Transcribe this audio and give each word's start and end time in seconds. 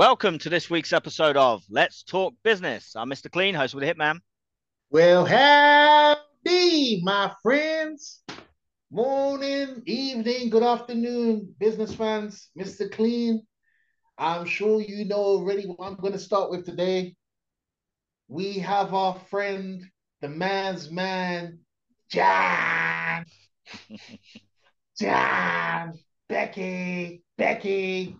Welcome 0.00 0.38
to 0.38 0.48
this 0.48 0.70
week's 0.70 0.94
episode 0.94 1.36
of 1.36 1.62
Let's 1.68 2.02
Talk 2.02 2.32
Business. 2.42 2.96
I'm 2.96 3.10
Mr. 3.10 3.30
Clean, 3.30 3.54
host 3.54 3.74
with 3.74 3.84
the 3.84 3.92
Hitman. 3.94 4.20
Well, 4.88 5.26
howdy, 5.26 7.02
my 7.04 7.34
friends. 7.42 8.22
Morning, 8.90 9.82
evening, 9.84 10.48
good 10.48 10.62
afternoon, 10.62 11.54
business 11.60 11.94
fans. 11.94 12.48
Mr. 12.58 12.90
Clean. 12.90 13.42
I'm 14.16 14.46
sure 14.46 14.80
you 14.80 15.04
know 15.04 15.16
already 15.16 15.66
what 15.66 15.86
I'm 15.86 15.96
going 15.96 16.14
to 16.14 16.18
start 16.18 16.50
with 16.50 16.64
today. 16.64 17.14
We 18.26 18.54
have 18.54 18.94
our 18.94 19.18
friend, 19.28 19.84
the 20.22 20.30
man's 20.30 20.90
man, 20.90 21.58
John. 22.10 23.26
John, 24.98 25.98
Becky, 26.26 27.22
Becky, 27.36 28.16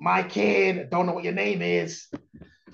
my 0.00 0.22
kid. 0.22 0.90
Don't 0.90 1.06
know 1.06 1.12
what 1.12 1.24
your 1.24 1.32
name 1.32 1.62
is. 1.62 2.08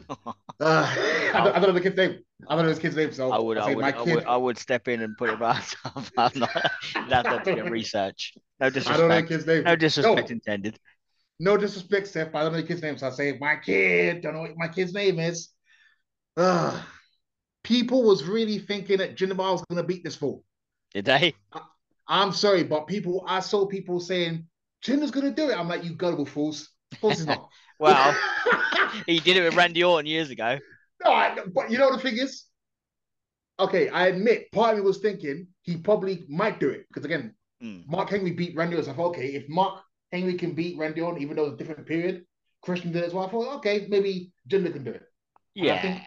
Uh, 0.62 0.84
I, 1.32 1.40
don't, 1.42 1.56
I 1.56 1.58
don't 1.58 1.68
know 1.68 1.72
the 1.72 1.80
kid's 1.80 1.96
name. 1.96 2.18
I 2.46 2.54
don't 2.54 2.64
know 2.64 2.68
his 2.68 2.78
kid's 2.78 2.94
name. 2.94 3.12
So 3.12 3.32
I 3.32 3.38
would, 3.38 3.56
I 3.56 3.74
would, 3.74 3.80
my 3.80 3.92
I 3.92 4.02
would, 4.02 4.24
I 4.26 4.36
would 4.36 4.58
step 4.58 4.88
in 4.88 5.00
and 5.00 5.16
put 5.16 5.30
it 5.30 5.38
myself. 5.40 6.12
I'm 6.18 6.38
not. 6.38 6.70
That's 7.08 7.30
not 7.30 7.44
to 7.44 7.54
get 7.54 7.70
research. 7.70 8.34
No 8.60 8.68
disrespect. 8.68 8.98
I 8.98 9.00
don't 9.00 9.08
know 9.08 9.20
the 9.22 9.26
kid's 9.26 9.46
name. 9.46 9.64
No 9.64 9.76
disrespect 9.76 10.28
No. 10.28 10.34
intended. 10.34 10.78
No 11.38 11.56
disrespect, 11.56 12.12
but 12.12 12.38
I 12.38 12.42
don't 12.42 12.52
know 12.52 12.60
the 12.60 12.66
kid's 12.66 12.82
name. 12.82 12.98
So 12.98 13.06
I 13.06 13.10
say, 13.10 13.38
my 13.40 13.56
kid, 13.56 14.20
don't 14.20 14.34
know 14.34 14.42
what 14.42 14.52
my 14.58 14.68
kid's 14.68 14.92
name 14.92 15.18
is. 15.18 15.48
Ugh. 16.36 16.82
People 17.64 18.02
was 18.02 18.24
really 18.24 18.58
thinking 18.58 18.98
that 18.98 19.16
Jinder 19.16 19.36
Mahal 19.36 19.52
was 19.52 19.64
going 19.70 19.80
to 19.80 19.86
beat 19.86 20.04
this 20.04 20.16
fool. 20.16 20.44
Did 20.92 21.06
they? 21.06 21.34
I'm 22.06 22.32
sorry, 22.32 22.64
but 22.64 22.86
people, 22.86 23.24
I 23.26 23.40
saw 23.40 23.64
people 23.64 23.98
saying, 24.00 24.46
Jinder's 24.84 25.10
going 25.10 25.26
to 25.26 25.32
do 25.32 25.48
it. 25.48 25.58
I'm 25.58 25.68
like, 25.68 25.84
you 25.84 25.94
gullible 25.94 26.26
fools. 26.26 26.68
Of 26.92 27.00
course 27.00 27.18
he's 27.18 27.26
not. 27.26 27.48
Well, 27.80 28.14
he 29.06 29.20
did 29.20 29.38
it 29.38 29.42
with 29.42 29.54
Randy 29.54 29.82
Orton 29.82 30.04
years 30.04 30.28
ago. 30.28 30.58
no, 31.02 31.10
I, 31.12 31.34
but 31.54 31.70
you 31.70 31.78
know 31.78 31.90
the 31.90 31.98
thing 32.02 32.18
is? 32.18 32.44
Okay, 33.58 33.88
I 33.88 34.08
admit, 34.08 34.52
part 34.52 34.72
of 34.72 34.76
me 34.80 34.84
was 34.84 34.98
thinking 34.98 35.46
he 35.62 35.78
probably 35.78 36.24
might 36.28 36.60
do 36.60 36.68
it. 36.68 36.86
Because 36.88 37.04
again, 37.06 37.34
Mm. 37.62 37.86
Mark 37.86 38.08
Henry 38.08 38.30
beat 38.32 38.56
Randy 38.56 38.76
Orton. 38.76 38.86
So 38.86 38.92
I 38.92 38.96
thought, 38.96 39.08
okay, 39.16 39.28
if 39.34 39.46
Mark 39.48 39.82
Henry 40.12 40.32
can 40.34 40.54
beat 40.54 40.78
Randy 40.78 41.02
Orton, 41.02 41.20
even 41.22 41.36
though 41.36 41.44
it's 41.46 41.54
a 41.54 41.56
different 41.58 41.86
period, 41.86 42.24
Christian 42.62 42.90
did 42.90 43.02
it 43.02 43.06
as 43.08 43.12
well. 43.14 43.26
I 43.26 43.30
thought, 43.30 43.56
okay, 43.58 43.86
maybe 43.90 44.32
Jinder 44.48 44.72
can 44.72 44.84
do 44.84 44.92
it. 44.92 45.02
Yeah. 45.54 46.00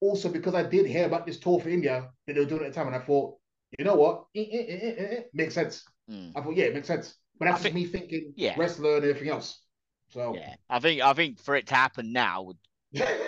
also 0.00 0.28
because 0.28 0.54
I 0.56 0.64
did 0.64 0.86
hear 0.86 1.06
about 1.06 1.24
this 1.26 1.38
tour 1.38 1.60
for 1.60 1.68
India 1.68 2.08
that 2.26 2.32
they 2.34 2.40
were 2.40 2.46
doing 2.46 2.64
at 2.64 2.72
the 2.72 2.74
time, 2.74 2.88
and 2.88 2.96
I 2.96 3.00
thought, 3.00 3.36
you 3.78 3.84
know 3.84 3.94
what, 3.94 4.24
Eh, 4.34 4.44
eh, 4.52 4.94
eh, 4.98 5.20
makes 5.32 5.54
sense. 5.54 5.84
Mm. 6.10 6.32
I 6.34 6.40
thought, 6.42 6.56
yeah, 6.56 6.64
it 6.64 6.74
makes 6.74 6.88
sense. 6.88 7.14
But 7.38 7.44
that's 7.46 7.62
think- 7.62 7.74
me 7.76 7.86
thinking 7.86 8.32
yeah. 8.36 8.54
wrestler 8.56 8.96
and 8.96 9.04
everything 9.04 9.28
else. 9.30 9.61
So 10.12 10.34
Yeah. 10.34 10.54
I 10.68 10.78
think, 10.78 11.02
I 11.02 11.12
think 11.14 11.40
for 11.40 11.56
it 11.56 11.66
to 11.68 11.74
happen 11.74 12.12
now 12.12 12.42
would 12.42 12.56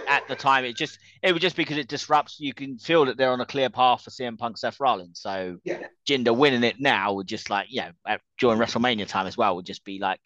at 0.07 0.27
the 0.29 0.37
time 0.37 0.65
it 0.65 0.77
just 0.77 0.99
it 1.23 1.33
would 1.33 1.41
just 1.41 1.57
because 1.57 1.79
it 1.79 1.89
disrupts 1.89 2.39
you 2.39 2.53
can 2.53 2.79
feel 2.79 3.07
that 3.07 3.17
they're 3.17 3.31
on 3.31 3.41
a 3.41 3.47
clear 3.47 3.71
path 3.71 4.03
for 4.03 4.11
CM 4.11 4.39
Punk 4.39 4.59
Seth 4.59 4.79
Rollins 4.81 5.21
so 5.21 5.57
yeah, 5.65 5.79
Jinder 6.07 6.37
winning 6.37 6.65
it 6.65 6.77
now 6.79 7.15
would 7.15 7.27
just 7.27 7.51
like 7.51 7.69
yeah 7.71 7.93
at, 8.07 8.21
during 8.39 8.59
WrestleMania 8.59 9.07
time 9.07 9.27
as 9.27 9.37
well 9.37 9.57
would 9.57 9.67
just 9.67 9.85
be 9.85 9.99
like 9.99 10.21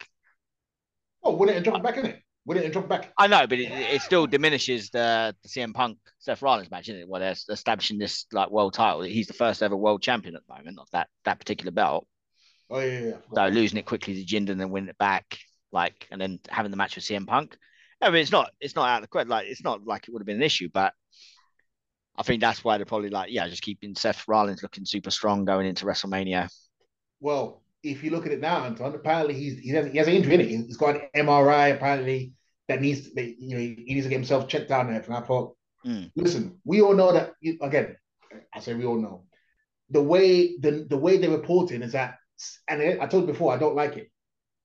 oh, 1.23 1.35
win 1.35 1.49
it 1.49 1.63
drop 1.63 1.81
back 1.81 1.97
in 1.97 2.05
it. 2.05 2.21
Win 2.45 2.57
it 2.57 2.73
drop 2.73 2.89
back. 2.89 3.13
I 3.17 3.27
know 3.27 3.47
but 3.47 3.59
it, 3.59 3.71
it 3.71 4.01
still 4.01 4.27
diminishes 4.27 4.89
the, 4.89 5.35
the 5.43 5.49
CM 5.49 5.73
Punk 5.73 5.97
Seth 6.17 6.41
Rollins 6.41 6.69
match 6.71 6.89
isn't 6.89 7.01
it 7.01 7.07
well 7.07 7.21
they're 7.21 7.35
establishing 7.49 7.97
this 7.97 8.25
like 8.33 8.49
world 8.49 8.73
title 8.73 9.01
he's 9.01 9.27
the 9.27 9.33
first 9.33 9.63
ever 9.63 9.77
world 9.77 10.01
champion 10.01 10.35
at 10.35 10.41
the 10.45 10.53
moment 10.53 10.79
of 10.79 10.87
that 10.91 11.07
that 11.23 11.39
particular 11.39 11.71
belt 11.71 12.05
Oh 12.69 12.79
yeah, 12.79 12.85
yeah. 12.85 13.05
yeah. 13.05 13.15
So 13.33 13.47
losing 13.47 13.79
it 13.79 13.85
quickly 13.85 14.13
to 14.15 14.25
Jinder 14.25 14.49
and 14.49 14.61
then 14.61 14.69
winning 14.69 14.89
it 14.89 14.97
back 14.97 15.39
like 15.71 16.07
and 16.11 16.19
then 16.19 16.39
having 16.49 16.71
the 16.71 16.77
match 16.77 16.95
with 16.95 17.05
CM 17.05 17.27
Punk 17.27 17.57
I 18.01 18.09
mean 18.09 18.21
it's 18.21 18.31
not 18.31 18.51
it's 18.59 18.75
not 18.75 18.89
out 18.89 18.97
of 18.97 19.01
the 19.03 19.07
question 19.07 19.29
like 19.29 19.47
it's 19.47 19.63
not 19.63 19.85
like 19.85 20.07
it 20.07 20.11
would 20.11 20.21
have 20.21 20.27
been 20.27 20.37
an 20.37 20.43
issue 20.43 20.69
but 20.73 20.93
I 22.17 22.23
think 22.23 22.41
that's 22.41 22.65
why 22.65 22.75
they're 22.77 22.85
probably 22.85 23.09
like, 23.09 23.31
yeah, 23.31 23.47
just 23.47 23.61
keeping 23.61 23.95
Seth 23.95 24.27
Rollins 24.27 24.61
looking 24.61 24.83
super 24.83 25.09
strong 25.09 25.45
going 25.45 25.65
into 25.65 25.85
WrestleMania. 25.85 26.49
Well, 27.21 27.63
if 27.81 28.03
you 28.03 28.11
look 28.11 28.25
at 28.25 28.33
it 28.33 28.41
now, 28.41 28.65
Anton, 28.65 28.93
apparently 28.93 29.35
he's 29.35 29.57
he 29.59 29.69
has, 29.69 29.89
he 29.89 29.97
has 29.99 30.07
an 30.07 30.15
injury 30.15 30.33
in 30.33 30.41
it. 30.41 30.47
He's 30.49 30.75
got 30.75 30.95
an 30.95 31.01
MRI 31.15 31.73
apparently 31.73 32.33
that 32.67 32.81
needs 32.81 33.13
that, 33.13 33.39
you 33.39 33.55
know 33.55 33.57
he 33.57 33.85
needs 33.87 34.05
to 34.05 34.09
get 34.09 34.17
himself 34.17 34.49
checked 34.49 34.69
out 34.69 34.85
and 34.87 34.95
everything. 34.95 35.15
I 35.15 35.25
thought, 35.25 35.55
Mm. 35.85 36.11
listen, 36.17 36.59
we 36.65 36.81
all 36.81 36.93
know 36.93 37.13
that 37.13 37.35
again. 37.61 37.95
I 38.53 38.59
say 38.59 38.73
we 38.73 38.83
all 38.83 38.99
know 38.99 39.23
the 39.89 40.03
way 40.03 40.57
the 40.57 40.85
the 40.89 40.97
way 40.97 41.17
they're 41.17 41.29
reporting 41.29 41.81
is 41.83 41.93
that, 41.93 42.17
and 42.67 43.01
I 43.01 43.07
told 43.07 43.23
you 43.27 43.31
before, 43.31 43.53
I 43.53 43.57
don't 43.57 43.75
like 43.77 43.95
it. 43.95 44.11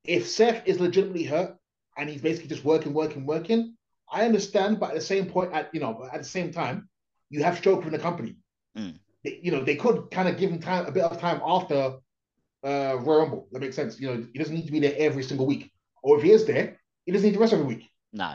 If 0.04 0.28
Seth 0.28 0.62
is 0.66 0.80
legitimately 0.80 1.24
hurt 1.24 1.56
and 1.96 2.08
he's 2.08 2.20
basically 2.22 2.48
just 2.48 2.64
working, 2.64 2.92
working, 2.92 3.24
working, 3.26 3.76
I 4.10 4.24
understand. 4.26 4.78
But 4.80 4.90
at 4.90 4.96
the 4.96 5.00
same 5.00 5.26
point, 5.26 5.52
at 5.52 5.74
you 5.74 5.80
know, 5.80 6.08
at 6.12 6.18
the 6.18 6.28
same 6.28 6.52
time, 6.52 6.88
you 7.30 7.42
have 7.42 7.58
stroke 7.58 7.84
in 7.84 7.92
the 7.92 7.98
company. 7.98 8.36
Mm. 8.76 8.98
They- 9.24 9.40
you 9.42 9.50
know, 9.50 9.64
they 9.64 9.76
could 9.76 10.10
kind 10.10 10.28
of 10.28 10.36
give 10.36 10.50
him 10.50 10.60
time, 10.60 10.86
a 10.86 10.92
bit 10.92 11.02
of 11.02 11.18
time 11.18 11.40
after 11.44 11.96
uh, 12.62 12.96
Royal 13.00 13.20
Rumble. 13.20 13.48
That 13.52 13.60
makes 13.60 13.76
sense. 13.76 13.98
You 14.00 14.08
know, 14.08 14.26
he 14.32 14.38
doesn't 14.38 14.54
need 14.54 14.66
to 14.66 14.72
be 14.72 14.80
there 14.80 14.94
every 14.98 15.22
single 15.22 15.46
week. 15.46 15.70
Or 16.02 16.18
if 16.18 16.22
he 16.22 16.32
is 16.32 16.44
there, 16.46 16.78
he 17.06 17.12
doesn't 17.12 17.26
need 17.26 17.34
to 17.34 17.40
rest 17.40 17.52
every 17.52 17.66
week. 17.66 17.90
No. 18.12 18.34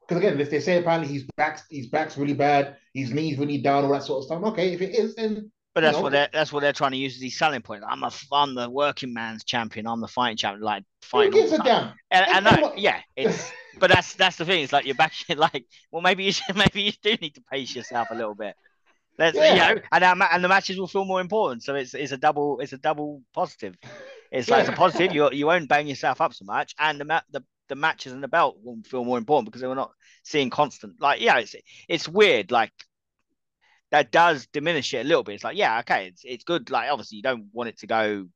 Because 0.00 0.22
again, 0.22 0.40
if 0.40 0.50
they 0.50 0.60
say 0.60 0.78
apparently 0.78 1.08
he's 1.08 1.24
back, 1.36 1.60
his 1.70 1.86
back's 1.88 2.18
really 2.18 2.34
bad, 2.34 2.76
his 2.92 3.12
knees 3.12 3.38
really 3.38 3.58
down, 3.58 3.84
all 3.84 3.92
that 3.92 4.02
sort 4.02 4.18
of 4.18 4.24
stuff. 4.24 4.42
Okay, 4.52 4.72
if 4.72 4.80
it 4.82 4.94
is, 4.94 5.14
then 5.14 5.50
But 5.74 5.80
that's 5.80 5.98
what 5.98 6.12
they're 6.12 6.28
that's 6.32 6.52
what 6.52 6.60
they're 6.60 6.74
trying 6.74 6.90
to 6.90 6.98
use 6.98 7.16
as 7.16 7.22
his 7.22 7.38
selling 7.38 7.62
point. 7.62 7.82
I'm 7.88 8.02
a 8.02 8.10
I'm 8.30 8.54
the 8.54 8.68
working 8.68 9.14
man's 9.14 9.42
champion. 9.44 9.86
I'm 9.86 10.00
the 10.02 10.08
fighting 10.08 10.36
champion. 10.36 10.62
Like 10.62 10.82
who 10.82 11.08
fighting. 11.08 11.32
all 11.34 11.40
gives 11.40 11.52
a 11.52 11.58
damn? 11.62 11.92
And, 12.10 12.26
and 12.28 12.46
And 12.46 12.60
no, 12.60 12.72
yeah, 12.76 13.00
it's 13.16 13.50
but 13.78 13.90
that's 13.90 14.14
that's 14.14 14.36
the 14.36 14.44
thing. 14.44 14.62
It's 14.62 14.72
like 14.72 14.84
you're 14.84 14.94
back 14.94 15.12
like 15.36 15.64
well 15.90 16.02
maybe 16.02 16.24
you 16.24 16.32
should, 16.32 16.56
maybe 16.56 16.82
you 16.82 16.92
do 17.02 17.16
need 17.22 17.34
to 17.36 17.42
pace 17.50 17.74
yourself 17.74 18.08
a 18.10 18.14
little 18.14 18.34
bit. 18.34 18.54
Let's 19.18 19.36
Yeah. 19.36 19.52
you 19.70 19.74
know, 19.76 19.80
and 19.92 20.04
our, 20.04 20.28
and 20.32 20.44
the 20.44 20.48
matches 20.48 20.78
will 20.78 20.86
feel 20.88 21.06
more 21.06 21.20
important. 21.22 21.62
So 21.62 21.74
it's 21.74 21.94
it's 21.94 22.12
a 22.12 22.18
double 22.18 22.60
it's 22.60 22.72
a 22.74 22.78
double 22.78 23.22
positive. 23.34 23.76
It's 24.30 24.50
like 24.50 24.60
it's 24.60 24.68
a 24.70 24.72
positive. 24.72 25.14
You 25.14 25.30
you 25.32 25.46
won't 25.46 25.68
bang 25.68 25.86
yourself 25.86 26.20
up 26.20 26.34
so 26.34 26.44
much, 26.44 26.74
and 26.78 27.00
the 27.00 27.04
ma- 27.06 27.20
the 27.30 27.42
the 27.68 27.76
matches 27.76 28.12
and 28.12 28.22
the 28.22 28.28
belt 28.28 28.58
will 28.62 28.78
feel 28.84 29.04
more 29.04 29.16
important 29.16 29.46
because 29.46 29.62
we're 29.62 29.74
not 29.74 29.92
seeing 30.22 30.50
constant. 30.50 31.00
Like 31.00 31.20
yeah, 31.22 31.38
it's 31.38 31.54
it's 31.88 32.08
weird. 32.08 32.50
Like 32.50 32.72
that 33.92 34.10
does 34.12 34.48
diminish 34.48 34.94
it 34.94 34.98
a 35.06 35.08
little 35.08 35.24
bit. 35.24 35.36
It's 35.36 35.44
like 35.44 35.56
yeah, 35.58 35.80
okay, 35.80 36.08
it's 36.08 36.22
it's 36.24 36.44
good. 36.44 36.70
Like 36.70 36.90
obviously 36.90 37.18
you 37.18 37.22
don't 37.22 37.48
want 37.52 37.70
it 37.70 37.78
to 37.80 37.88
go. 37.88 38.28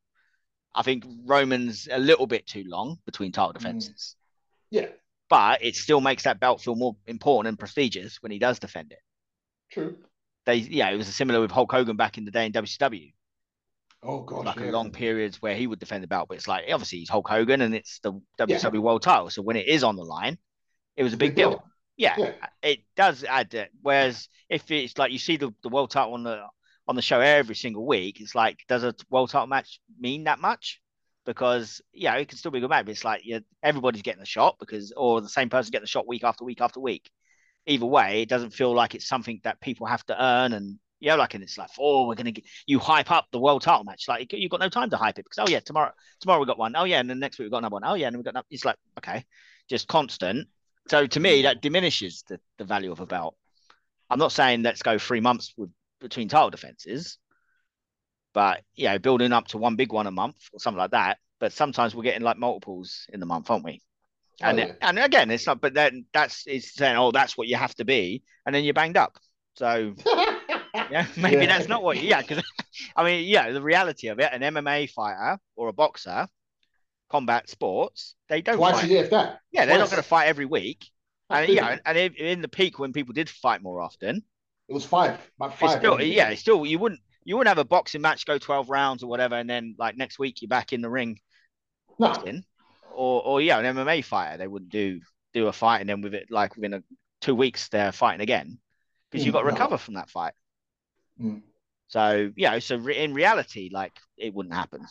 I 0.74 0.82
think 0.82 1.04
Roman's 1.26 1.88
a 1.90 1.98
little 1.98 2.26
bit 2.28 2.46
too 2.46 2.64
long 2.66 2.98
between 3.06 3.32
title 3.32 3.52
Mm. 3.52 3.54
defenses 3.54 4.16
Yeah, 4.70 4.88
but 5.28 5.62
it 5.64 5.76
still 5.76 6.00
makes 6.00 6.24
that 6.24 6.40
belt 6.40 6.60
feel 6.60 6.74
more 6.76 6.96
important 7.06 7.48
and 7.50 7.58
prestigious 7.58 8.18
when 8.22 8.32
he 8.32 8.38
does 8.38 8.58
defend 8.58 8.92
it. 8.92 9.00
true. 9.70 9.96
They, 10.44 10.56
yeah, 10.56 10.90
it 10.90 10.96
was 10.96 11.08
similar 11.14 11.40
with 11.40 11.50
Hulk 11.50 11.72
Hogan 11.72 11.96
back 11.96 12.18
in 12.18 12.24
the 12.24 12.30
day 12.30 12.46
in 12.46 12.52
WCW, 12.52 13.12
Oh 14.02 14.22
god. 14.22 14.44
like 14.44 14.60
yeah. 14.60 14.70
long 14.70 14.92
periods 14.92 15.42
where 15.42 15.56
he 15.56 15.66
would 15.66 15.80
defend 15.80 16.02
the 16.04 16.08
belt, 16.08 16.28
but 16.28 16.36
it's 16.36 16.46
like 16.48 16.64
obviously 16.72 17.00
he's 17.00 17.08
Hulk 17.10 17.28
Hogan 17.28 17.60
and 17.62 17.74
it's 17.74 17.98
the 18.00 18.12
WCW 18.38 18.78
World 18.80 19.02
Title, 19.02 19.30
so 19.30 19.42
when 19.42 19.56
it 19.56 19.66
is 19.66 19.82
on 19.82 19.96
the 19.96 20.04
line, 20.04 20.38
it 20.96 21.02
was 21.02 21.12
a 21.14 21.16
big 21.16 21.34
deal. 21.34 21.64
Yeah, 21.96 22.14
Yeah. 22.18 22.32
Uh, 22.42 22.46
it 22.62 22.80
does 22.96 23.24
add 23.24 23.54
it. 23.54 23.70
Whereas 23.82 24.28
if 24.48 24.70
it's 24.70 24.98
like 24.98 25.12
you 25.12 25.18
see 25.18 25.36
the, 25.36 25.52
the 25.62 25.68
world 25.68 25.90
title 25.90 26.14
on 26.14 26.22
the 26.22 26.42
on 26.88 26.94
the 26.94 27.02
show 27.02 27.20
every 27.20 27.54
single 27.54 27.86
week, 27.86 28.20
it's 28.20 28.34
like 28.34 28.58
does 28.68 28.84
a 28.84 28.94
world 29.10 29.30
title 29.30 29.46
match 29.46 29.80
mean 29.98 30.24
that 30.24 30.38
much? 30.40 30.80
Because 31.24 31.80
yeah, 31.92 32.14
it 32.16 32.28
can 32.28 32.38
still 32.38 32.50
be 32.50 32.58
a 32.58 32.60
good 32.60 32.70
match. 32.70 32.84
But 32.86 32.92
it's 32.92 33.04
like 33.04 33.22
yeah, 33.24 33.40
everybody's 33.62 34.02
getting 34.02 34.22
a 34.22 34.26
shot 34.26 34.56
because 34.60 34.92
or 34.96 35.20
the 35.20 35.28
same 35.28 35.48
person 35.48 35.70
getting 35.70 35.84
the 35.84 35.88
shot 35.88 36.06
week 36.06 36.24
after 36.24 36.44
week 36.44 36.60
after 36.60 36.80
week. 36.80 37.10
Either 37.66 37.86
way, 37.86 38.22
it 38.22 38.28
doesn't 38.28 38.50
feel 38.50 38.72
like 38.72 38.94
it's 38.94 39.08
something 39.08 39.40
that 39.42 39.60
people 39.60 39.86
have 39.86 40.04
to 40.06 40.22
earn 40.22 40.52
and 40.52 40.78
yeah, 41.00 41.14
like 41.14 41.34
and 41.34 41.42
it's 41.42 41.58
like, 41.58 41.68
oh, 41.78 42.06
we're 42.06 42.14
gonna 42.14 42.30
get 42.30 42.44
you 42.66 42.78
hype 42.78 43.10
up 43.10 43.26
the 43.30 43.38
world 43.40 43.62
title 43.62 43.84
match. 43.84 44.04
Like 44.08 44.32
you've 44.32 44.50
got 44.50 44.60
no 44.60 44.68
time 44.68 44.90
to 44.90 44.96
hype 44.96 45.18
it 45.18 45.24
because 45.24 45.38
oh 45.46 45.50
yeah, 45.50 45.60
tomorrow 45.60 45.92
tomorrow 46.20 46.40
we 46.40 46.46
got 46.46 46.58
one. 46.58 46.74
Oh 46.76 46.84
yeah, 46.84 47.00
and 47.00 47.10
then 47.10 47.18
next 47.18 47.38
week 47.38 47.46
we 47.46 47.50
got 47.50 47.58
another 47.58 47.74
one. 47.74 47.84
Oh 47.84 47.94
yeah, 47.94 48.08
and 48.08 48.16
we 48.16 48.22
got 48.22 48.30
another. 48.30 48.46
It's 48.50 48.64
like 48.64 48.76
okay, 48.98 49.24
just 49.68 49.88
constant. 49.88 50.48
So 50.88 51.06
to 51.06 51.20
me, 51.20 51.42
hmm. 51.42 51.42
that 51.42 51.60
diminishes 51.62 52.24
the, 52.28 52.40
the 52.58 52.64
value 52.64 52.92
of 52.92 53.00
a 53.00 53.06
belt. 53.06 53.36
I'm 54.10 54.18
not 54.18 54.32
saying 54.32 54.62
let's 54.62 54.82
go 54.82 54.98
three 54.98 55.20
months 55.20 55.54
with 55.56 55.70
between 56.00 56.28
title 56.28 56.50
defenses, 56.50 57.18
but 58.32 58.62
you 58.74 58.88
know, 58.88 58.98
building 58.98 59.32
up 59.32 59.48
to 59.48 59.58
one 59.58 59.76
big 59.76 59.92
one 59.92 60.06
a 60.06 60.10
month 60.10 60.36
or 60.52 60.60
something 60.60 60.78
like 60.78 60.90
that. 60.92 61.18
But 61.40 61.52
sometimes 61.52 61.94
we're 61.94 62.02
getting 62.02 62.22
like 62.22 62.38
multiples 62.38 63.06
in 63.12 63.20
the 63.20 63.26
month, 63.26 63.50
aren't 63.50 63.64
we? 63.64 63.82
Oh, 64.42 64.48
And 64.48 64.58
yeah. 64.58 64.72
and 64.80 64.98
again, 64.98 65.30
it's 65.30 65.46
not. 65.46 65.60
But 65.60 65.74
then 65.74 66.06
that's 66.12 66.44
it's 66.46 66.74
saying, 66.74 66.96
oh, 66.96 67.12
that's 67.12 67.36
what 67.36 67.48
you 67.48 67.56
have 67.56 67.74
to 67.76 67.84
be, 67.84 68.22
and 68.46 68.54
then 68.54 68.64
you're 68.64 68.74
banged 68.74 68.96
up. 68.96 69.18
So 69.56 69.94
yeah, 70.90 71.06
maybe 71.16 71.46
Yeah. 71.46 71.46
that's 71.46 71.68
not 71.68 71.82
what. 71.82 71.98
Yeah, 72.02 72.20
because 72.22 72.42
I 72.96 73.04
mean, 73.04 73.26
yeah, 73.28 73.50
the 73.52 73.62
reality 73.62 74.08
of 74.08 74.20
it, 74.20 74.30
an 74.32 74.42
MMA 74.42 74.86
fighter 74.86 75.38
or 75.56 75.68
a 75.68 75.72
boxer, 75.72 76.28
combat 77.10 77.48
sports, 77.48 78.14
they 78.28 78.42
don't 78.42 78.56
Twice 78.56 78.74
fight. 78.74 78.84
a 78.84 78.88
year, 78.88 79.04
if 79.04 79.10
that. 79.10 79.40
Yeah, 79.52 79.66
they're 79.66 79.78
not 79.78 79.90
going 79.90 80.02
to 80.02 80.08
fight 80.08 80.26
every 80.26 80.44
week. 80.46 80.86
And 81.30 81.50
yeah, 81.50 81.78
and 81.84 81.98
in 81.98 82.40
the 82.42 82.48
peak 82.48 82.78
when 82.78 82.92
people 82.92 83.12
did 83.12 83.28
fight 83.28 83.62
more 83.62 83.80
often, 83.80 84.22
It 84.68 84.72
was 84.74 84.84
five, 84.84 85.18
about 85.38 85.52
it's 85.52 85.60
five. 85.60 85.78
still 85.78 86.00
yeah, 86.00 86.28
it's 86.30 86.40
still 86.40 86.64
you 86.66 86.78
wouldn't 86.78 87.00
you 87.24 87.36
wouldn't 87.36 87.48
have 87.56 87.58
a 87.64 87.68
boxing 87.68 88.00
match 88.00 88.26
go 88.26 88.38
twelve 88.38 88.70
rounds 88.70 89.02
or 89.02 89.08
whatever, 89.08 89.34
and 89.36 89.48
then 89.50 89.74
like 89.78 89.96
next 89.96 90.18
week 90.18 90.40
you're 90.42 90.48
back 90.48 90.72
in 90.72 90.80
the 90.82 90.90
ring 90.90 91.18
No, 91.98 92.08
boxing. 92.08 92.44
or 92.90 93.22
or 93.24 93.40
yeah, 93.40 93.58
an 93.58 93.76
MMA 93.76 94.02
fighter, 94.02 94.38
they 94.38 94.46
wouldn't 94.46 94.70
do 94.70 95.00
do 95.32 95.48
a 95.48 95.52
fight 95.52 95.80
and 95.80 95.88
then 95.88 96.00
with 96.00 96.14
it 96.14 96.30
like 96.30 96.54
within 96.56 96.74
a, 96.74 96.82
two 97.20 97.34
weeks 97.34 97.68
they're 97.68 97.92
fighting 97.92 98.20
again 98.22 98.58
because 99.10 99.22
Mm, 99.22 99.26
you've 99.26 99.32
got 99.32 99.40
to 99.40 99.46
no. 99.46 99.50
recover 99.52 99.78
from 99.78 99.94
that 99.94 100.10
fight. 100.10 100.34
Mm. 101.20 101.42
So 101.88 102.32
yeah, 102.36 102.58
so 102.58 102.76
re- 102.76 102.96
in 102.98 103.14
reality, 103.14 103.70
like 103.72 103.96
it 104.16 104.34
wouldn't 104.34 104.54
happen. 104.54 104.86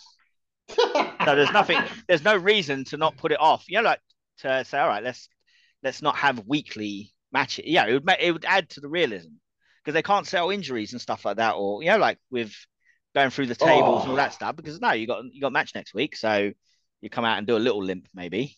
So 0.69 1.35
there's 1.35 1.51
nothing, 1.51 1.79
there's 2.07 2.23
no 2.23 2.35
reason 2.35 2.83
to 2.85 2.97
not 2.97 3.17
put 3.17 3.31
it 3.31 3.39
off. 3.39 3.65
You 3.67 3.77
know, 3.77 3.83
like 3.83 3.99
to 4.39 4.63
say, 4.65 4.77
all 4.79 4.87
right, 4.87 5.03
let's 5.03 5.29
let's 5.83 6.01
not 6.01 6.15
have 6.17 6.43
weekly 6.47 7.13
matches. 7.31 7.65
Yeah, 7.67 7.85
it 7.87 7.93
would 7.93 8.15
it 8.19 8.31
would 8.31 8.45
add 8.45 8.69
to 8.71 8.81
the 8.81 8.89
realism 8.89 9.29
because 9.83 9.93
they 9.93 10.01
can't 10.03 10.27
sell 10.27 10.49
injuries 10.49 10.93
and 10.93 11.01
stuff 11.01 11.25
like 11.25 11.37
that, 11.37 11.53
or 11.55 11.81
you 11.83 11.89
know, 11.89 11.97
like 11.97 12.19
with 12.29 12.53
going 13.13 13.29
through 13.29 13.47
the 13.47 13.55
tables 13.55 14.01
and 14.01 14.09
all 14.11 14.13
Oh. 14.13 14.17
that 14.17 14.33
stuff. 14.33 14.55
Because 14.55 14.79
no, 14.79 14.91
you 14.91 15.07
got 15.07 15.23
you 15.31 15.41
got 15.41 15.47
a 15.47 15.51
match 15.51 15.73
next 15.75 15.93
week, 15.93 16.15
so 16.15 16.51
you 17.01 17.09
come 17.09 17.25
out 17.25 17.37
and 17.37 17.47
do 17.47 17.57
a 17.57 17.59
little 17.59 17.83
limp 17.83 18.07
maybe. 18.13 18.55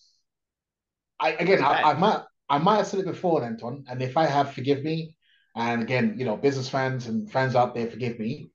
I 1.19 1.31
again, 1.33 1.63
I, 1.63 1.81
I 1.92 1.94
might, 1.94 2.21
I 2.50 2.57
might 2.59 2.77
have 2.77 2.88
said 2.88 3.00
it 3.01 3.06
before, 3.06 3.44
Anton, 3.44 3.86
and 3.89 4.01
if 4.01 4.18
I 4.18 4.25
have, 4.25 4.54
forgive 4.54 4.83
me. 4.83 5.15
And 5.56 5.81
again, 5.81 6.15
you 6.18 6.25
know, 6.25 6.38
business 6.38 6.69
fans 6.69 7.07
and 7.07 7.30
fans 7.31 7.56
out 7.56 7.74
there, 7.74 7.88
forgive 7.89 8.19
me. 8.19 8.51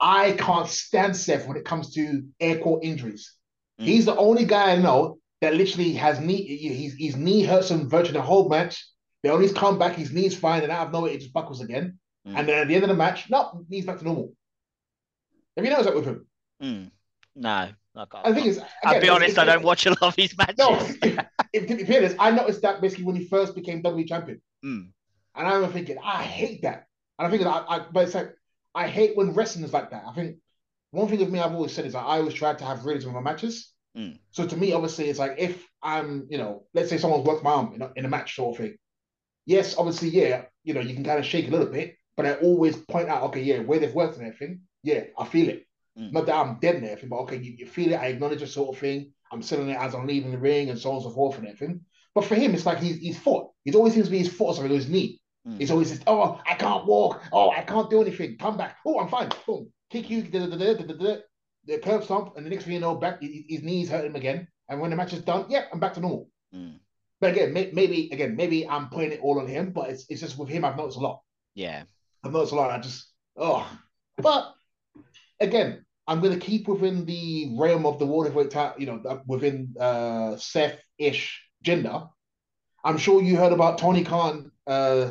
I 0.00 0.32
can't 0.32 0.68
stand 0.68 1.16
Seth 1.16 1.46
when 1.46 1.56
it 1.56 1.64
comes 1.64 1.92
to 1.94 2.24
air 2.40 2.58
quote 2.58 2.82
injuries. 2.82 3.34
Mm. 3.80 3.84
He's 3.84 4.06
the 4.06 4.16
only 4.16 4.44
guy 4.44 4.72
I 4.72 4.76
know 4.76 5.18
that 5.40 5.54
literally 5.54 5.92
has 5.94 6.20
knee. 6.20 6.56
His 6.56 6.94
his 6.98 7.16
knee 7.16 7.42
hurts 7.42 7.70
him 7.70 7.88
virtually 7.88 8.14
the 8.18 8.22
whole 8.22 8.48
match. 8.48 8.86
The 9.22 9.30
only 9.30 9.52
come 9.52 9.78
back, 9.78 9.96
his 9.96 10.12
knee's 10.12 10.36
fine, 10.36 10.62
and 10.62 10.72
out 10.72 10.86
of 10.86 10.92
nowhere 10.92 11.12
it 11.12 11.20
just 11.20 11.32
buckles 11.32 11.60
again. 11.60 11.98
Mm. 12.26 12.38
And 12.38 12.48
then 12.48 12.58
at 12.58 12.68
the 12.68 12.74
end 12.74 12.84
of 12.84 12.88
the 12.88 12.96
match, 12.96 13.28
no, 13.28 13.64
knee's 13.68 13.84
back 13.84 13.98
to 13.98 14.04
normal. 14.04 14.32
Have 15.56 15.64
you 15.64 15.70
noticed 15.70 15.88
that 15.88 15.96
with 15.96 16.06
him? 16.06 16.26
Mm. 16.62 16.90
No, 17.36 17.50
I 17.50 17.72
can't. 17.94 18.26
And 18.26 18.36
the 18.36 18.40
thing 18.40 18.50
is, 18.50 18.58
I'll 18.82 18.92
again, 18.92 19.00
be 19.00 19.06
it's- 19.06 19.16
honest, 19.16 19.38
I 19.38 19.44
don't 19.44 19.62
watch 19.62 19.86
a 19.86 19.90
lot 19.90 20.02
of 20.02 20.16
his 20.16 20.36
matches. 20.38 20.58
No, 20.58 20.74
if, 21.02 21.18
if, 21.52 21.66
to 21.66 21.76
be 21.76 21.84
fair, 21.84 22.14
I 22.18 22.30
noticed 22.30 22.62
that 22.62 22.80
basically 22.80 23.04
when 23.04 23.16
he 23.16 23.26
first 23.26 23.54
became 23.54 23.82
WWE 23.82 24.08
champion. 24.08 24.40
Mm. 24.64 24.90
And 25.34 25.46
I 25.46 25.54
remember 25.54 25.72
thinking, 25.72 25.98
I 26.02 26.22
hate 26.22 26.62
that. 26.62 26.86
And 27.18 27.26
I 27.26 27.30
think 27.30 27.42
that 27.42 27.50
I, 27.50 27.76
I 27.76 27.86
but 27.92 28.04
it's 28.04 28.14
like 28.14 28.34
I 28.74 28.88
hate 28.88 29.16
when 29.16 29.34
wrestling 29.34 29.64
is 29.64 29.72
like 29.72 29.90
that. 29.90 30.04
I 30.06 30.12
think 30.12 30.36
one 30.90 31.08
thing 31.08 31.20
with 31.20 31.30
me 31.30 31.40
I've 31.40 31.52
always 31.52 31.72
said 31.72 31.86
is 31.86 31.92
that 31.92 32.00
I 32.00 32.18
always 32.18 32.34
try 32.34 32.54
to 32.54 32.64
have 32.64 32.84
realism 32.84 33.08
in 33.08 33.14
my 33.14 33.20
matches. 33.20 33.72
Mm. 33.96 34.18
So 34.30 34.46
to 34.46 34.56
me, 34.56 34.72
obviously, 34.72 35.08
it's 35.08 35.18
like 35.18 35.36
if 35.38 35.66
I'm, 35.82 36.26
you 36.30 36.38
know, 36.38 36.64
let's 36.74 36.90
say 36.90 36.98
someone's 36.98 37.26
worked 37.26 37.42
my 37.42 37.50
arm 37.50 37.74
in 37.74 37.82
a, 37.82 37.90
in 37.96 38.04
a 38.04 38.08
match 38.08 38.36
sort 38.36 38.56
of 38.56 38.64
thing. 38.64 38.76
Yes, 39.46 39.76
obviously, 39.76 40.10
yeah, 40.10 40.44
you 40.62 40.74
know, 40.74 40.80
you 40.80 40.94
can 40.94 41.04
kind 41.04 41.18
of 41.18 41.26
shake 41.26 41.48
a 41.48 41.50
little 41.50 41.66
bit, 41.66 41.96
but 42.16 42.26
I 42.26 42.34
always 42.34 42.76
point 42.76 43.08
out, 43.08 43.24
okay, 43.24 43.42
yeah, 43.42 43.60
where 43.60 43.78
they've 43.78 43.94
worked 43.94 44.18
and 44.18 44.26
everything, 44.26 44.60
yeah, 44.82 45.04
I 45.18 45.24
feel 45.24 45.48
it. 45.48 45.66
Mm. 45.98 46.12
Not 46.12 46.26
that 46.26 46.36
I'm 46.36 46.58
dead 46.60 46.76
and 46.76 46.84
everything, 46.84 47.08
but 47.08 47.20
okay, 47.20 47.36
you, 47.36 47.54
you 47.58 47.66
feel 47.66 47.92
it, 47.92 48.00
I 48.00 48.06
acknowledge 48.06 48.42
it 48.42 48.48
sort 48.48 48.74
of 48.76 48.80
thing. 48.80 49.12
I'm 49.32 49.42
selling 49.42 49.70
it 49.70 49.78
as 49.78 49.94
I'm 49.94 50.06
leaving 50.06 50.32
the 50.32 50.38
ring 50.38 50.70
and 50.70 50.78
so 50.78 50.90
on 50.90 50.96
and 50.96 51.04
so 51.04 51.10
forth 51.10 51.38
and 51.38 51.46
everything. 51.46 51.80
But 52.14 52.24
for 52.24 52.34
him, 52.34 52.54
it's 52.54 52.66
like 52.66 52.78
he's 52.78 52.98
he's 52.98 53.18
fought. 53.18 53.52
It 53.64 53.74
always 53.74 53.94
seems 53.94 54.06
to 54.06 54.10
be 54.10 54.18
his 54.18 54.40
or 54.40 54.54
something, 54.54 54.72
his 54.72 54.88
knee. 54.88 55.19
Mm. 55.50 55.58
He's 55.58 55.70
always 55.70 55.88
says, 55.88 56.00
"Oh, 56.06 56.40
I 56.46 56.54
can't 56.54 56.86
walk. 56.86 57.22
Oh, 57.32 57.50
I 57.50 57.62
can't 57.62 57.90
do 57.90 58.00
anything. 58.00 58.36
Come 58.38 58.56
back. 58.56 58.76
Oh, 58.86 59.00
I'm 59.00 59.08
fine. 59.08 59.30
Boom, 59.46 59.70
kick 59.90 60.10
you. 60.10 60.22
Da, 60.22 60.46
da, 60.46 60.56
da. 60.56 61.16
The 61.66 61.78
curb 61.78 62.04
stomp, 62.04 62.36
and 62.36 62.46
the 62.46 62.50
next 62.50 62.64
thing 62.64 62.74
you 62.74 62.80
know, 62.80 62.94
back 62.94 63.20
his, 63.20 63.62
knees 63.62 63.90
hurt 63.90 64.04
him 64.04 64.16
again. 64.16 64.48
And 64.68 64.80
when 64.80 64.90
the 64.90 64.96
match 64.96 65.12
is 65.12 65.22
done, 65.22 65.46
yeah, 65.48 65.64
I'm 65.72 65.80
back 65.80 65.94
to 65.94 66.00
normal. 66.00 66.30
Mm. 66.54 66.78
But 67.20 67.32
again, 67.32 67.52
may, 67.52 67.70
maybe 67.72 68.08
again, 68.12 68.34
maybe 68.34 68.66
I'm 68.66 68.88
putting 68.88 69.12
it 69.12 69.20
all 69.20 69.40
on 69.40 69.46
him, 69.46 69.72
but 69.72 69.90
it's 69.90 70.06
it's 70.08 70.20
just 70.20 70.38
with 70.38 70.48
him. 70.48 70.64
I've 70.64 70.76
noticed 70.76 70.98
a 70.98 71.00
lot. 71.00 71.20
Yeah. 71.54 71.82
I've 72.24 72.32
noticed 72.32 72.52
a 72.52 72.56
lot. 72.56 72.70
I 72.70 72.78
just 72.78 73.12
oh, 73.36 73.68
but 74.16 74.54
again, 75.38 75.84
I'm 76.06 76.20
gonna 76.20 76.38
keep 76.38 76.66
within 76.66 77.04
the 77.04 77.54
realm 77.58 77.84
of 77.84 77.98
the 77.98 78.06
water 78.06 78.28
heavyweight 78.28 78.50
title. 78.50 78.80
You 78.80 78.86
know, 78.86 79.02
uh, 79.06 79.18
within 79.26 79.74
uh 79.78 80.36
Seth 80.36 80.78
ish 80.98 81.42
Jinder. 81.64 82.08
I'm 82.82 82.96
sure 82.96 83.20
you 83.22 83.36
heard 83.36 83.52
about 83.52 83.78
Tony 83.78 84.04
Khan. 84.04 84.50
Uh, 84.66 85.10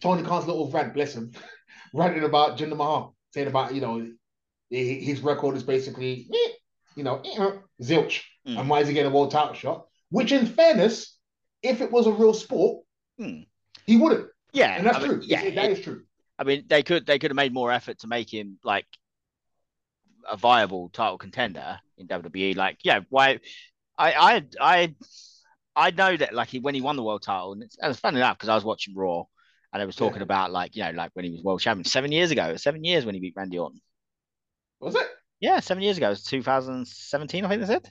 Tony 0.00 0.22
Khan's 0.22 0.46
little 0.46 0.70
rant, 0.70 0.94
bless 0.94 1.14
him, 1.14 1.32
ranting 1.94 2.24
about 2.24 2.58
Jinder 2.58 2.76
Mahal, 2.76 3.14
saying 3.32 3.48
about 3.48 3.74
you 3.74 3.80
know 3.80 4.06
his 4.70 5.20
record 5.20 5.56
is 5.56 5.62
basically 5.62 6.28
eh, 6.32 6.52
you 6.96 7.04
know 7.04 7.20
eh, 7.24 7.50
zilch, 7.82 8.22
Mm. 8.46 8.60
and 8.60 8.68
why 8.70 8.80
is 8.80 8.88
he 8.88 8.94
getting 8.94 9.10
a 9.12 9.14
world 9.14 9.30
title 9.30 9.52
shot? 9.54 9.86
Which, 10.10 10.32
in 10.32 10.46
fairness, 10.46 11.18
if 11.62 11.80
it 11.82 11.90
was 11.92 12.06
a 12.06 12.12
real 12.12 12.32
sport, 12.32 12.84
Mm. 13.20 13.46
he 13.84 13.96
wouldn't, 13.96 14.28
Yeah. 14.52 14.76
and 14.76 14.86
that's 14.86 14.98
I 14.98 15.00
mean, 15.00 15.08
true. 15.10 15.20
Yeah. 15.24 15.50
That 15.50 15.70
is 15.72 15.80
true. 15.80 16.04
I 16.38 16.44
mean, 16.44 16.64
they 16.68 16.82
could 16.82 17.04
they 17.04 17.18
could 17.18 17.30
have 17.30 17.36
made 17.36 17.52
more 17.52 17.72
effort 17.72 17.98
to 18.00 18.06
make 18.06 18.32
him 18.32 18.58
like 18.62 18.86
a 20.30 20.36
viable 20.36 20.88
title 20.90 21.18
contender 21.18 21.80
in 21.96 22.06
WWE. 22.06 22.54
Like, 22.56 22.78
yeah, 22.84 23.00
why? 23.08 23.40
I 23.98 24.12
I 24.12 24.44
I 24.60 24.94
I 25.74 25.90
know 25.90 26.16
that 26.16 26.34
like 26.34 26.48
he 26.48 26.60
when 26.60 26.74
he 26.74 26.80
won 26.80 26.96
the 26.96 27.02
world 27.02 27.22
title, 27.22 27.52
and 27.52 27.62
it's, 27.62 27.76
and 27.78 27.90
it's 27.90 28.00
funny 28.00 28.18
enough 28.18 28.36
because 28.38 28.48
I 28.48 28.54
was 28.54 28.64
watching 28.64 28.94
Raw, 28.94 29.24
and 29.72 29.80
they 29.82 29.86
was 29.86 29.96
talking 29.96 30.18
Yeah. 30.18 30.24
about 30.24 30.50
like 30.50 30.74
you 30.76 30.84
know 30.84 30.90
like 30.92 31.10
when 31.14 31.24
he 31.24 31.30
was 31.32 31.42
world 31.42 31.60
champion 31.60 31.84
seven 31.84 32.12
years 32.12 32.30
ago, 32.30 32.56
seven 32.56 32.84
years 32.84 33.04
when 33.04 33.14
he 33.14 33.20
beat 33.20 33.34
Randy 33.36 33.58
Orton. 33.58 33.80
Was 34.80 34.94
it? 34.94 35.06
Yeah, 35.40 35.60
seven 35.60 35.82
years 35.82 35.96
ago. 35.96 36.06
It 36.06 36.10
was 36.10 36.24
2017, 36.24 37.44
I 37.44 37.48
think 37.48 37.60
they 37.60 37.66
said. 37.66 37.90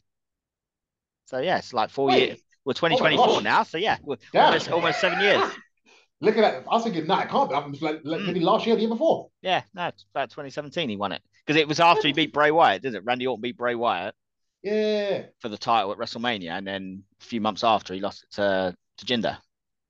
So 1.25 1.39
yeah, 1.39 1.57
it's 1.57 1.73
like 1.73 1.89
four 1.89 2.07
Wait. 2.07 2.27
years. 2.27 2.39
We're 2.65 2.73
2024 2.73 3.27
gosh. 3.27 3.43
now, 3.43 3.63
so 3.63 3.77
yeah, 3.77 3.97
almost 4.33 4.69
almost 4.71 4.99
seven 4.99 5.19
years. 5.21 5.41
Look 6.19 6.35
at 6.35 6.41
that. 6.41 6.63
I 6.67 6.73
was 6.73 6.83
thinking, 6.83 7.05
nah, 7.05 7.21
it 7.21 7.29
can't 7.29 7.47
be. 7.49 7.55
I'm 7.55 7.71
just 7.71 7.83
like, 7.83 8.01
like 8.03 8.21
Mm. 8.21 8.25
maybe 8.27 8.39
last 8.39 8.65
year, 8.65 8.75
the 8.75 8.81
year 8.81 8.89
before. 8.89 9.29
Yeah, 9.41 9.61
no, 9.75 9.87
it's 9.87 10.03
about 10.11 10.31
2017 10.31 10.89
he 10.89 10.95
won 10.97 11.11
it 11.11 11.21
because 11.45 11.61
it 11.61 11.67
was 11.67 11.79
after 11.79 12.07
he 12.07 12.13
beat 12.13 12.33
Bray 12.33 12.49
Wyatt, 12.51 12.81
didn't 12.81 12.95
it? 12.95 13.05
Randy 13.05 13.27
Orton 13.27 13.41
beat 13.41 13.55
Bray 13.57 13.75
Wyatt 13.75 14.15
Yeah. 14.63 15.27
for 15.39 15.49
the 15.49 15.57
title 15.57 15.91
at 15.91 15.97
WrestleMania, 15.99 16.57
and 16.57 16.65
then 16.65 17.03
a 17.21 17.23
few 17.23 17.39
months 17.39 17.63
after 17.63 17.93
he 17.93 17.99
lost 17.99 18.23
it 18.23 18.31
to 18.35 18.75
to 18.97 19.05
Jinder, 19.05 19.37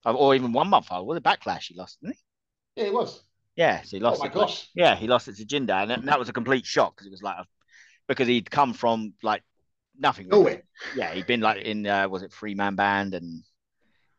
or, 0.05 0.13
or 0.13 0.35
even 0.35 0.53
one 0.53 0.69
month 0.69 0.87
old. 0.91 1.07
Was 1.07 1.17
it 1.17 1.23
Backlash 1.23 1.67
he 1.67 1.75
lost, 1.75 1.99
didn't 2.01 2.15
he? 2.15 2.81
Yeah, 2.81 2.87
it 2.87 2.93
was. 2.93 3.23
Yeah, 3.55 3.81
so 3.81 3.97
he 3.97 3.99
lost 4.03 4.19
oh 4.21 4.23
my 4.25 4.29
it. 4.29 4.33
gosh. 4.33 4.67
Yeah, 4.75 4.95
he 4.95 5.07
lost 5.07 5.27
it 5.27 5.37
to 5.37 5.45
Jinder, 5.45 5.81
and 5.81 5.89
that- 5.91 6.05
that 6.05 6.19
was 6.19 6.29
a 6.29 6.33
complete 6.33 6.65
shock 6.65 6.95
because 6.95 7.07
it 7.07 7.11
was 7.11 7.23
like 7.23 7.37
a, 7.39 7.45
because 8.07 8.27
he'd 8.27 8.49
come 8.51 8.73
from 8.73 9.13
like 9.23 9.43
nothing. 9.99 10.29
really. 10.29 10.61
Yeah, 10.95 11.11
he'd 11.13 11.25
been 11.27 11.41
like 11.41 11.63
in 11.63 11.85
uh, 11.87 12.07
was 12.07 12.21
it 12.23 12.31
three 12.31 12.55
man 12.55 12.75
band 12.75 13.13
and 13.15 13.43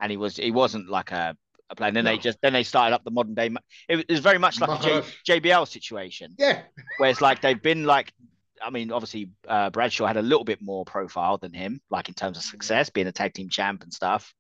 and 0.01 0.11
he 0.11 0.17
was 0.17 0.37
he 0.37 0.51
wasn't 0.51 0.89
like 0.89 1.13
a, 1.13 1.37
a 1.71 1.75
player. 1.77 1.89
And 1.89 1.97
then 1.97 2.05
they 2.05 2.19
just 2.19 2.39
then 2.43 2.53
they 2.53 2.65
started 2.65 2.95
up 2.95 3.05
the 3.05 3.11
modern 3.13 3.35
day. 3.35 3.51
It 3.89 4.09
was, 4.09 4.21
very 4.21 4.39
much 4.39 4.61
like 4.61 4.85
a 4.85 5.03
J, 5.25 5.41
JBL 5.41 5.67
situation 5.69 6.35
Yeah. 6.39 6.63
where 6.99 7.11
it's 7.11 7.21
like 7.21 7.41
they've 7.41 7.63
been 7.63 7.85
like. 7.85 8.13
I 8.61 8.71
mean, 8.71 8.91
obviously, 8.91 9.31
uh, 9.47 9.71
Bradshaw 9.71 10.05
had 10.07 10.17
a 10.17 10.23
little 10.23 10.43
bit 10.43 10.61
more 10.61 10.85
profile 10.85 11.39
than 11.39 11.53
him, 11.53 11.81
like 11.91 12.09
in 12.09 12.15
terms 12.15 12.37
of 12.37 12.43
success, 12.43 12.91
being 12.91 13.07
a 13.07 13.13
tag 13.13 13.33
team 13.33 13.49
champ 13.49 13.85
and 13.85 13.95
stuff. 13.95 14.35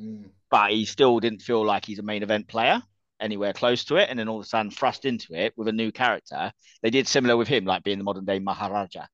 Mm. 0.00 0.24
But 0.50 0.70
he 0.70 0.84
still 0.84 1.20
didn't 1.20 1.42
feel 1.42 1.64
like 1.64 1.84
he's 1.84 1.98
a 1.98 2.02
main 2.02 2.22
event 2.22 2.48
player 2.48 2.82
anywhere 3.20 3.52
close 3.52 3.84
to 3.84 3.96
it. 3.96 4.08
And 4.08 4.18
then 4.18 4.28
all 4.28 4.38
of 4.38 4.44
a 4.44 4.48
sudden, 4.48 4.70
thrust 4.70 5.04
into 5.04 5.34
it 5.34 5.52
with 5.56 5.68
a 5.68 5.72
new 5.72 5.92
character. 5.92 6.52
They 6.82 6.90
did 6.90 7.06
similar 7.06 7.36
with 7.36 7.48
him, 7.48 7.64
like 7.64 7.82
being 7.84 7.98
the 7.98 8.04
modern 8.04 8.24
day 8.24 8.38
Maharaja. 8.38 9.06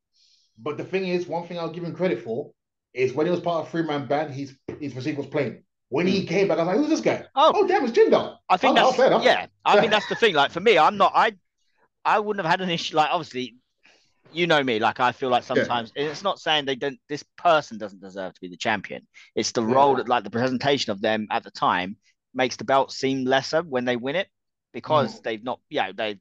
But 0.59 0.77
the 0.77 0.85
thing 0.85 1.09
is, 1.09 1.27
one 1.27 1.47
thing 1.47 1.59
I'll 1.59 1.73
give 1.73 1.85
him 1.85 1.95
credit 1.95 2.23
for 2.23 2.53
is 2.93 3.13
when 3.13 3.27
he 3.27 3.31
was 3.31 3.41
part 3.41 3.65
of 3.65 3.71
three 3.71 3.83
man 3.83 4.07
band, 4.07 4.33
his 4.33 4.55
his 4.79 4.93
physique 4.93 5.17
was 5.19 5.27
playing. 5.27 5.65
When 5.89 6.07
he 6.07 6.25
came 6.25 6.49
back, 6.49 6.59
I 6.59 6.63
was 6.63 6.67
like, 6.69 6.77
who's 6.77 6.89
this 6.89 7.01
guy? 7.01 7.17
Hmm. 7.17 7.25
Oh, 7.35 7.53
Oh, 7.57 7.67
damn, 7.67 7.85
it's 7.85 7.97
Jinder. 7.97 8.37
I 8.49 8.57
think 8.57 8.79
Oh, 8.79 8.93
that's 8.93 8.97
fair 8.97 9.21
yeah. 9.23 9.47
I 9.65 9.81
mean 9.81 9.91
that's 9.95 10.09
the 10.09 10.15
thing. 10.15 10.35
Like 10.35 10.51
for 10.53 10.61
me, 10.61 10.79
I'm 10.79 10.97
not. 10.97 11.13
I 11.15 11.33
I 12.05 12.21
wouldn't 12.21 12.45
have 12.45 12.51
had 12.51 12.61
an 12.61 12.71
issue. 12.71 12.97
Like 12.97 13.11
obviously, 13.11 13.57
you 14.35 14.47
know 14.47 14.63
me. 14.63 14.79
Like 14.79 15.01
I 15.01 15.13
feel 15.13 15.29
like 15.31 15.45
sometimes 15.45 15.93
and 15.97 16.07
it's 16.09 16.23
not 16.23 16.41
saying 16.41 16.65
they 16.65 16.77
don't. 16.77 16.99
This 17.09 17.23
person 17.37 17.79
doesn't 17.79 18.01
deserve 18.01 18.35
to 18.35 18.41
be 18.41 18.49
the 18.49 18.57
champion. 18.57 19.07
It's 19.35 19.53
the 19.53 19.63
Yeah. 19.63 19.75
role 19.75 19.97
that 19.97 20.09
like 20.09 20.25
the 20.25 20.31
presentation 20.31 20.93
of 20.93 21.01
them 21.01 21.27
at 21.31 21.45
the 21.45 21.51
time 21.51 21.97
makes 22.35 22.57
the 22.57 22.65
belt 22.65 22.93
seem 22.93 23.25
lesser 23.25 23.63
when 23.63 23.85
they 23.85 23.97
win 23.97 24.17
it 24.17 24.29
because 24.73 25.15
Mm. 25.15 25.23
they've 25.23 25.45
not. 25.45 25.61
Yeah, 25.71 25.93
they 25.93 26.21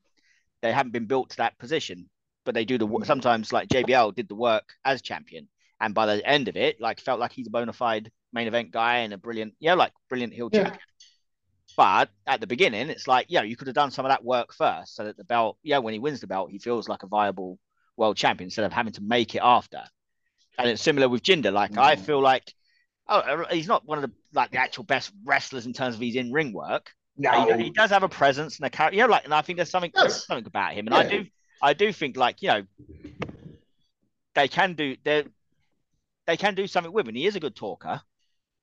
they 0.62 0.72
haven't 0.72 0.92
been 0.94 1.08
built 1.08 1.32
to 1.32 1.38
that 1.38 1.58
position. 1.60 2.10
But 2.46 2.56
they 2.56 2.66
do 2.66 2.78
the 2.78 2.88
Mm. 2.88 3.06
sometimes 3.06 3.54
like 3.54 3.70
JBL 3.70 4.12
did 4.16 4.28
the 4.28 4.36
work 4.36 4.74
as 4.86 5.02
champion, 5.02 5.50
and 5.80 5.94
by 5.94 6.06
the 6.06 6.26
end 6.28 6.48
of 6.48 6.58
it, 6.58 6.80
like 6.82 7.00
felt 7.02 7.20
like 7.20 7.32
he's 7.34 7.48
a 7.48 7.52
bona 7.52 7.74
fide 7.74 8.12
main 8.34 8.48
event 8.48 8.72
guy 8.72 8.98
and 9.00 9.14
a 9.14 9.18
brilliant, 9.18 9.56
yeah, 9.60 9.76
like 9.76 9.94
brilliant 10.10 10.34
heel 10.34 10.50
Yeah. 10.52 10.64
champion. 10.64 10.80
But 11.76 12.10
at 12.28 12.40
the 12.40 12.48
beginning, 12.48 12.90
it's 12.90 13.08
like, 13.08 13.28
yeah, 13.30 13.42
you 13.44 13.56
could 13.56 13.68
have 13.68 13.76
done 13.76 13.92
some 13.92 14.06
of 14.06 14.10
that 14.12 14.24
work 14.24 14.54
first 14.54 14.96
so 14.96 15.06
that 15.06 15.18
the 15.18 15.24
belt, 15.24 15.58
yeah, 15.64 15.80
when 15.80 15.94
he 15.94 16.00
wins 16.00 16.22
the 16.22 16.28
belt, 16.28 16.52
he 16.52 16.60
feels 16.60 16.88
like 16.88 17.04
a 17.04 17.08
viable 17.08 17.60
world 17.98 18.18
champion 18.18 18.48
instead 18.48 18.66
of 18.66 18.74
having 18.74 18.94
to 18.94 19.02
make 19.02 19.36
it 19.36 19.42
after. 19.44 19.82
And 20.58 20.70
it's 20.70 20.82
similar 20.82 21.10
with 21.10 21.24
Jinder. 21.24 21.52
Like, 21.52 21.78
I 21.78 21.96
Mm. 21.96 22.00
feel 22.06 22.22
like, 22.22 22.54
oh, 23.08 23.46
he's 23.52 23.68
not 23.68 23.86
one 23.86 23.98
of 23.98 24.04
the 24.04 24.12
like 24.34 24.52
the 24.52 24.58
actual 24.58 24.84
best 24.84 25.12
wrestlers 25.24 25.66
in 25.66 25.74
terms 25.74 25.96
of 25.96 26.02
his 26.02 26.16
in 26.16 26.32
ring 26.32 26.54
work. 26.54 26.92
No. 27.18 27.56
He, 27.58 27.66
he 27.66 27.70
does 27.70 27.92
have 27.92 28.04
a 28.04 28.10
presence 28.10 28.58
and 28.58 28.66
a 28.66 28.70
character, 28.70 28.98
you 28.98 29.04
know, 29.04 29.10
like, 29.10 29.26
and 29.26 29.34
I 29.34 29.42
think 29.44 29.58
there's 29.58 29.70
something, 29.70 29.92
Yes. 29.94 30.04
there's 30.04 30.26
something 30.26 30.48
about 30.48 30.74
him. 30.74 30.88
And 30.88 30.96
I 30.96 31.04
do, 31.08 31.26
I 31.62 31.74
do 31.74 31.92
think 31.94 32.18
like, 32.18 32.42
you 32.42 32.48
know, 32.50 32.64
they 34.36 34.48
can 34.48 34.74
do, 34.74 34.96
they 35.04 35.26
they 36.26 36.38
can 36.38 36.56
do 36.56 36.68
something 36.68 36.92
with 36.94 37.08
him. 37.08 37.16
He 37.16 37.28
is 37.28 37.36
a 37.36 37.40
good 37.40 37.56
talker. 37.56 38.02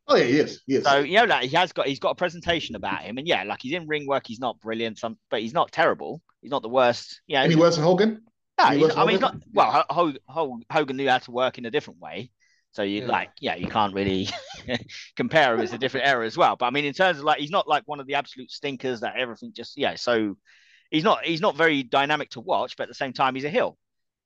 Oh 0.08 0.16
yeah, 0.16 0.24
yes, 0.24 0.58
yes. 0.66 0.82
So 0.82 0.98
you 1.00 1.18
know, 1.18 1.24
like 1.24 1.48
he 1.48 1.56
has 1.56 1.72
got 1.72 1.86
he's 1.86 2.00
got 2.00 2.10
a 2.10 2.14
presentation 2.16 2.74
about 2.74 3.02
him, 3.02 3.18
and 3.18 3.28
yeah, 3.28 3.44
like 3.44 3.60
he's 3.62 3.74
in 3.74 3.86
ring 3.86 4.06
work. 4.08 4.24
He's 4.26 4.40
not 4.40 4.58
brilliant, 4.60 4.98
some, 4.98 5.18
but 5.30 5.40
he's 5.40 5.52
not 5.52 5.70
terrible. 5.70 6.20
He's 6.42 6.50
not 6.50 6.62
the 6.62 6.68
worst. 6.68 7.20
Yeah, 7.26 7.42
Any 7.42 7.54
worse 7.54 7.76
than 7.76 7.84
Hogan? 7.84 8.22
No, 8.64 8.76
he's- 8.76 8.96
I 8.96 9.00
mean, 9.00 9.10
he's 9.10 9.20
not. 9.20 9.36
Well, 9.52 9.84
Ho- 9.88 10.14
Ho- 10.28 10.60
Hogan 10.70 10.96
knew 10.96 11.08
how 11.08 11.18
to 11.18 11.30
work 11.30 11.58
in 11.58 11.64
a 11.66 11.70
different 11.70 12.00
way, 12.00 12.30
So 12.72 12.82
you 12.82 13.00
Yeah. 13.02 13.06
like, 13.08 13.30
yeah, 13.40 13.56
you 13.56 13.66
can't 13.66 13.92
really 13.94 14.28
compare 15.16 15.54
him. 15.54 15.60
It's 15.60 15.72
a 15.72 15.78
different 15.78 16.06
era 16.06 16.24
as 16.26 16.36
well. 16.36 16.56
But 16.56 16.66
I 16.66 16.70
mean, 16.70 16.84
in 16.84 16.92
terms 16.94 17.18
of 17.18 17.24
like, 17.24 17.40
he's 17.40 17.50
not 17.50 17.66
like 17.68 17.82
one 17.86 17.98
of 18.00 18.06
the 18.06 18.14
absolute 18.14 18.50
stinkers 18.50 19.00
that 19.00 19.16
everything 19.16 19.52
just 19.52 19.76
yeah. 19.76 19.96
So 19.96 20.36
he's 20.90 21.02
not 21.04 21.24
he's 21.24 21.40
not 21.40 21.56
very 21.56 21.82
dynamic 21.82 22.30
to 22.30 22.40
watch, 22.40 22.76
but 22.76 22.84
at 22.84 22.88
the 22.88 22.94
same 22.94 23.12
time, 23.12 23.34
he's 23.34 23.44
a 23.44 23.50
heel. 23.50 23.76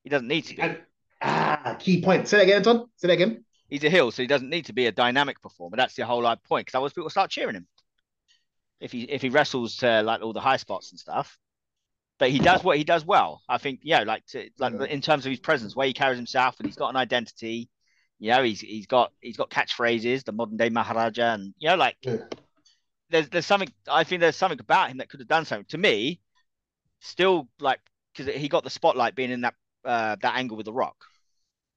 He 0.03 0.11
doesn't 0.11 0.29
need 0.29 0.43
to 0.47 0.57
be. 0.57 0.62
And 0.62 0.79
ah, 1.23 1.76
key 1.79 2.03
point. 2.03 2.29
Say 2.29 2.37
that 2.38 2.43
again, 2.45 2.57
Anton. 2.57 2.87
Say 2.97 3.09
that 3.09 3.14
again. 3.14 3.45
He's 3.71 3.83
a 3.85 3.88
heel, 3.91 4.11
so 4.11 4.23
he 4.23 4.26
doesn't 4.26 4.50
need 4.50 4.67
to 4.67 4.75
be 4.75 4.87
a 4.87 4.93
dynamic 4.93 5.41
performer. 5.41 5.76
That's 5.79 5.95
the 5.95 6.05
whole 6.05 6.23
like 6.23 6.43
point. 6.43 6.67
Because 6.67 6.76
otherwise, 6.76 6.93
people 6.93 7.09
start 7.09 7.31
cheering 7.31 7.55
him 7.57 7.67
if 8.79 8.93
he 8.93 9.05
if 9.05 9.23
he 9.23 9.31
wrestles 9.31 9.76
to 9.79 10.03
like 10.03 10.21
all 10.21 10.35
the 10.35 10.41
high 10.41 10.59
spots 10.59 10.91
and 10.93 11.00
stuff. 11.00 11.38
But 12.18 12.30
he 12.30 12.38
does 12.38 12.62
what 12.62 12.78
he 12.78 12.85
does 12.85 13.04
well. 13.04 13.42
I 13.49 13.59
think, 13.59 13.80
yeah, 13.83 14.00
like 14.04 14.25
to 14.26 14.49
like 14.59 14.73
Yeah. 14.73 14.85
in 14.87 15.00
terms 15.00 15.26
of 15.26 15.30
his 15.30 15.40
presence, 15.40 15.75
where 15.75 15.87
he 15.87 15.92
carries 15.92 16.16
himself, 16.16 16.56
and 16.59 16.66
he's 16.66 16.76
got 16.76 16.90
an 16.90 16.97
identity. 16.97 17.68
You 18.21 18.30
know, 18.30 18.42
he's 18.42 18.61
he's 18.61 18.87
got 18.87 19.12
he's 19.21 19.37
got 19.37 19.50
catchphrases, 19.50 20.25
the 20.25 20.33
modern 20.33 20.56
day 20.56 20.68
Maharaja, 20.68 21.35
and 21.35 21.54
you 21.59 21.68
know, 21.68 21.76
like 21.76 21.97
Yeah. 22.02 22.18
there's 23.11 23.28
there's 23.28 23.47
something 23.47 23.73
I 23.90 24.04
think 24.04 24.21
there's 24.21 24.37
something 24.37 24.61
about 24.61 24.90
him 24.90 24.99
that 24.99 25.09
could 25.09 25.21
have 25.21 25.28
done 25.28 25.44
something 25.44 25.66
to 25.71 25.78
me. 25.78 26.21
Still, 27.00 27.49
like 27.61 27.80
because 28.16 28.35
he 28.35 28.49
got 28.49 28.64
the 28.64 28.71
spotlight 28.71 29.14
being 29.14 29.30
in 29.30 29.42
that 29.42 29.54
uh, 29.85 30.16
that 30.23 30.37
angle 30.37 30.56
with 30.56 30.66
the 30.66 30.73
Rock, 30.73 30.97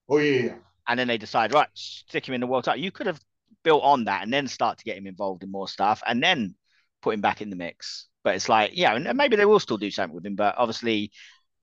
Oh 0.07 0.19
yeah, 0.19 0.53
and 0.87 0.99
then 0.99 1.07
they 1.07 1.17
decide 1.17 1.51
right 1.51 1.67
stick 1.73 2.27
him 2.27 2.35
in 2.35 2.41
the 2.41 2.47
world 2.47 2.63
title. 2.63 2.81
You 2.81 2.91
could 2.91 3.07
have 3.07 3.19
built 3.63 3.83
on 3.83 4.05
that 4.05 4.23
and 4.23 4.31
then 4.31 4.47
start 4.47 4.77
to 4.77 4.85
get 4.85 4.97
him 4.97 5.07
involved 5.07 5.43
in 5.43 5.51
more 5.51 5.67
stuff, 5.67 6.01
and 6.05 6.23
then 6.23 6.55
put 7.01 7.13
him 7.13 7.21
back 7.21 7.41
in 7.41 7.49
the 7.49 7.55
mix. 7.55 8.07
But 8.27 8.35
it's 8.35 8.49
like 8.49 8.71
yeah, 8.73 8.93
and 8.93 9.17
maybe 9.17 9.37
they 9.37 9.45
will 9.45 9.57
still 9.61 9.77
do 9.77 9.89
something 9.89 10.13
with 10.13 10.25
him, 10.25 10.35
but 10.35 10.55
obviously 10.57 11.13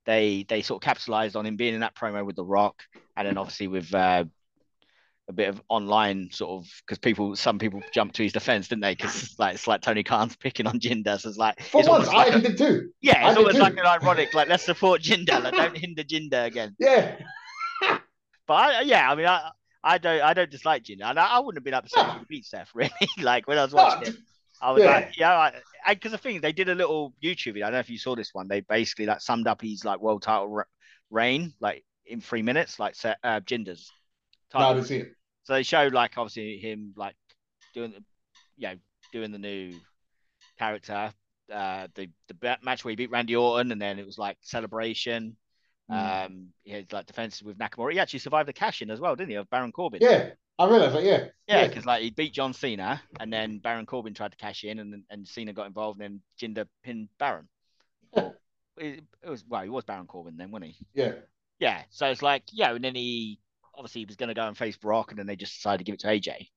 they 0.07 0.47
they 0.49 0.63
sort 0.63 0.83
of 0.83 0.87
capitalized 0.87 1.37
on 1.37 1.45
him 1.45 1.57
being 1.57 1.75
in 1.75 1.81
that 1.81 1.95
promo 1.95 2.25
with 2.25 2.37
the 2.37 2.45
Rock, 2.45 2.83
and 3.19 3.29
then 3.29 3.37
obviously 3.37 3.67
with. 3.69 3.95
Uh, 3.95 4.25
a 5.29 5.33
bit 5.33 5.49
of 5.51 5.61
online 5.71 6.31
sort 6.33 6.51
of 6.63 6.71
because 6.81 6.99
people, 6.99 7.35
some 7.37 7.59
people 7.59 7.83
jumped 7.93 8.15
to 8.17 8.23
his 8.23 8.33
defense, 8.35 8.69
didn't 8.69 8.83
they? 8.83 8.95
Because 8.95 9.23
it's 9.23 9.39
like 9.39 9.55
it's 9.57 9.67
like 9.67 9.83
Tony 9.83 10.03
Khan's 10.03 10.37
picking 10.47 10.67
on 10.67 10.79
Jinder, 10.81 11.19
so 11.21 11.29
it's 11.29 11.37
like 11.39 11.63
For 11.63 11.81
it's 11.81 11.89
once, 11.89 12.09
I 12.09 12.13
like 12.15 12.27
a- 12.27 12.35
actually 12.37 12.49
did 12.51 12.59
too. 12.59 12.91
yeah, 13.03 13.27
it's 13.29 13.35
did 13.35 13.39
almost 13.39 13.57
too. 13.57 13.63
like 13.63 13.73
an 13.77 13.87
ironic, 13.87 14.33
like 14.35 14.49
let's 14.49 14.65
support 14.65 15.03
Jinder, 15.03 15.43
like 15.43 15.53
don't 15.55 15.77
hinder 15.85 16.03
Jinder 16.03 16.47
again. 16.47 16.75
Yeah. 16.79 17.17
But 18.47 18.55
I, 18.55 18.81
yeah, 18.83 19.11
I 19.11 19.15
mean, 19.15 19.27
I, 19.27 19.51
I 19.83 19.99
don't, 19.99 20.21
I 20.23 20.35
don't 20.35 20.51
dislike 20.51 20.85
Jinder, 20.85 21.05
and 21.05 21.19
I, 21.19 21.27
I 21.27 21.39
wouldn't 21.41 21.57
have 21.57 21.65
been 21.65 21.75
upset 21.75 22.07
if 22.17 22.21
he 22.21 22.25
beat 22.29 22.45
Seth 22.47 22.69
really. 22.75 22.91
like 23.23 23.47
when 23.49 23.59
I 23.59 23.65
was 23.65 23.73
watching 23.73 24.13
it, 24.15 24.19
I 24.63 24.71
was 24.73 24.83
Yeah. 24.83 24.91
like, 24.91 25.19
yeah, 25.19 25.51
because 25.89 26.13
the 26.13 26.19
thing 26.19 26.41
they 26.41 26.53
did 26.53 26.69
a 26.69 26.75
little 26.75 27.13
YouTube 27.23 27.55
video. 27.55 27.67
I 27.67 27.71
don't 27.71 27.75
know 27.75 27.81
if 27.81 27.91
you 27.91 27.99
saw 27.99 28.15
this 28.15 28.31
one. 28.33 28.49
They 28.49 28.61
basically 28.61 29.07
like 29.07 29.21
summed 29.21 29.47
up 29.47 29.61
his 29.61 29.85
like 29.85 30.01
world 30.01 30.23
title 30.23 30.49
re- 30.49 30.65
reign 31.11 31.53
like 31.61 31.85
in 32.07 32.21
three 32.21 32.43
minutes, 32.43 32.79
like 32.79 32.95
uh, 33.23 33.41
Jinder's. 33.41 33.91
No, 34.55 34.61
I 34.61 34.75
didn't 34.75 34.87
see 34.87 34.97
it. 34.99 35.13
so 35.43 35.55
they 35.55 35.63
showed 35.65 35.93
like 35.93 36.17
obviously 36.17 36.59
him 36.59 36.95
like 36.97 37.17
doing 37.75 37.91
the, 37.91 38.03
you 38.57 38.69
know, 38.69 38.75
doing 39.13 39.33
the 39.33 39.39
new 39.39 39.75
character, 40.59 41.13
uh, 41.53 41.89
the 41.95 42.09
the 42.29 42.59
match 42.63 42.85
where 42.85 42.91
he 42.91 42.97
beat 42.97 43.11
Randy 43.11 43.35
Orton, 43.37 43.73
and 43.73 43.81
then 43.83 43.99
it 43.99 44.07
was 44.07 44.19
like 44.19 44.39
celebration. 44.43 45.37
Mm. 45.91 46.27
Um, 46.27 46.47
he 46.63 46.73
had 46.73 46.93
like 46.93 47.07
defenses 47.07 47.43
with 47.43 47.59
Nakamura. 47.59 47.93
He 47.93 47.99
actually 47.99 48.21
survived 48.21 48.49
the 48.49 48.53
cash 48.55 48.81
in 48.81 48.91
as 48.91 49.01
well, 49.01 49.17
didn't 49.17 49.31
he? 49.31 49.37
Of 49.37 49.51
Baron 49.51 49.73
Corbin. 49.73 50.01
Yeah, 50.03 50.31
I 50.59 50.69
realized 50.69 50.95
that. 50.95 51.05
Yeah. 51.05 51.25
yeah, 51.49 51.63
yeah. 51.63 51.69
because 51.69 51.85
like 51.87 52.03
he 52.03 52.11
beat 52.11 52.33
John 52.33 52.53
Cena, 52.53 53.03
and 53.19 53.33
then 53.33 53.59
Baron 53.59 53.87
Corbin 53.87 54.15
tried 54.15 54.33
to 54.33 54.37
cash 54.37 54.65
in, 54.65 54.79
and 54.79 55.05
and 55.11 55.27
Cena 55.27 55.53
got 55.53 55.67
involved, 55.67 56.01
and 56.01 56.21
then 56.39 56.55
Jinder 56.55 56.67
pinned 56.83 57.09
Baron. 57.19 57.49
Yeah. 58.17 58.31
It, 58.77 59.05
it 59.23 59.31
was 59.31 59.45
well, 59.47 59.63
he 59.63 59.69
was 59.69 59.85
Baron 59.85 60.09
Corbin 60.09 60.37
then, 60.37 60.51
wasn't 60.51 60.73
he? 60.73 60.79
Yeah. 60.95 61.13
Yeah. 61.61 61.83
So 61.91 62.07
it's 62.09 62.23
like 62.23 62.43
yeah, 62.53 62.75
and 62.75 62.85
then 62.85 62.97
he 62.97 63.39
obviously 63.73 64.01
he 64.01 64.05
was 64.07 64.17
going 64.17 64.29
to 64.29 64.35
go 64.35 64.47
and 64.49 64.59
face 64.59 64.77
Brock, 64.77 65.11
and 65.11 65.19
then 65.19 65.27
they 65.27 65.37
just 65.37 65.55
decided 65.55 65.79
to 65.79 65.85
give 65.85 65.95
it 65.95 66.01
to 66.01 66.09
AJ. 66.09 66.49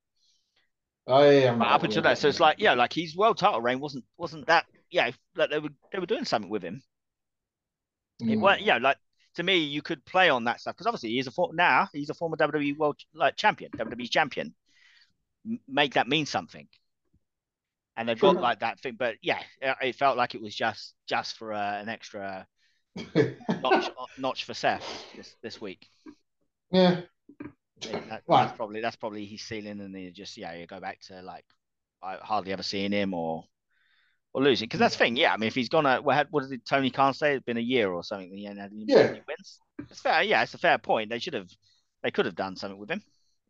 Oh 1.07 1.23
yeah. 1.29 1.39
yeah, 1.39 1.55
But 1.55 1.67
up 1.69 1.83
until 1.83 2.01
that, 2.03 2.17
so 2.17 2.27
it's 2.27 2.39
like, 2.39 2.59
yeah, 2.59 2.73
like 2.73 2.93
his 2.93 3.15
world 3.15 3.37
title 3.37 3.61
reign 3.61 3.79
wasn't 3.79 4.05
wasn't 4.17 4.47
that, 4.47 4.65
yeah, 4.89 5.11
like 5.35 5.49
they 5.49 5.59
were 5.59 5.69
they 5.91 5.99
were 5.99 6.05
doing 6.05 6.25
something 6.25 6.49
with 6.49 6.63
him. 6.63 6.81
It 8.27 8.37
Mm. 8.37 8.41
was, 8.41 8.59
yeah, 8.61 8.77
like 8.77 8.97
to 9.37 9.43
me, 9.43 9.57
you 9.59 9.81
could 9.81 10.03
play 10.05 10.29
on 10.29 10.43
that 10.43 10.59
stuff 10.59 10.75
because 10.75 10.85
obviously 10.87 11.09
he's 11.11 11.27
a 11.27 11.31
for, 11.31 11.51
now 11.53 11.87
he's 11.93 12.09
a 12.09 12.13
former 12.13 12.35
WWE 12.37 12.77
world 12.77 12.97
like 13.13 13.35
champion, 13.35 13.71
WWE 13.71 14.09
champion. 14.09 14.53
M- 15.49 15.59
Make 15.67 15.93
that 15.93 16.07
mean 16.07 16.25
something. 16.25 16.67
And 17.95 18.07
they've 18.07 18.19
Sure. 18.19 18.33
got 18.33 18.41
like 18.43 18.59
that 18.59 18.79
thing, 18.79 18.95
but 18.99 19.15
yeah, 19.23 19.39
it, 19.81 19.95
felt 19.95 20.17
like 20.17 20.35
it 20.35 20.41
was 20.41 20.53
just 20.55 20.93
just 21.07 21.37
for 21.37 21.53
uh, 21.53 21.79
an 21.81 21.89
extra 21.89 22.45
notch 23.63 23.89
notch 24.19 24.43
for 24.43 24.53
Seth 24.53 24.83
this 25.15 25.35
this 25.41 25.61
week. 25.61 25.87
yeah. 26.71 27.01
That- 27.81 28.23
Right. 28.27 28.45
That's 28.45 28.57
probably 28.57 28.81
that's 28.81 28.95
probably 28.95 29.25
his 29.25 29.41
ceiling, 29.43 29.79
and 29.79 29.93
then 29.93 30.01
you 30.01 30.11
just 30.11 30.35
yeah, 30.37 30.53
you 30.55 30.65
go 30.67 30.79
back 30.79 30.99
to 31.07 31.21
like 31.21 31.45
I 32.03 32.15
hardly 32.21 32.53
ever 32.53 32.63
seeing 32.63 32.91
him 32.91 33.13
or 33.13 33.45
or 34.37 34.43
losing 34.43 34.67
because 34.67 34.79
that's 34.79 34.93
the 34.95 34.99
thing. 34.99 35.17
Yeah, 35.17 35.33
I 35.33 35.37
mean, 35.37 35.47
if 35.47 35.55
he's 35.55 35.67
gonna 35.67 35.99
what, 35.99 36.15
had- 36.15 36.27
what 36.29 36.47
did 36.47 36.63
Tony 36.63 36.91
Khan 36.91 37.15
say? 37.15 37.33
It's 37.33 37.43
been 37.43 37.57
a 37.57 37.59
year 37.59 37.91
or 37.91 38.03
something. 38.03 38.31
He 38.31 38.43
hadn't 38.45 38.61
any 38.61 38.85
Yeah. 38.87 38.97
any 38.99 39.21
wins. 39.27 39.59
It's 39.89 39.99
fair. 39.99 40.21
Yeah, 40.21 40.43
it's 40.43 40.53
a 40.53 40.59
fair 40.59 40.77
point. 40.77 41.09
They 41.09 41.17
should 41.17 41.33
have 41.33 41.49
they 42.03 42.11
could 42.11 42.25
have 42.25 42.35
done 42.35 42.55
something 42.55 42.77
with 42.79 42.91
him 42.91 43.01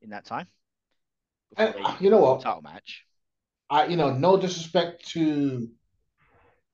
in 0.02 0.12
that 0.12 0.24
time. 0.24 0.48
And, 1.58 1.76
uh, 1.84 1.98
you 2.00 2.10
know 2.10 2.20
what? 2.20 2.40
Title 2.42 2.62
match. 2.62 3.04
I, 3.70 3.88
you 3.88 3.98
know, 3.98 4.14
no 4.14 4.38
disrespect 4.38 5.10
to 5.10 5.70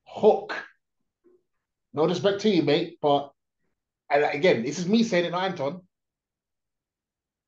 Hook. 0.06 0.54
No 1.92 2.06
disrespect 2.06 2.42
to 2.42 2.50
you, 2.52 2.62
mate. 2.62 3.00
But 3.02 3.32
and 4.12 4.24
again, 4.26 4.62
this 4.64 4.78
is 4.78 4.88
me 4.88 5.02
saying 5.04 5.26
it, 5.26 5.32
not 5.32 5.46
Anton. 5.46 5.82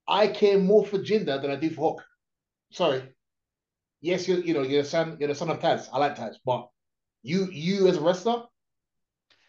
I 0.08 0.30
care 0.30 0.58
more 0.58 0.84
for 0.84 0.98
Jinder 0.98 1.40
than 1.40 1.52
I 1.52 1.58
do 1.58 1.70
for 1.70 1.92
Hook. 1.92 2.04
Sorry. 2.72 3.04
Yes, 4.06 4.28
you 4.28 4.36
you 4.38 4.54
know 4.54 4.62
you're 4.62 4.84
the 4.84 4.88
son 4.88 5.18
you're 5.20 5.30
the 5.30 5.36
son 5.36 5.50
of 5.50 5.60
Taz. 5.60 5.88
I 5.92 5.98
like 5.98 6.16
Taz, 6.16 6.36
but 6.46 6.70
you 7.24 7.48
you 7.52 7.88
as 7.88 7.98
a 7.98 8.02
wrestler, 8.02 8.44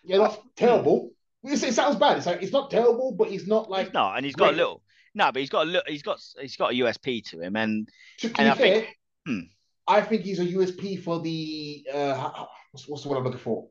you're 0.03 0.19
not 0.19 0.41
terrible. 0.57 1.11
It's- 1.45 1.63
It 1.63 1.75
sounds 1.75 1.97
bad. 1.97 2.17
It's 2.17 2.27
like 2.27 2.43
it's 2.43 2.53
not 2.53 2.71
terrible, 2.71 3.13
but 3.13 3.29
he's 3.29 3.47
not 3.47 3.69
like 3.71 3.93
no, 3.93 4.11
and 4.15 4.25
he's 4.25 4.35
got 4.35 4.55
a 4.55 4.57
little. 4.57 4.83
No, 5.15 5.31
but 5.31 5.41
he's 5.41 5.51
got 5.51 5.67
a 5.67 5.71
little. 5.71 5.83
He's 5.87 6.03
got 6.03 6.19
he's 6.41 6.57
got 6.57 6.73
a 6.73 6.75
USP 6.75 7.23
to 7.31 7.41
him, 7.41 7.55
and 7.57 7.87
To 8.21 8.33
And 8.39 8.49
I 8.49 8.55
fair, 8.55 8.75
think- 8.81 8.97
hmm. 9.27 9.41
I 9.87 10.01
think 10.01 10.23
he's 10.23 10.41
a 10.41 10.47
USP 10.47 11.03
for 11.03 11.21
the 11.21 11.87
uh, 11.93 12.47
what's, 12.73 12.89
what's 12.89 13.03
the 13.03 13.09
word 13.11 13.19
I'm 13.19 13.25
looking 13.25 13.39
for? 13.41 13.69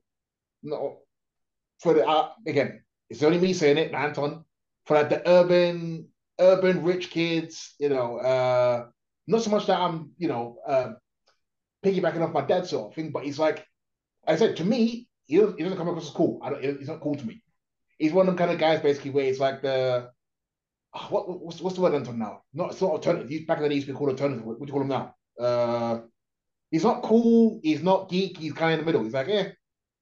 No, 0.63 0.99
for 1.79 1.93
the 1.95 2.07
uh, 2.07 2.29
again, 2.47 2.83
it's 3.09 3.23
only 3.23 3.39
me 3.39 3.53
saying 3.53 3.77
it, 3.79 3.91
Anton. 3.93 4.45
For 4.85 4.93
like 4.97 5.09
the 5.09 5.27
urban, 5.27 6.07
urban 6.39 6.83
rich 6.83 7.09
kids, 7.09 7.73
you 7.79 7.89
know, 7.89 8.17
uh, 8.17 8.85
not 9.27 9.43
so 9.43 9.49
much 9.49 9.65
that 9.67 9.79
I'm, 9.79 10.11
you 10.17 10.27
know, 10.27 10.57
uh, 10.67 10.93
piggybacking 11.83 12.21
off 12.21 12.33
my 12.33 12.41
dad 12.41 12.67
sort 12.67 12.91
of 12.91 12.95
thing, 12.95 13.11
but 13.11 13.23
he's 13.23 13.39
like, 13.39 13.65
I 14.27 14.35
said 14.35 14.57
to 14.57 14.63
me, 14.63 15.07
he 15.25 15.37
doesn't, 15.37 15.57
he 15.57 15.63
doesn't 15.63 15.77
come 15.77 15.87
across 15.87 16.07
as 16.07 16.13
cool. 16.13 16.39
I 16.43 16.49
don't, 16.49 16.79
he's 16.79 16.87
not 16.87 17.01
cool 17.01 17.15
to 17.15 17.25
me. 17.25 17.43
He's 17.97 18.13
one 18.13 18.27
of 18.27 18.35
them 18.35 18.37
kind 18.37 18.51
of 18.51 18.59
guys, 18.59 18.81
basically, 18.81 19.11
where 19.11 19.25
it's 19.25 19.39
like 19.39 19.61
the 19.61 20.09
ah, 20.93 21.07
what 21.09 21.29
what's, 21.43 21.61
what's 21.61 21.75
the 21.75 21.81
word 21.81 21.95
Anton 21.95 22.19
now? 22.19 22.41
Not 22.53 22.71
it's 22.71 22.81
not 22.81 22.91
alternative. 22.91 23.29
He's 23.29 23.45
back 23.45 23.57
in 23.57 23.63
the 23.63 23.69
day, 23.69 23.75
used 23.75 23.87
to 23.87 23.93
be 23.93 23.97
called 23.97 24.09
alternative. 24.09 24.45
What 24.45 24.59
do 24.59 24.65
you 24.65 24.71
call 24.71 24.81
him 24.81 24.89
now? 24.89 25.15
Uh, 25.39 26.01
he's 26.71 26.83
not 26.83 27.03
cool. 27.03 27.59
He's 27.63 27.83
not 27.83 28.09
geek. 28.09 28.37
He's 28.37 28.53
kind 28.53 28.73
of 28.73 28.79
in 28.79 28.85
the 28.85 28.91
middle. 28.91 29.03
He's 29.03 29.13
like, 29.13 29.27
yeah, 29.27 29.49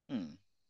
hmm, 0.10 0.26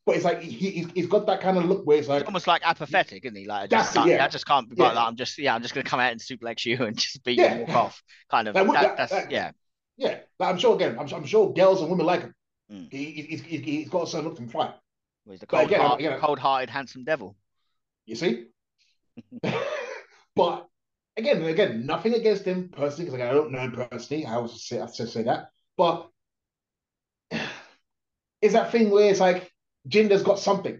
but 0.05 0.15
it's 0.15 0.25
like 0.25 0.41
he, 0.41 0.69
he's, 0.69 0.91
he's 0.91 1.07
got 1.07 1.25
that 1.27 1.39
kind 1.41 1.57
of 1.57 1.65
look 1.65 1.85
where 1.85 1.97
it's 1.97 2.07
like, 2.07 2.21
he's 2.21 2.27
almost 2.27 2.47
like 2.47 2.61
apathetic, 2.65 3.23
isn't 3.25 3.35
he? 3.35 3.45
Like 3.47 3.63
I 3.63 3.67
That's 3.67 3.83
just 3.87 3.95
can't, 3.95 4.09
yeah. 4.09 4.25
I 4.25 4.27
just 4.27 4.45
can't 4.45 4.69
be 4.69 4.75
Yeah. 4.77 4.91
like. 4.91 5.07
I'm 5.07 5.15
just 5.15 5.37
yeah, 5.37 5.55
I'm 5.55 5.61
just 5.61 5.73
gonna 5.73 5.83
come 5.85 5.99
out 5.99 6.11
and 6.11 6.19
suplex 6.21 6.65
you 6.65 6.77
and 6.85 6.97
just 6.97 7.23
beat 7.23 7.37
Yeah. 7.37 7.55
you 7.55 7.59
and 7.61 7.67
walk 7.69 7.77
off. 7.77 8.03
Kind 8.29 8.47
of 8.47 8.55
Like, 8.55 8.65
that, 8.67 8.73
that- 8.81 8.97
that's 8.97 9.11
that- 9.11 9.31
yeah. 9.31 9.51
yeah. 9.97 10.19
Like, 10.39 10.49
I'm 10.49 10.57
sure 10.57 10.75
again, 10.75 10.97
I'm, 10.99 11.07
I'm 11.13 11.25
sure 11.25 11.53
girls 11.53 11.81
and 11.81 11.89
women 11.89 12.05
like 12.05 12.21
him. 12.21 12.33
Mm. 12.71 12.91
He, 12.91 13.05
he, 13.11 13.21
he's, 13.23 13.41
he's, 13.41 13.61
he's 13.61 13.89
got 13.89 14.03
a 14.03 14.07
certain 14.07 14.27
look 14.27 14.37
from 14.37 14.49
fine. 14.49 14.73
Well, 15.25 15.31
He's 15.33 15.39
the 15.39 15.45
cold, 15.47 15.65
again, 15.67 15.79
heart, 15.79 16.01
cold-hearted, 16.19 16.69
handsome 16.69 17.03
devil. 17.05 17.35
You 18.05 18.15
see? 18.15 18.45
but 20.35 20.67
again, 21.15 21.43
again, 21.43 21.85
nothing 21.85 22.13
against 22.13 22.43
him 22.43 22.69
personally 22.69 23.05
because 23.05 23.19
like, 23.19 23.29
I 23.29 23.33
don't 23.33 23.51
know 23.51 23.59
him 23.59 23.71
personally. 23.89 24.25
I 24.25 24.33
always 24.33 24.61
say 24.61 24.81
I 24.81 24.87
say 24.87 25.23
that, 25.23 25.49
but 25.77 26.09
is 28.41 28.53
that 28.53 28.71
thing 28.71 28.89
where 28.89 29.09
it's 29.09 29.19
like 29.19 29.52
Jinder's 29.87 30.23
got 30.23 30.39
something. 30.39 30.79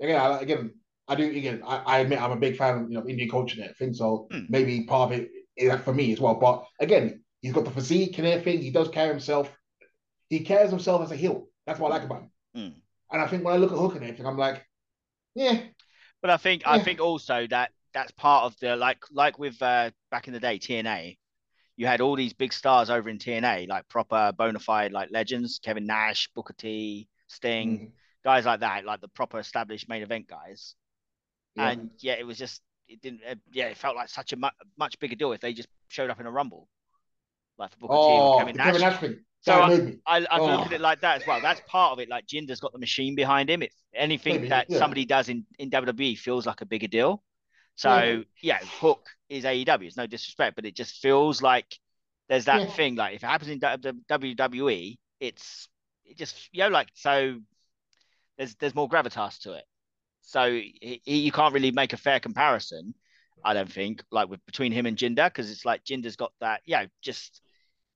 Again, 0.00 0.20
I, 0.20 0.40
again, 0.40 0.74
I 1.08 1.14
do. 1.14 1.24
Again, 1.24 1.62
I, 1.66 1.76
I 1.78 1.98
admit 2.00 2.20
I'm 2.20 2.32
a 2.32 2.36
big 2.36 2.56
fan 2.56 2.84
of 2.84 2.90
you 2.90 2.98
know 2.98 3.06
Indian 3.06 3.30
culture 3.30 3.56
and 3.60 3.64
everything, 3.70 3.94
so 3.94 4.28
Hmm. 4.30 4.44
maybe 4.48 4.84
part 4.84 5.12
of 5.12 5.18
it 5.18 5.30
is 5.56 5.68
that 5.68 5.84
for 5.84 5.92
me 5.94 6.12
as 6.12 6.20
well. 6.20 6.34
But 6.34 6.64
again, 6.80 7.22
he's 7.40 7.52
got 7.52 7.64
the 7.64 7.70
physique 7.70 8.18
and 8.18 8.26
everything. 8.26 8.62
He 8.62 8.70
does 8.70 8.88
carry 8.88 9.08
himself. 9.08 9.50
He 10.28 10.40
carries 10.40 10.70
himself 10.70 11.02
as 11.02 11.10
a 11.12 11.16
heel. 11.16 11.46
That's 11.66 11.78
what 11.78 11.92
I 11.92 11.96
like 11.96 12.04
about 12.04 12.22
him. 12.22 12.30
Hmm. 12.54 12.78
And 13.12 13.22
I 13.22 13.26
think 13.26 13.44
when 13.44 13.54
I 13.54 13.58
look 13.58 13.72
at 13.72 13.78
Hook 13.78 13.94
and 13.94 14.04
everything, 14.04 14.26
I'm 14.26 14.38
like, 14.38 14.66
yeah, 15.34 15.60
But 16.20 16.30
I 16.30 16.36
think 16.36 16.62
I 16.66 16.78
think 16.78 17.00
also 17.00 17.46
that 17.48 17.70
that's 17.94 18.12
part 18.12 18.44
of 18.44 18.56
the 18.60 18.76
like 18.76 18.98
like 19.10 19.38
with 19.38 19.60
uh, 19.62 19.90
back 20.10 20.28
in 20.28 20.34
the 20.34 20.40
day 20.40 20.58
TNA, 20.58 21.18
you 21.76 21.86
had 21.86 22.00
all 22.00 22.16
these 22.16 22.32
big 22.32 22.52
stars 22.52 22.90
over 22.90 23.08
in 23.08 23.18
TNA 23.18 23.66
like 23.68 23.88
proper 23.88 24.32
bona 24.36 24.58
fide 24.58 24.92
like 24.92 25.10
legends, 25.10 25.60
Kevin 25.62 25.86
Nash, 25.86 26.28
Booker 26.34 26.54
T, 26.54 27.08
Sting, 27.28 27.78
mm, 27.78 27.90
guys 28.24 28.44
like 28.46 28.60
that, 28.60 28.84
like 28.84 29.00
the 29.00 29.08
proper 29.08 29.38
established 29.38 29.88
main 29.88 30.02
event 30.02 30.28
guys. 30.28 30.74
yeah. 31.56 31.70
And 31.70 31.90
yeah, 32.00 32.14
it 32.14 32.26
was 32.26 32.38
just 32.38 32.60
it 32.88 33.00
didn't. 33.00 33.20
Uh, 33.28 33.34
yeah, 33.52 33.66
it 33.66 33.76
felt 33.76 33.96
like 33.96 34.08
such 34.08 34.32
a 34.32 34.36
mu- 34.36 34.48
much 34.78 34.98
bigger 34.98 35.14
deal 35.16 35.32
if 35.32 35.40
they 35.40 35.52
just 35.54 35.68
showed 35.88 36.10
up 36.10 36.20
in 36.20 36.26
a 36.26 36.30
rumble, 36.30 36.68
like 37.58 37.70
for 37.72 37.76
Booker 37.78 37.92
T 37.94 37.98
Oh, 37.98 38.32
or 38.32 38.32
the 38.40 38.52
Kevin 38.52 38.56
Kevin 38.56 38.80
Nash. 38.80 39.00
Thing. 39.00 39.16
So 39.40 39.52
I. 39.54 39.96
I, 40.06 40.26
I 40.30 40.38
Oh. 40.38 40.46
look 40.46 40.66
at 40.66 40.72
it 40.72 40.80
like 40.80 41.00
that 41.00 41.20
as 41.20 41.26
well. 41.26 41.40
That's 41.40 41.60
part 41.66 41.92
of 41.92 41.98
it. 41.98 42.08
Like 42.08 42.26
Jinder's 42.26 42.60
got 42.60 42.72
the 42.72 42.78
machine 42.78 43.14
behind 43.14 43.50
him. 43.50 43.62
If 43.62 43.72
anything 43.94 44.34
Maybe, 44.36 44.48
that 44.50 44.66
yeah. 44.70 44.78
somebody 44.78 45.04
does 45.04 45.28
in, 45.28 45.44
in 45.58 45.68
WWE 45.70 46.16
feels 46.18 46.46
like 46.46 46.60
a 46.60 46.66
bigger 46.66 46.86
deal. 46.86 47.22
So 47.74 48.24
Yeah. 48.42 48.58
yeah, 48.60 48.66
Hook 48.80 49.06
is 49.28 49.44
AEW. 49.44 49.86
It's 49.86 49.96
no 49.96 50.06
disrespect, 50.06 50.54
but 50.56 50.64
it 50.66 50.76
just 50.76 51.00
feels 51.00 51.42
like 51.42 51.66
there's 52.28 52.44
that 52.44 52.60
Yeah. 52.60 52.66
thing. 52.70 52.94
Like 52.94 53.16
if 53.16 53.24
it 53.24 53.26
happens 53.26 53.50
in 53.50 53.58
WWE, 53.60 54.98
it's 55.20 55.68
it 56.04 56.16
just 56.18 56.36
you 56.52 56.60
know 56.62 56.68
like 56.68 56.88
so. 56.94 57.38
There's 58.38 58.54
there's 58.56 58.74
more 58.74 58.88
gravitas 58.88 59.40
to 59.40 59.52
it. 59.54 59.64
So 60.22 60.50
he, 60.52 61.00
he- 61.04 61.20
you 61.20 61.32
can't 61.32 61.54
really 61.54 61.70
make 61.72 61.92
a 61.92 61.96
fair 61.96 62.20
comparison. 62.20 62.94
I 63.44 63.54
don't 63.54 63.70
think 63.72 64.04
like 64.12 64.28
with 64.28 64.44
between 64.46 64.70
him 64.72 64.86
and 64.86 64.96
Jinder 64.96 65.26
because 65.26 65.50
it's 65.50 65.64
like 65.64 65.84
Jinder's 65.84 66.16
got 66.16 66.32
that. 66.40 66.60
Yeah, 66.64 66.86
just 67.02 67.40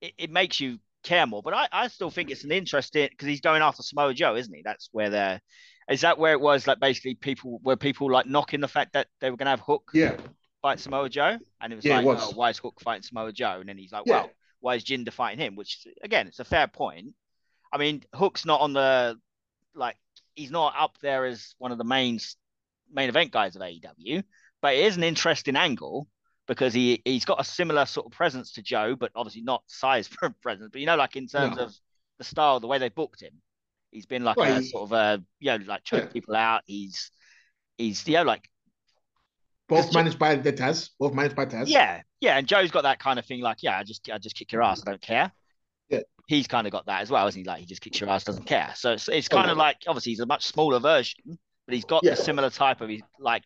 it, 0.01 0.13
it 0.17 0.31
makes 0.31 0.59
you 0.59 0.79
care 1.03 1.25
more. 1.25 1.41
But 1.41 1.53
I, 1.53 1.67
I 1.71 1.87
still 1.87 2.09
think 2.09 2.29
it's 2.29 2.43
an 2.43 2.51
interesting 2.51 3.07
because 3.09 3.27
he's 3.29 3.39
going 3.41 3.61
after 3.61 3.81
Samoa 3.81 4.13
Joe, 4.13 4.35
isn't 4.35 4.53
he? 4.53 4.61
That's 4.63 4.89
where 4.91 5.09
they're. 5.09 5.41
Is 5.89 6.01
that 6.01 6.17
where 6.19 6.33
it 6.33 6.41
was 6.41 6.67
like 6.67 6.81
basically 6.81 7.15
people 7.15 7.61
were 7.63 7.77
people 7.77 8.11
like 8.11 8.25
knocking 8.25 8.59
the 8.59 8.67
fact 8.67 8.91
that 8.93 9.07
they 9.21 9.29
were 9.31 9.37
going 9.37 9.45
to 9.45 9.51
have 9.51 9.61
Hook 9.61 9.89
Yeah. 9.93 10.17
fight 10.61 10.81
Samoa 10.81 11.07
Joe, 11.09 11.37
and 11.61 11.71
it 11.71 11.77
was 11.77 11.85
Yeah, 11.85 11.93
it 11.93 12.05
like, 12.05 12.05
was. 12.05 12.21
oh, 12.21 12.31
why 12.35 12.49
is 12.49 12.57
Hook 12.57 12.81
fighting 12.81 13.03
Samoa 13.03 13.31
Joe? 13.31 13.59
And 13.61 13.69
then 13.69 13.77
he's 13.77 13.93
like, 13.93 14.03
Yeah. 14.05 14.13
well, 14.23 14.31
why 14.59 14.75
is 14.75 14.83
Jinder 14.83 15.13
fighting 15.13 15.39
him? 15.39 15.55
Which 15.55 15.87
again, 16.03 16.27
it's 16.27 16.39
a 16.39 16.43
fair 16.45 16.67
point. 16.67 17.13
I 17.71 17.77
mean, 17.77 18.03
Hook's 18.13 18.43
not 18.45 18.59
on 18.59 18.73
the 18.73 19.17
like 19.75 19.95
he's 20.37 20.51
not 20.51 20.73
up 20.79 20.97
there 21.01 21.25
as 21.25 21.53
one 21.57 21.73
of 21.73 21.77
the 21.77 21.83
main 21.83 22.19
main 22.93 23.09
event 23.09 23.31
guys 23.31 23.55
of 23.57 23.61
AEW, 23.61 24.23
but 24.61 24.75
it 24.75 24.85
is 24.85 24.95
an 24.95 25.03
interesting 25.03 25.57
angle 25.57 26.07
because 26.47 26.73
he 26.73 27.01
he's 27.03 27.25
got 27.25 27.41
a 27.41 27.43
similar 27.43 27.85
sort 27.85 28.05
of 28.05 28.13
presence 28.13 28.53
to 28.53 28.61
Joe, 28.61 28.95
but 28.95 29.11
obviously 29.15 29.41
not 29.41 29.63
size 29.67 30.07
presence. 30.41 30.69
But 30.71 30.79
you 30.79 30.87
know, 30.87 30.95
like 30.95 31.17
in 31.17 31.27
terms 31.27 31.57
No. 31.57 31.63
of 31.63 31.75
the 32.19 32.23
style, 32.23 32.59
the 32.61 32.67
way 32.67 32.77
they 32.77 32.89
booked 32.89 33.21
him, 33.21 33.33
he's 33.91 34.05
been 34.05 34.23
like 34.23 34.37
Well, 34.37 34.57
a 34.57 34.61
he- 34.61 34.69
sort 34.69 34.83
of 34.83 34.91
a 34.93 35.23
you 35.39 35.51
know 35.57 35.65
like 35.65 35.83
choke 35.83 36.05
Yeah. 36.05 36.11
people 36.13 36.35
out. 36.35 36.61
He's 36.65 37.11
he's 37.77 38.07
you 38.07 38.13
know 38.13 38.23
like 38.23 38.49
Both 39.67 39.93
managed 39.93 40.17
by 40.19 40.35
the 40.35 40.53
Taz. 40.53 40.91
Both 40.97 41.13
managed 41.13 41.35
by 41.35 41.45
Taz. 41.45 41.65
yeah 41.67 42.01
yeah, 42.21 42.37
and 42.37 42.47
Joe's 42.47 42.71
got 42.71 42.83
that 42.83 42.99
kind 42.99 43.19
of 43.19 43.25
thing 43.25 43.41
like 43.41 43.61
yeah, 43.63 43.77
I 43.77 43.83
just 43.83 44.09
I 44.09 44.17
just 44.17 44.35
kick 44.35 44.51
your 44.51 44.63
ass, 44.63 44.81
I 44.87 44.91
don't 44.91 45.01
care. 45.01 45.31
He's 46.27 46.47
kind 46.47 46.67
of 46.67 46.71
got 46.71 46.85
that 46.87 47.01
as 47.01 47.09
well, 47.09 47.27
isn't 47.27 47.39
he? 47.41 47.45
Like 47.47 47.59
he 47.59 47.65
just 47.65 47.81
kicks 47.81 47.99
your 47.99 48.09
ass, 48.09 48.23
doesn't 48.25 48.45
care. 48.45 48.73
So 48.75 48.93
it's, 48.93 49.07
it's 49.07 49.29
Oh, 49.31 49.35
kind 49.35 49.49
of 49.49 49.57
yeah. 49.57 49.63
like 49.63 49.77
obviously 49.87 50.11
he's 50.11 50.19
a 50.19 50.25
much 50.25 50.45
smaller 50.45 50.79
version, 50.79 51.39
but 51.65 51.73
he's 51.73 51.85
got 51.85 52.03
Yeah. 52.03 52.11
the 52.11 52.17
similar 52.17 52.49
type 52.49 52.81
of 52.81 52.89
like 53.19 53.43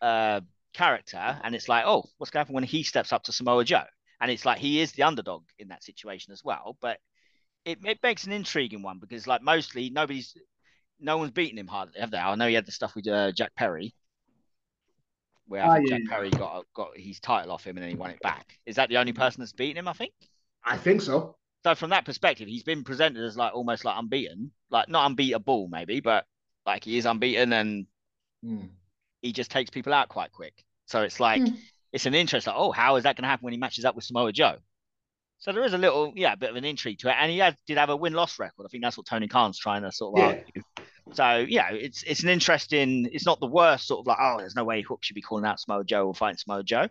uh 0.00 0.40
character, 0.74 1.40
and 1.42 1.54
it's 1.54 1.68
like, 1.68 1.84
oh, 1.86 2.04
what's 2.18 2.30
going 2.30 2.38
to 2.38 2.44
happen 2.46 2.54
when 2.54 2.64
he 2.64 2.82
steps 2.82 3.12
up 3.12 3.24
to 3.24 3.32
Samoa 3.32 3.64
Joe? 3.64 3.84
And 4.20 4.30
it's 4.30 4.44
like 4.44 4.58
he 4.58 4.80
is 4.80 4.92
the 4.92 5.04
underdog 5.04 5.44
in 5.58 5.68
that 5.68 5.82
situation 5.84 6.32
as 6.32 6.42
well. 6.44 6.76
But 6.80 6.98
it, 7.64 7.78
it 7.84 8.00
makes 8.02 8.24
an 8.24 8.32
intriguing 8.32 8.82
one 8.82 8.98
because 8.98 9.26
like 9.26 9.42
mostly 9.42 9.90
nobody's 9.90 10.36
no 11.00 11.18
one's 11.18 11.32
beaten 11.32 11.58
him 11.58 11.68
hardly, 11.68 12.00
have 12.00 12.10
they? 12.10 12.18
I 12.18 12.34
know 12.34 12.48
he 12.48 12.54
had 12.54 12.66
the 12.66 12.72
stuff 12.72 12.94
with 12.96 13.06
uh, 13.08 13.32
Jack 13.32 13.54
Perry. 13.56 13.94
Where 15.46 15.64
I 15.64 15.74
think 15.74 15.88
yeah, 15.88 15.98
Jack. 15.98 16.08
Perry 16.10 16.30
got 16.30 16.66
got 16.74 16.96
his 16.96 17.20
title 17.20 17.52
off 17.52 17.66
him 17.66 17.76
and 17.76 17.82
then 17.82 17.90
he 17.90 17.96
won 17.96 18.10
it 18.10 18.20
back. 18.20 18.58
Is 18.66 18.76
that 18.76 18.88
the 18.90 18.98
only 18.98 19.12
person 19.12 19.40
that's 19.40 19.52
beaten 19.52 19.78
him? 19.78 19.88
I 19.88 19.92
think. 19.94 20.12
I 20.64 20.76
think 20.76 21.00
so. 21.02 21.36
So 21.64 21.74
from 21.74 21.90
that 21.90 22.04
perspective, 22.04 22.48
he's 22.48 22.62
been 22.62 22.84
presented 22.84 23.24
as 23.24 23.36
like 23.36 23.54
almost 23.54 23.84
like 23.84 23.96
unbeaten, 23.98 24.52
like 24.70 24.88
not 24.88 25.06
unbeatable 25.06 25.68
maybe, 25.68 26.00
but 26.00 26.26
like 26.64 26.84
he 26.84 26.98
is 26.98 27.06
unbeaten 27.06 27.52
and 27.52 27.86
Hmm. 28.42 28.66
he 29.20 29.32
just 29.32 29.50
takes 29.50 29.70
people 29.70 29.92
out 29.92 30.08
quite 30.08 30.30
quick. 30.32 30.54
So 30.86 31.02
it's 31.02 31.18
like 31.18 31.42
Hmm. 31.42 31.54
it's 31.92 32.06
an 32.06 32.14
interest. 32.14 32.46
Like, 32.46 32.56
oh, 32.56 32.70
how 32.70 32.96
is 32.96 33.04
that 33.04 33.16
going 33.16 33.24
to 33.24 33.28
happen 33.28 33.44
when 33.44 33.52
he 33.52 33.58
matches 33.58 33.84
up 33.84 33.96
with 33.96 34.04
Samoa 34.04 34.32
Joe? 34.32 34.58
So 35.38 35.52
there 35.52 35.64
is 35.64 35.72
a 35.72 35.78
little, 35.78 36.12
yeah, 36.16 36.34
bit 36.34 36.50
of 36.50 36.56
an 36.56 36.64
intrigue 36.64 36.98
to 37.00 37.08
it, 37.08 37.16
and 37.18 37.30
he 37.30 37.38
had, 37.38 37.56
did 37.66 37.78
have 37.78 37.90
a 37.90 37.96
win 37.96 38.12
loss 38.12 38.38
record. 38.38 38.64
I 38.64 38.68
think 38.68 38.82
that's 38.82 38.96
what 38.96 39.06
Tony 39.06 39.28
Khan's 39.28 39.58
trying 39.58 39.82
to 39.82 39.92
sort 39.92 40.14
of 40.14 40.18
Yeah. 40.20 40.26
argue. 40.28 40.62
So 41.12 41.46
yeah, 41.48 41.70
it's 41.72 42.02
it's 42.04 42.22
an 42.22 42.28
interesting. 42.28 43.08
It's 43.12 43.26
not 43.26 43.40
the 43.40 43.46
worst 43.46 43.86
sort 43.86 44.00
of 44.00 44.06
like, 44.06 44.18
oh, 44.20 44.38
there's 44.38 44.56
no 44.56 44.64
way 44.64 44.82
Hook 44.82 45.00
should 45.02 45.14
be 45.14 45.22
calling 45.22 45.44
out 45.44 45.60
Samoa 45.60 45.84
Joe 45.84 46.06
or 46.06 46.14
fighting 46.14 46.38
Samoa 46.38 46.62
Joe. 46.62 46.88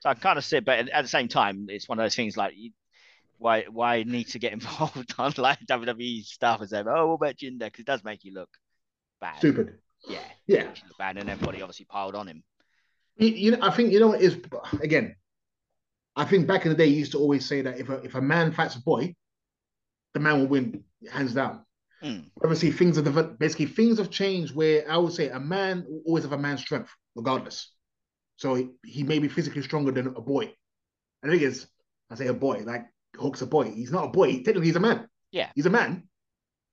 So 0.00 0.10
I 0.10 0.14
kind 0.14 0.38
of 0.38 0.44
sit, 0.44 0.64
but 0.64 0.78
at, 0.78 0.88
at 0.90 1.02
the 1.02 1.08
same 1.08 1.28
time, 1.28 1.66
it's 1.68 1.88
one 1.88 1.98
of 1.98 2.04
those 2.04 2.16
things 2.16 2.36
like. 2.36 2.54
You, 2.56 2.70
why, 3.40 3.64
why 3.70 4.02
need 4.02 4.28
to 4.28 4.38
get 4.38 4.52
involved 4.58 5.14
on 5.18 5.32
like 5.38 5.58
WWE 5.66 6.24
stuff 6.24 6.60
and 6.60 6.68
say, 6.68 6.84
oh, 6.86 7.06
what 7.08 7.14
about 7.14 7.36
Jinder? 7.36 7.60
Because 7.60 7.80
it 7.80 7.86
does 7.86 8.04
make 8.04 8.22
you 8.22 8.34
look 8.34 8.50
bad. 9.20 9.38
Stupid. 9.38 9.78
Yeah, 10.06 10.18
Yeah. 10.46 10.64
look 10.86 10.98
bad, 10.98 11.16
and 11.16 11.28
everybody 11.28 11.62
obviously 11.62 11.86
piled 11.86 12.14
on 12.14 12.28
him. 12.28 12.42
You, 13.16 13.28
you 13.28 13.50
know, 13.50 13.58
I 13.62 13.70
think 13.70 13.92
you 13.92 14.00
know 14.00 14.08
what 14.08 14.20
is 14.20 14.38
again. 14.80 15.16
I 16.16 16.24
think 16.24 16.46
back 16.46 16.64
in 16.64 16.70
the 16.72 16.76
day, 16.76 16.86
you 16.86 16.96
used 16.96 17.12
to 17.12 17.18
always 17.18 17.46
say 17.46 17.62
that 17.62 17.78
if 17.78 17.88
a 17.88 17.94
if 18.02 18.14
a 18.14 18.20
man 18.20 18.52
fights 18.52 18.76
a 18.76 18.80
boy, 18.80 19.14
the 20.14 20.20
man 20.20 20.40
will 20.40 20.46
win 20.46 20.84
hands 21.10 21.34
down. 21.34 21.64
Mm. 22.02 22.30
Obviously, 22.42 22.70
things 22.70 22.96
are 22.96 23.02
developed. 23.02 23.38
Basically, 23.38 23.66
things 23.66 23.98
have 23.98 24.10
changed. 24.10 24.54
Where 24.54 24.90
I 24.90 24.96
would 24.96 25.12
say 25.12 25.28
a 25.28 25.40
man 25.40 25.84
will 25.86 26.02
always 26.06 26.24
have 26.24 26.32
a 26.32 26.38
man's 26.38 26.60
strength, 26.60 26.90
regardless. 27.14 27.70
So 28.36 28.54
he, 28.54 28.68
he 28.84 29.02
may 29.02 29.18
be 29.18 29.28
physically 29.28 29.62
stronger 29.62 29.92
than 29.92 30.06
a 30.08 30.20
boy. 30.20 30.52
And 31.22 31.30
the 31.30 31.36
thing 31.36 31.46
is, 31.46 31.66
I 32.10 32.14
say 32.14 32.28
a 32.28 32.34
boy, 32.34 32.62
like 32.66 32.86
Hook's 33.16 33.42
a 33.42 33.46
boy. 33.46 33.70
He's 33.70 33.92
not 33.92 34.06
a 34.06 34.08
boy. 34.08 34.34
Technically, 34.34 34.66
he's 34.66 34.76
a 34.76 34.80
man. 34.80 35.08
Yeah. 35.32 35.50
he's 35.54 35.66
a 35.66 35.70
man. 35.70 36.08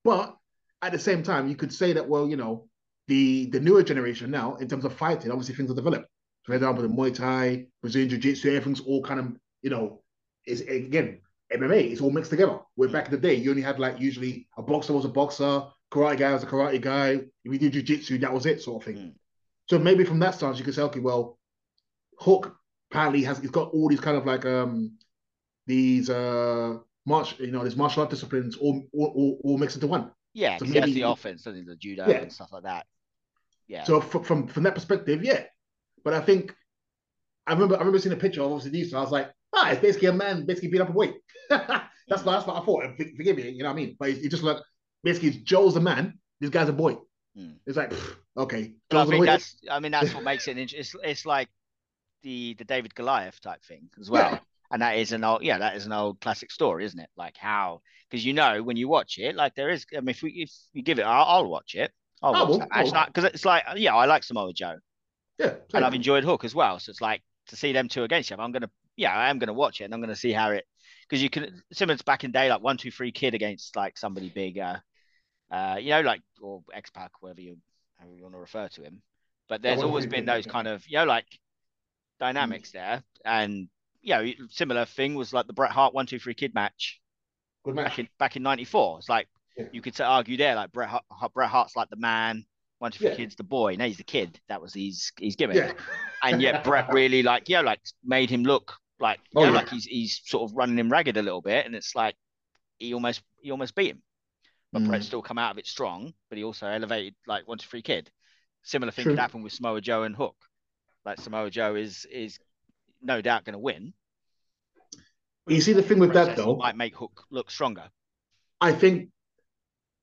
But 0.04 0.36
at 0.82 0.92
the 0.92 0.98
same 0.98 1.22
time, 1.22 1.48
you 1.48 1.56
could 1.56 1.72
say 1.72 1.92
that 1.94 2.08
well, 2.08 2.28
you 2.28 2.36
know, 2.36 2.68
the 3.08 3.46
the 3.46 3.60
newer 3.60 3.82
generation 3.82 4.30
now, 4.30 4.56
in 4.56 4.68
terms 4.68 4.84
of 4.84 4.94
fighting, 4.94 5.30
obviously 5.30 5.54
things 5.54 5.70
are 5.70 5.74
developed. 5.74 6.08
For 6.44 6.54
example, 6.54 6.82
the 6.82 6.88
Muay 6.88 7.14
Thai, 7.14 7.66
Brazilian 7.82 8.08
Jiu 8.10 8.18
Jitsu, 8.18 8.48
everything's 8.48 8.80
all 8.80 9.02
kind 9.02 9.20
of, 9.20 9.36
you 9.62 9.70
know, 9.70 10.02
is 10.46 10.62
again 10.62 11.20
MMA. 11.52 11.92
It's 11.92 12.00
all 12.00 12.10
mixed 12.10 12.30
together. 12.30 12.58
Where 12.74 12.88
back 12.88 13.06
in 13.06 13.10
the 13.12 13.18
day, 13.18 13.34
you 13.34 13.50
only 13.50 13.62
had 13.62 13.78
like 13.78 14.00
usually 14.00 14.48
a 14.56 14.62
boxer 14.62 14.92
was 14.92 15.04
a 15.04 15.08
boxer, 15.08 15.64
karate 15.90 16.18
guy 16.18 16.32
was 16.32 16.42
a 16.42 16.46
karate 16.46 16.80
guy. 16.80 17.10
If 17.44 17.52
you 17.52 17.58
did 17.58 17.72
Jiu 17.72 17.82
Jitsu, 17.82 18.18
that 18.18 18.32
was 18.32 18.46
it, 18.46 18.62
sort 18.62 18.82
of 18.82 18.86
thing. 18.86 18.96
Mm. 18.96 19.14
So 19.68 19.78
maybe 19.78 20.04
from 20.04 20.18
that 20.20 20.34
stance, 20.34 20.58
you 20.58 20.64
could 20.64 20.74
say, 20.74 20.82
okay, 20.82 21.00
well, 21.00 21.38
Hook 22.18 22.56
apparently 22.90 23.22
has 23.24 23.38
he's 23.38 23.50
got 23.50 23.70
all 23.70 23.88
these 23.88 24.00
kind 24.00 24.16
of 24.16 24.26
like 24.26 24.44
um 24.46 24.92
these 25.68 26.10
uh 26.10 26.78
march, 27.06 27.38
you 27.38 27.52
know, 27.52 27.62
these 27.62 27.76
martial 27.76 28.02
art 28.02 28.10
disciplines 28.10 28.56
all 28.56 28.82
all, 28.92 29.38
all, 29.44 29.58
mixed 29.58 29.76
into 29.76 29.86
one. 29.86 30.10
Yeah, 30.34 30.56
so 30.58 30.64
maybe- 30.64 30.92
the 30.94 31.02
offense, 31.02 31.42
doesn't 31.44 31.60
he? 31.60 31.64
The 31.66 31.76
judo 31.76 32.08
Yeah. 32.08 32.16
and 32.22 32.32
stuff 32.32 32.52
like 32.52 32.64
that. 32.64 32.86
Yeah. 33.68 33.84
So 33.84 34.00
f- 34.00 34.24
from 34.26 34.48
from 34.48 34.62
that 34.64 34.74
perspective, 34.74 35.22
yeah. 35.22 35.44
But 36.04 36.14
I 36.14 36.20
think 36.20 36.54
I 37.46 37.52
remember 37.52 37.76
I 37.76 37.78
remember 37.78 37.98
seeing 38.00 38.14
a 38.14 38.18
picture 38.18 38.40
of 38.42 38.50
obviously 38.50 38.70
these. 38.72 38.92
and 38.92 38.98
I 38.98 39.02
was 39.02 39.12
like, 39.12 39.30
ah, 39.54 39.70
it's 39.70 39.80
basically 39.80 40.08
a 40.08 40.12
man 40.12 40.44
basically 40.46 40.70
beat 40.70 40.80
up 40.80 40.88
a 40.88 40.92
weight. 40.92 41.14
that's 41.50 41.88
that's 42.08 42.24
what 42.24 42.48
I 42.48 42.64
thought. 42.64 42.96
For- 42.96 43.16
Forgive 43.16 43.36
me, 43.36 43.50
you 43.50 43.62
know 43.62 43.68
what 43.68 43.72
I 43.72 43.76
mean? 43.76 43.96
But 43.98 44.08
it, 44.10 44.24
it 44.24 44.28
just 44.30 44.42
like 44.42 44.56
basically 45.04 45.30
Joe's 45.30 45.76
a 45.76 45.80
man. 45.80 46.18
This 46.40 46.50
guy's 46.50 46.68
a 46.68 46.72
boy. 46.72 46.96
Mm. 47.36 47.56
It's 47.66 47.76
like 47.76 47.90
pff, 47.90 48.16
okay, 48.36 48.58
I 48.58 48.62
Joe's 48.62 48.74
gonna 48.90 49.10
think 49.10 49.20
win. 49.20 49.26
that's. 49.26 49.56
I 49.70 49.80
mean, 49.80 49.92
that's 49.92 50.14
what 50.14 50.24
makes 50.30 50.48
it. 50.48 50.56
It's 50.58 50.94
it's 51.02 51.26
like 51.26 51.48
the 52.22 52.54
the 52.54 52.64
David 52.64 52.94
Goliath 52.94 53.40
type 53.40 53.62
thing 53.64 53.88
as 54.00 54.08
well. 54.10 54.30
Yeah. 54.32 54.38
And 54.70 54.82
that 54.82 54.98
is 54.98 55.12
an 55.12 55.24
old, 55.24 55.42
yeah, 55.42 55.58
that 55.58 55.76
is 55.76 55.86
an 55.86 55.92
old 55.92 56.20
classic 56.20 56.50
story, 56.50 56.84
isn't 56.84 56.98
it? 56.98 57.08
Like 57.16 57.36
how, 57.36 57.80
because 58.08 58.24
you 58.24 58.34
know 58.34 58.62
when 58.62 58.76
you 58.76 58.88
watch 58.88 59.18
it, 59.18 59.34
like 59.34 59.54
there 59.54 59.70
is. 59.70 59.86
I 59.96 60.00
mean, 60.00 60.10
if 60.10 60.22
we 60.22 60.30
if 60.30 60.52
you 60.72 60.82
give 60.82 60.98
it, 60.98 61.02
I'll, 61.02 61.24
I'll 61.24 61.48
watch 61.48 61.74
it. 61.74 61.90
I'll 62.22 62.34
I 62.34 62.40
watch 62.40 62.48
will, 62.48 62.58
that 62.58 62.68
I 62.70 62.82
will. 62.82 63.04
because 63.06 63.24
it's 63.24 63.44
like, 63.44 63.64
yeah, 63.76 63.94
I 63.94 64.04
like 64.04 64.24
Samoa 64.24 64.52
Joe. 64.52 64.76
Yeah, 65.38 65.54
and. 65.72 65.84
I've 65.84 65.94
enjoyed 65.94 66.24
Hook 66.24 66.44
as 66.44 66.54
well. 66.54 66.78
So 66.78 66.90
it's 66.90 67.00
like 67.00 67.22
to 67.46 67.56
see 67.56 67.72
them 67.72 67.88
two 67.88 68.04
against 68.04 68.28
each 68.28 68.32
other. 68.32 68.42
I'm 68.42 68.52
gonna, 68.52 68.70
yeah, 68.96 69.14
I 69.14 69.30
am 69.30 69.38
gonna 69.38 69.54
watch 69.54 69.80
it, 69.80 69.84
and 69.84 69.94
I'm 69.94 70.00
gonna 70.00 70.16
see 70.16 70.32
how 70.32 70.50
it 70.50 70.64
because 71.08 71.22
you 71.22 71.30
can 71.30 71.62
similar 71.72 71.96
back 72.04 72.24
in 72.24 72.32
the 72.32 72.38
day, 72.38 72.50
like 72.50 72.62
one, 72.62 72.76
two, 72.76 72.90
three 72.90 73.12
kid 73.12 73.34
against 73.34 73.74
like 73.76 73.96
somebody 73.96 74.28
big, 74.28 74.58
uh, 74.58 74.76
uh, 75.50 75.76
you 75.80 75.90
know, 75.90 76.02
like 76.02 76.20
or 76.42 76.62
X 76.74 76.90
Pac, 76.90 77.12
whatever 77.20 77.40
you 77.40 77.56
however 77.96 78.14
you 78.16 78.22
want 78.22 78.34
to 78.34 78.40
refer 78.40 78.68
to 78.68 78.82
him. 78.82 79.02
But 79.48 79.62
there's 79.62 79.82
always 79.82 80.06
been 80.06 80.26
those 80.26 80.44
kind 80.46 80.68
of 80.68 80.86
you 80.86 80.98
know 80.98 81.04
like 81.04 81.26
dynamics 82.20 82.72
there, 82.72 83.02
and 83.24 83.68
you 84.02 84.14
know, 84.14 84.32
similar 84.50 84.84
thing 84.84 85.14
was 85.14 85.32
like 85.32 85.46
the 85.46 85.52
Bret 85.52 85.70
Hart 85.72 85.94
one, 85.94 86.06
two, 86.06 86.18
three 86.18 86.34
kid 86.34 86.54
match 86.54 87.00
Good 87.64 87.76
back 87.76 87.84
match. 87.86 87.98
in 87.98 88.08
back 88.18 88.36
in 88.36 88.42
'94. 88.42 88.98
It's 88.98 89.08
like 89.08 89.28
Yeah. 89.56 89.64
you 89.72 89.82
could 89.82 90.00
argue 90.00 90.36
there, 90.36 90.54
like 90.54 90.72
Bret 90.72 90.88
Hart, 90.88 91.04
Bret 91.34 91.50
Hart's 91.50 91.76
like 91.76 91.90
the 91.90 91.96
man. 91.96 92.44
One, 92.78 92.92
two, 92.92 92.98
three 93.00 93.08
Yeah. 93.10 93.16
kids, 93.16 93.34
the 93.34 93.42
boy. 93.42 93.74
Now 93.76 93.86
he's 93.86 93.96
the 93.96 94.04
kid. 94.04 94.38
That 94.48 94.62
was 94.62 94.72
his 94.74 95.10
his 95.18 95.34
gimmick 95.36 95.56
Yeah. 95.56 95.72
and 96.22 96.40
yet 96.40 96.62
Bret 96.64 96.92
really 96.92 97.22
like 97.22 97.48
yeah 97.48 97.60
like 97.60 97.80
made 98.04 98.30
him 98.30 98.44
look 98.44 98.74
like 99.00 99.20
Oh, 99.34 99.40
you 99.40 99.46
know, 99.46 99.52
yeah. 99.52 99.58
like 99.58 99.68
he's 99.68 99.84
he's 99.84 100.20
sort 100.24 100.48
of 100.50 100.56
running 100.56 100.78
him 100.78 100.90
ragged 100.90 101.16
a 101.16 101.22
little 101.22 101.40
bit 101.42 101.66
and 101.66 101.74
it's 101.74 101.94
like 101.96 102.14
he 102.78 102.94
almost 102.94 103.22
he 103.40 103.50
almost 103.50 103.74
beat 103.74 103.90
him 103.90 104.02
but 104.72 104.82
Mm. 104.82 104.88
Bret 104.88 105.02
still 105.02 105.22
come 105.22 105.38
out 105.38 105.50
of 105.52 105.58
it 105.58 105.66
strong 105.66 106.12
but 106.28 106.38
he 106.38 106.44
also 106.44 106.66
elevated 106.68 107.14
like 107.26 107.48
one 107.48 107.58
to 107.58 107.66
three 107.66 107.82
kid 107.82 108.10
similar 108.62 108.92
thing 108.92 109.04
True. 109.04 109.12
could 109.12 109.18
happen 109.20 109.42
with 109.42 109.52
Samoa 109.52 109.80
Joe 109.80 110.02
and 110.04 110.14
Hook 110.14 110.36
like 111.04 111.20
Samoa 111.20 111.50
Joe 111.50 111.74
is 111.74 112.04
is 112.12 112.38
no 113.02 113.20
doubt 113.20 113.44
going 113.44 113.54
to 113.54 113.58
win 113.58 113.92
You 115.46 115.60
see 115.60 115.72
the 115.72 115.82
thing 115.82 115.98
with 115.98 116.12
that 116.14 116.36
though, 116.36 116.56
might 116.56 116.76
make 116.76 116.96
Hook 116.96 117.24
look 117.30 117.50
stronger 117.50 117.90
I 118.60 118.72
think 118.72 119.10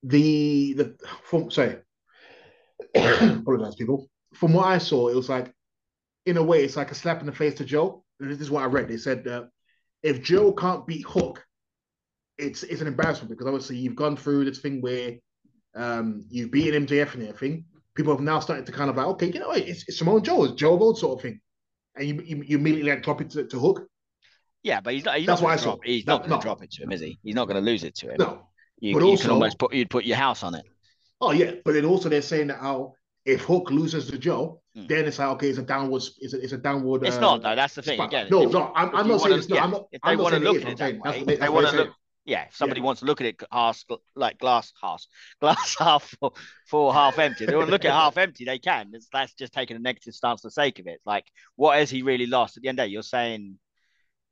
the 0.02 0.74
the 0.74 0.96
from 1.22 1.50
sorry, 1.50 1.76
apologize, 2.94 3.74
people. 3.74 4.08
From 4.34 4.52
what 4.52 4.66
I 4.66 4.78
saw, 4.78 5.08
it 5.08 5.16
was 5.16 5.28
like 5.28 5.52
in 6.26 6.36
a 6.36 6.42
way, 6.42 6.64
it's 6.64 6.76
like 6.76 6.90
a 6.90 6.94
slap 6.94 7.20
in 7.20 7.26
the 7.26 7.32
face 7.32 7.54
to 7.54 7.64
Joe. 7.64 8.04
This 8.18 8.40
is 8.40 8.50
what 8.50 8.62
I 8.62 8.66
read. 8.66 8.88
They 8.88 8.96
said 8.96 9.26
uh, 9.26 9.44
if 10.02 10.22
Joe 10.22 10.52
can't 10.52 10.86
beat 10.86 11.04
Hook, 11.06 11.44
it's 12.38 12.62
it's 12.62 12.80
an 12.80 12.86
embarrassment 12.86 13.30
because 13.30 13.46
obviously 13.46 13.76
you've 13.76 13.96
gone 13.96 14.16
through 14.16 14.44
this 14.44 14.60
thing 14.60 14.80
where 14.80 15.16
um, 15.74 16.24
you've 16.28 16.50
beaten 16.50 16.86
MJF 16.86 17.14
and 17.14 17.24
everything. 17.24 17.64
People 17.94 18.14
have 18.14 18.22
now 18.22 18.40
started 18.40 18.66
to 18.66 18.72
kind 18.72 18.90
of 18.90 18.96
like, 18.96 19.06
okay, 19.06 19.30
you 19.32 19.40
know, 19.40 19.52
it's, 19.52 19.88
it's 19.88 19.98
Samoa 19.98 20.20
Joe, 20.20 20.44
it's 20.44 20.54
Joe 20.54 20.76
Gold 20.76 20.98
sort 20.98 21.18
of 21.18 21.22
thing, 21.22 21.40
and 21.96 22.06
you 22.08 22.22
you, 22.24 22.42
you 22.46 22.58
immediately 22.58 22.90
like 22.90 23.02
drop 23.02 23.20
it 23.20 23.30
to, 23.30 23.46
to 23.46 23.58
Hook. 23.58 23.88
Yeah, 24.62 24.80
but 24.80 24.94
he's 24.94 25.04
not. 25.04 25.16
He's 25.18 25.26
That's 25.26 25.40
not 25.40 25.46
gonna 25.48 25.60
I 25.60 25.64
saw. 25.64 25.76
He's 25.84 26.06
No, 26.06 26.14
not 26.14 26.18
going 26.22 26.30
to 26.30 26.36
no. 26.36 26.40
drop 26.42 26.62
it 26.62 26.70
to 26.72 26.82
him, 26.82 26.92
is 26.92 27.00
he? 27.00 27.18
He's 27.22 27.34
not 27.34 27.46
going 27.46 27.56
to 27.62 27.70
lose 27.70 27.84
it 27.84 27.94
to 27.96 28.08
him. 28.10 28.16
No, 28.18 28.48
you, 28.80 28.94
but 28.94 29.00
you 29.00 29.06
also- 29.06 29.22
can 29.22 29.30
almost 29.32 29.58
put 29.58 29.72
you'd 29.74 29.90
put 29.90 30.04
your 30.04 30.16
house 30.16 30.42
on 30.42 30.54
it. 30.54 30.64
oh 31.20 31.32
yeah, 31.32 31.52
but 31.64 31.72
then 31.74 31.84
also 31.84 32.08
they're 32.08 32.22
saying 32.22 32.48
that 32.48 32.58
how 32.60 32.94
if 33.24 33.42
Hook 33.42 33.70
loses 33.70 34.08
to 34.10 34.18
Joe, 34.18 34.60
Mm. 34.76 34.88
then 34.88 35.06
it's 35.06 35.18
like 35.18 35.28
okay, 35.28 35.48
it's 35.48 35.58
a 35.58 35.62
downward, 35.62 36.02
it's 36.20 36.34
a, 36.34 36.40
it's 36.42 36.52
a 36.52 36.58
downward. 36.58 37.02
It's 37.06 37.16
uh, 37.16 37.20
not 37.20 37.42
though. 37.42 37.56
That's 37.56 37.74
the 37.74 37.80
thing. 37.80 37.98
Again, 37.98 38.26
No, 38.30 38.42
if- 38.42 38.52
no, 38.52 38.72
I'm, 38.74 38.94
I'm 38.94 39.08
not 39.08 39.20
saying 39.20 39.30
wanna- 39.30 39.36
it's 39.36 39.48
not. 39.48 39.56
yeah, 39.56 39.64
I'm 39.64 39.70
not. 39.70 39.86
if 39.90 40.02
they 40.02 40.10
I'm 40.10 40.16
not 40.18 40.22
want 40.24 40.34
to 40.34 40.40
saying 40.42 40.52
look 40.54 40.62
at 40.64 40.68
it 40.72 40.78
that 40.78 41.00
way, 41.00 41.24
they- 41.24 41.36
that's 41.36 41.50
what 41.50 41.52
want 41.64 41.68
to 41.68 41.76
look. 41.76 41.90
Yeah, 42.26 42.46
if 42.48 42.56
somebody 42.56 42.80
wants 42.80 43.00
to 43.00 43.06
look 43.06 43.20
at 43.20 43.26
it 43.28 43.42
half 43.52 43.82
like 44.16 44.38
glass 44.38 44.72
half 44.82 45.04
glass 45.40 45.76
half 45.78 46.02
full, 46.20 46.36
full 46.66 46.92
half 46.92 47.18
empty. 47.18 47.46
They 47.46 47.54
want 47.54 47.68
to 47.68 47.70
look 47.70 47.84
at 47.84 47.92
half 47.92 48.18
empty. 48.18 48.44
They 48.44 48.58
can. 48.58 48.90
It's, 48.94 49.08
that's 49.12 49.32
just 49.34 49.52
taking 49.52 49.76
a 49.76 49.80
negative 49.80 50.12
stance 50.14 50.40
for 50.42 50.48
the 50.48 50.52
sake 50.52 50.78
of 50.80 50.86
it. 50.88 51.00
Like, 51.06 51.24
what 51.54 51.78
has 51.78 51.88
he 51.88 52.02
really 52.02 52.26
lost? 52.26 52.56
At 52.56 52.64
the 52.64 52.68
end 52.68 52.78
of 52.80 52.84
the 52.84 52.88
day, 52.88 52.92
you're 52.92 53.02
saying 53.02 53.58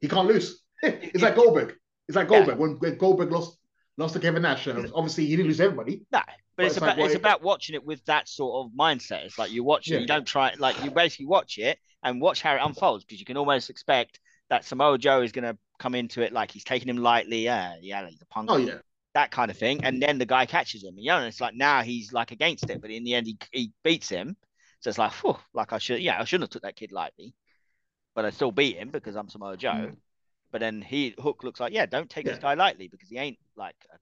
He 0.01 0.09
can't 0.09 0.27
lose. 0.27 0.61
it's 0.83 1.23
like 1.23 1.37
Goldberg. 1.37 1.77
It's 2.09 2.17
like 2.17 2.29
Goldberg 2.29 2.59
when, 2.59 2.73
when 2.81 2.99
Goldberg 2.99 3.31
lost 3.33 3.57
lost 3.97 4.15
to 4.15 4.21
Kevin 4.21 4.43
Nash. 4.43 4.67
uh, 4.67 4.83
Obviously, 4.95 5.27
he 5.27 5.37
didn't 5.37 5.47
lose 5.49 5.61
everybody. 5.61 6.03
no. 6.13 6.21
But 6.57 6.67
it's, 6.67 6.77
it's 6.77 6.83
like 6.83 6.95
about 6.95 7.05
it's 7.05 7.15
what- 7.15 7.21
about 7.21 7.43
watching 7.43 7.75
it 7.75 7.85
with 7.85 8.05
that 8.05 8.29
sort 8.29 8.65
of 8.67 8.73
mindset. 8.79 9.25
It's 9.25 9.39
like 9.39 9.51
you 9.53 9.65
watch 9.65 9.89
it, 9.89 9.95
Yeah. 9.95 10.01
you 10.01 10.07
don't 10.07 10.27
try 10.27 10.49
it. 10.49 10.61
like 10.61 10.83
you 10.85 10.91
basically 10.91 11.27
watch 11.27 11.59
it 11.59 11.79
and 12.03 12.21
watch 12.21 12.43
how 12.43 12.55
it 12.55 12.61
unfolds 12.63 13.05
because 13.05 13.19
you 13.21 13.25
can 13.27 13.37
almost 13.37 13.71
expect 13.71 14.21
that 14.51 14.65
Samoa 14.65 14.99
Joe 14.99 15.23
is 15.23 15.33
going 15.33 15.45
to 15.45 15.57
come 15.85 15.95
into 15.95 16.23
it 16.23 16.33
like 16.33 16.51
he's 16.51 16.65
taking 16.65 16.89
him 16.89 16.97
lightly. 16.97 17.45
Yeah, 17.45 17.75
yeah, 17.83 18.09
he's 18.09 18.23
a 18.23 18.27
punk. 18.27 18.51
Oh 18.51 18.57
yeah, 18.57 18.79
that 19.13 19.31
kind 19.31 19.51
of 19.51 19.59
thing. 19.59 19.85
And 19.85 20.01
then 20.01 20.17
the 20.17 20.25
guy 20.25 20.47
catches 20.47 20.83
him. 20.83 20.95
You 20.97 21.09
know, 21.09 21.19
and 21.19 21.27
it's 21.27 21.43
like 21.43 21.55
now 21.55 21.83
he's 21.83 22.11
like 22.11 22.31
against 22.33 22.71
it, 22.71 22.81
but 22.81 22.91
in 22.91 23.05
the 23.05 23.15
end 23.15 23.27
he, 23.27 23.37
he 23.53 23.73
beats 23.83 24.09
him. 24.09 24.35
So 24.81 24.89
it's 24.89 24.99
like, 24.99 25.13
whew, 25.13 25.37
like 25.53 25.75
I 25.75 25.79
should, 25.79 26.01
yeah, 26.01 26.19
I 26.19 26.25
shouldn't 26.25 26.45
have 26.45 26.51
took 26.51 26.63
that 26.63 26.77
kid 26.77 26.91
lightly, 26.91 27.35
but 28.15 28.25
I 28.25 28.31
still 28.31 28.51
beat 28.51 28.77
him 28.77 28.89
because 28.89 29.15
I'm 29.15 29.29
Samoa 29.29 29.59
Joe. 29.59 29.91
Mm. 29.91 29.97
But 30.53 30.61
then 30.63 30.81
he 30.81 31.15
Hook 31.19 31.45
looks 31.45 31.61
like, 31.61 31.75
yeah, 31.75 31.85
don't 31.85 32.09
take 32.09 32.25
this 32.25 32.39
guy 32.39 32.55
lightly 32.55 32.89
because 32.89 33.11
he 33.11 33.19
ain't 33.19 33.39
like 33.57 33.77
a, 33.93 33.97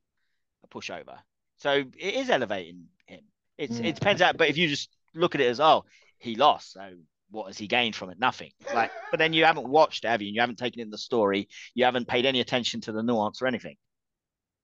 a 0.64 0.68
pushover. 0.68 1.18
So 1.56 1.72
it 1.72 2.14
is 2.14 2.30
elevating 2.30 2.86
him. 3.06 3.22
It's 3.58 3.78
Mm. 3.78 3.86
it 3.86 3.94
depends 3.96 4.22
out, 4.22 4.36
but 4.36 4.48
if 4.48 4.56
you 4.56 4.68
just 4.68 4.88
look 5.14 5.34
at 5.34 5.40
it 5.40 5.48
as 5.48 5.58
oh 5.58 5.84
he 6.18 6.36
lost, 6.36 6.72
so 6.74 6.92
what 7.32 7.46
has 7.48 7.58
he 7.58 7.66
gained 7.66 7.96
from 7.96 8.10
it? 8.10 8.18
Nothing. 8.18 8.52
Like, 8.72 8.90
but 9.10 9.18
then 9.18 9.32
you 9.32 9.44
haven't 9.44 9.68
watched, 9.68 10.04
have 10.04 10.22
you? 10.22 10.30
You 10.30 10.40
haven't 10.40 10.58
taken 10.58 10.80
in 10.80 10.90
the 10.90 10.98
story. 10.98 11.48
You 11.74 11.84
haven't 11.84 12.06
paid 12.06 12.26
any 12.26 12.40
attention 12.40 12.80
to 12.82 12.92
the 12.92 13.02
nuance 13.02 13.42
or 13.42 13.46
anything. 13.46 13.76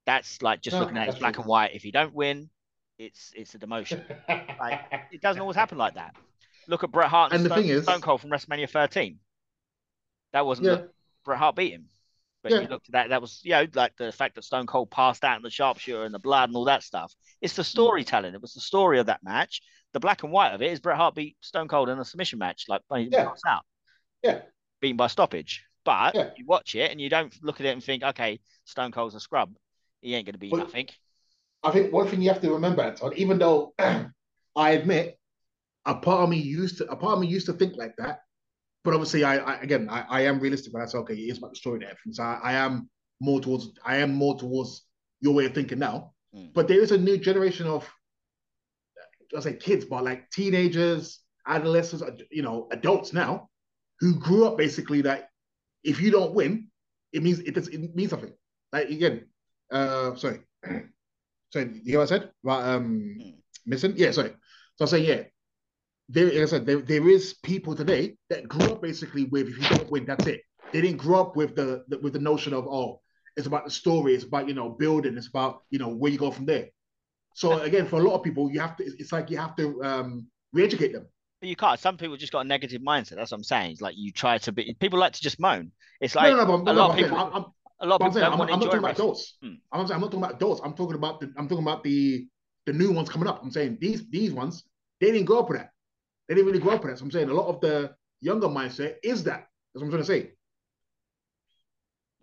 That's 0.06 0.40
like 0.42 0.62
just 0.62 0.74
No, 0.74 0.80
looking 0.80 0.96
at 0.98 1.08
it 1.08 1.18
black 1.18 1.38
and 1.38 1.46
white. 1.46 1.74
If 1.74 1.84
you 1.84 1.92
don't 1.92 2.14
win, 2.14 2.50
it's 2.98 3.32
it's 3.34 3.54
a 3.54 3.58
demotion. 3.58 4.04
It 5.10 5.20
doesn't 5.22 5.40
always 5.40 5.56
happen 5.56 5.78
like 5.78 5.94
that. 5.94 6.14
Look 6.66 6.84
at 6.84 6.92
Bret 6.92 7.08
Hart 7.08 7.32
and, 7.32 7.40
And 7.40 7.46
the 7.46 7.54
Stone, 7.54 7.62
thing 7.62 7.72
is- 7.72 7.82
Stone 7.84 8.00
Cold 8.02 8.20
from 8.20 8.30
WrestleMania 8.30 8.68
13. 8.68 9.18
That 10.32 10.44
wasn't 10.46 10.66
yeah, 10.66 10.74
the- 10.74 10.90
Bret 11.24 11.38
Hart 11.38 11.56
beat 11.56 11.72
him. 11.72 11.86
But 12.42 12.52
Yeah. 12.52 12.60
you 12.60 12.68
looked 12.68 12.88
at 12.88 12.92
that, 12.92 13.08
that 13.08 13.20
was, 13.20 13.40
you 13.42 13.50
know, 13.50 13.66
like 13.74 13.96
the 13.96 14.12
fact 14.12 14.36
that 14.36 14.44
Stone 14.44 14.66
Cold 14.66 14.90
passed 14.90 15.24
out 15.24 15.36
in 15.36 15.42
the 15.42 15.50
sharpshooter 15.50 16.04
and 16.04 16.14
the 16.14 16.20
blood 16.20 16.48
and 16.48 16.56
all 16.56 16.66
that 16.66 16.82
stuff. 16.82 17.12
It's 17.40 17.56
the 17.56 17.62
mm. 17.62 17.66
storytelling. 17.66 18.34
It 18.34 18.40
was 18.40 18.54
the 18.54 18.60
story 18.60 19.00
of 19.00 19.06
that 19.06 19.22
match. 19.22 19.60
The 19.98 20.00
black 20.00 20.22
and 20.22 20.30
white 20.30 20.52
of 20.54 20.62
it 20.62 20.70
is 20.70 20.78
Bret 20.78 20.96
Hart 20.96 21.16
beat 21.16 21.36
Stone 21.40 21.66
Cold 21.66 21.88
in 21.88 21.98
a 21.98 22.04
submission 22.04 22.38
match, 22.38 22.66
like 22.68 22.82
Yeah. 22.88 23.32
out, 23.48 23.64
yeah. 24.22 24.42
beaten 24.80 24.96
by 24.96 25.08
stoppage. 25.08 25.64
But 25.82 26.14
Yeah. 26.14 26.30
you 26.36 26.46
watch 26.46 26.76
it 26.76 26.92
and 26.92 27.00
you 27.00 27.08
don't 27.08 27.34
look 27.42 27.58
at 27.58 27.66
it 27.66 27.70
and 27.70 27.82
think, 27.82 28.04
okay, 28.04 28.38
Stone 28.64 28.92
Cold's 28.92 29.16
a 29.16 29.20
scrub. 29.20 29.56
He 30.00 30.14
ain't 30.14 30.24
going 30.24 30.34
to 30.34 30.38
beat 30.38 30.52
But- 30.52 30.58
nothing. 30.58 30.88
I 31.64 31.72
think 31.72 31.92
one 31.92 32.06
thing 32.06 32.22
you 32.22 32.28
have 32.28 32.40
to 32.42 32.52
remember, 32.52 32.82
Anton, 32.82 33.12
even 33.16 33.40
though 33.40 33.74
I 34.54 34.70
admit 34.70 35.18
a 35.84 35.96
part 35.96 36.22
of 36.22 36.28
me 36.30 36.36
used 36.36 36.78
to 36.78 36.88
a 36.88 36.94
part 36.94 37.14
of 37.14 37.20
me 37.20 37.26
used 37.26 37.46
to 37.46 37.52
think 37.54 37.74
like 37.76 37.96
that, 37.96 38.20
but 38.84 38.94
obviously 38.94 39.24
I, 39.24 39.38
I 39.38 39.60
again 39.62 39.88
I, 39.90 40.02
I 40.08 40.20
am 40.26 40.38
realistic 40.38 40.72
when 40.72 40.84
I 40.84 40.86
say 40.86 40.98
okay, 40.98 41.14
it 41.14 41.28
is 41.32 41.38
about 41.38 41.50
the 41.50 41.56
story 41.56 41.80
and 41.80 41.90
everything. 41.90 42.12
So 42.12 42.22
I, 42.22 42.38
I 42.44 42.52
am 42.52 42.88
more 43.20 43.40
towards 43.40 43.72
I 43.84 43.96
am 43.96 44.14
more 44.14 44.38
towards 44.38 44.84
your 45.20 45.34
way 45.34 45.46
of 45.46 45.54
thinking 45.54 45.80
now. 45.80 46.14
Mm. 46.32 46.52
But 46.54 46.68
there 46.68 46.80
is 46.80 46.92
a 46.92 46.98
new 46.98 47.18
generation 47.18 47.66
of 47.66 47.92
I 49.36 49.40
say 49.40 49.54
kids, 49.54 49.84
but 49.84 50.04
like 50.04 50.30
teenagers, 50.30 51.20
adolescents, 51.46 52.02
you 52.30 52.42
know, 52.42 52.68
adults 52.72 53.12
now, 53.12 53.48
who 54.00 54.18
grew 54.18 54.46
up 54.46 54.56
basically 54.56 55.02
that 55.02 55.30
if 55.84 56.00
you 56.00 56.10
don't 56.10 56.34
win, 56.34 56.68
it 57.12 57.22
means 57.22 57.40
it 57.40 57.54
does 57.54 57.68
it 57.68 57.94
means 57.94 58.10
something. 58.10 58.32
Like 58.72 58.88
again, 58.90 59.26
uh 59.70 60.14
sorry. 60.16 60.40
So 61.50 61.60
you 61.60 61.80
hear 61.84 61.98
what 61.98 62.12
I 62.12 62.16
said 62.18 62.30
about 62.44 62.68
um 62.68 63.16
Mm. 63.18 63.34
missing? 63.66 63.94
Yeah, 63.96 64.10
sorry. 64.12 64.34
So 64.76 64.84
I 64.84 64.88
say 64.88 65.00
yeah. 65.06 65.22
There, 66.08 66.26
like 66.26 66.42
I 66.42 66.44
said, 66.46 66.66
there, 66.66 66.80
there 66.80 67.08
is 67.08 67.34
people 67.42 67.74
today 67.74 68.16
that 68.30 68.48
grew 68.48 68.72
up 68.72 68.82
basically 68.82 69.24
with 69.24 69.48
if 69.48 69.58
you 69.58 69.66
don't 69.66 69.90
win, 69.90 70.06
that's 70.06 70.26
it. 70.26 70.42
They 70.72 70.80
didn't 70.80 70.98
grow 70.98 71.20
up 71.20 71.36
with 71.36 71.54
the, 71.54 71.84
the 71.88 71.98
with 71.98 72.12
the 72.14 72.18
notion 72.18 72.54
of 72.54 72.66
oh, 72.66 73.00
it's 73.36 73.46
about 73.46 73.64
the 73.66 73.70
story, 73.70 74.14
it's 74.14 74.24
about 74.24 74.48
you 74.48 74.54
know 74.54 74.70
building, 74.70 75.16
it's 75.16 75.28
about 75.28 75.62
you 75.70 75.78
know 75.78 75.88
where 75.88 76.10
you 76.10 76.18
go 76.18 76.30
from 76.30 76.46
there. 76.46 76.68
So 77.38 77.60
again, 77.60 77.86
for 77.86 78.00
a 78.00 78.02
lot 78.02 78.16
of 78.16 78.24
people, 78.24 78.50
you 78.50 78.58
have 78.58 78.76
to. 78.78 78.84
It's 78.84 79.12
like 79.12 79.30
you 79.30 79.38
have 79.38 79.54
to 79.56 79.80
um 79.84 80.26
re-educate 80.52 80.92
them. 80.92 81.06
But 81.40 81.48
you 81.48 81.54
can't. 81.54 81.78
Some 81.78 81.96
people 81.96 82.16
just 82.16 82.32
got 82.32 82.40
a 82.40 82.44
negative 82.44 82.82
mindset. 82.82 83.14
That's 83.14 83.30
what 83.30 83.36
I'm 83.36 83.44
saying. 83.44 83.70
It's 83.70 83.80
like 83.80 83.94
you 83.96 84.10
try 84.10 84.38
to 84.38 84.50
be. 84.50 84.74
People 84.80 84.98
like 84.98 85.12
to 85.12 85.22
just 85.22 85.38
moan. 85.38 85.70
It's 86.00 86.16
like 86.16 86.32
no, 86.32 86.44
no, 86.44 86.56
no, 86.56 86.72
a 86.72 86.74
lot 86.74 86.90
I'm 86.90 86.96
saying, 86.96 87.04
people. 87.04 87.18
I'm, 87.18 87.32
I'm, 87.32 87.44
a 87.78 87.86
lot 87.86 88.00
of 88.00 88.06
I'm 88.06 88.10
people 88.10 88.22
don't 88.22 88.32
I'm, 88.32 88.40
I'm 88.40 88.48
not 88.58 88.62
talking 88.64 88.78
about 88.80 88.94
adults. 88.96 89.36
Hmm. 89.40 89.52
I'm, 89.70 89.80
I'm 89.82 90.00
not 90.00 90.10
talking 90.10 90.18
about 90.18 90.34
adults. 90.34 90.60
I'm 90.64 90.74
talking 90.74 90.96
about 90.96 91.20
the. 91.20 91.32
I'm 91.36 91.46
talking 91.46 91.62
about 91.62 91.84
the 91.84 92.26
the 92.66 92.72
new 92.72 92.90
ones 92.90 93.08
coming 93.08 93.28
up. 93.28 93.40
I'm 93.40 93.52
saying 93.52 93.78
these 93.80 94.10
these 94.10 94.32
ones 94.32 94.64
they 95.00 95.12
didn't 95.12 95.26
grow 95.26 95.38
up 95.38 95.48
with 95.48 95.58
that. 95.58 95.70
They 96.26 96.34
didn't 96.34 96.48
really 96.48 96.58
grow 96.58 96.72
up 96.72 96.82
with 96.82 96.90
that. 96.90 96.98
So 96.98 97.04
I'm 97.04 97.12
saying 97.12 97.30
a 97.30 97.34
lot 97.34 97.46
of 97.46 97.60
the 97.60 97.94
younger 98.20 98.48
mindset 98.48 98.96
is 99.04 99.22
that. 99.24 99.46
That's 99.72 99.80
what 99.80 99.84
I'm 99.84 99.90
trying 99.90 100.02
to 100.02 100.06
say. 100.06 100.32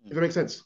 If 0.04 0.14
it 0.14 0.20
makes 0.20 0.34
sense. 0.34 0.62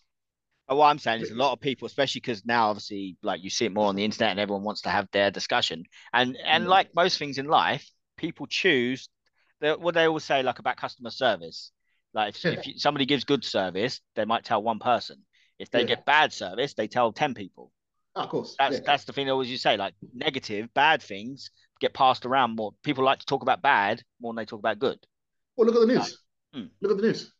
What 0.77 0.87
I'm 0.87 0.99
saying 0.99 1.23
is 1.23 1.31
a 1.33 1.35
lot 1.35 1.53
of 1.53 1.61
people, 1.61 1.87
especially 1.87 2.21
because 2.21 2.47
now 2.47 2.69
obviously 2.69 3.17
like 3.23 3.43
you 3.43 3.51
see 3.51 3.65
it 3.65 3.73
more 3.75 3.87
on 3.87 3.97
the 3.97 4.05
internet 4.05 4.31
and 4.31 4.39
everyone 4.41 4.63
wants 4.63 4.83
to 4.83 4.89
have 4.91 5.09
their 5.11 5.31
discussion. 5.31 5.85
And 6.13 6.37
and 6.45 6.65
Mm. 6.65 6.69
like 6.69 6.95
most 6.95 7.19
things 7.19 7.39
in 7.39 7.47
life, 7.47 7.91
people 8.17 8.47
choose 8.47 9.09
the, 9.61 9.75
what 9.77 9.95
they 9.95 10.05
always 10.05 10.25
say 10.25 10.43
like 10.45 10.61
about 10.61 10.77
customer 10.77 11.11
service. 11.11 11.73
Like 12.15 12.37
if, 12.37 12.45
Yeah. 12.45 12.53
if 12.53 12.67
you, 12.69 12.79
somebody 12.79 13.05
gives 13.05 13.25
good 13.25 13.45
service, 13.45 14.01
they 14.15 14.25
might 14.25 14.45
tell 14.45 14.63
one 14.63 14.79
person. 14.79 15.25
If 15.59 15.71
they 15.71 15.81
Yeah. 15.81 15.87
get 15.87 16.05
bad 16.07 16.33
service, 16.33 16.75
they 16.75 16.87
tell 16.87 17.13
10 17.13 17.35
people. 17.35 17.73
Ah, 18.15 18.25
of 18.25 18.31
course. 18.31 18.55
That's 18.59 18.77
yeah. 18.77 18.83
that's 18.87 19.05
the 19.05 19.13
thing 19.13 19.29
always 19.29 19.51
you 19.51 19.59
say, 19.59 19.77
like 19.77 19.95
negative, 20.15 20.73
bad 20.73 21.03
things 21.03 21.51
get 21.81 21.95
passed 21.95 22.27
around 22.27 22.55
more. 22.55 22.73
People 22.85 23.05
like 23.05 23.19
to 23.19 23.27
talk 23.27 23.43
about 23.43 23.61
bad 23.61 24.03
more 24.21 24.33
than 24.33 24.37
they 24.37 24.47
talk 24.47 24.61
about 24.61 24.79
good. 24.79 24.99
Well, 25.57 25.67
look 25.67 25.75
at 25.75 25.81
the 25.87 25.95
news. 25.95 26.19
Hmm. 26.55 26.67
Look 26.81 26.93
at 26.93 26.97
the 26.99 27.07
news. 27.09 27.33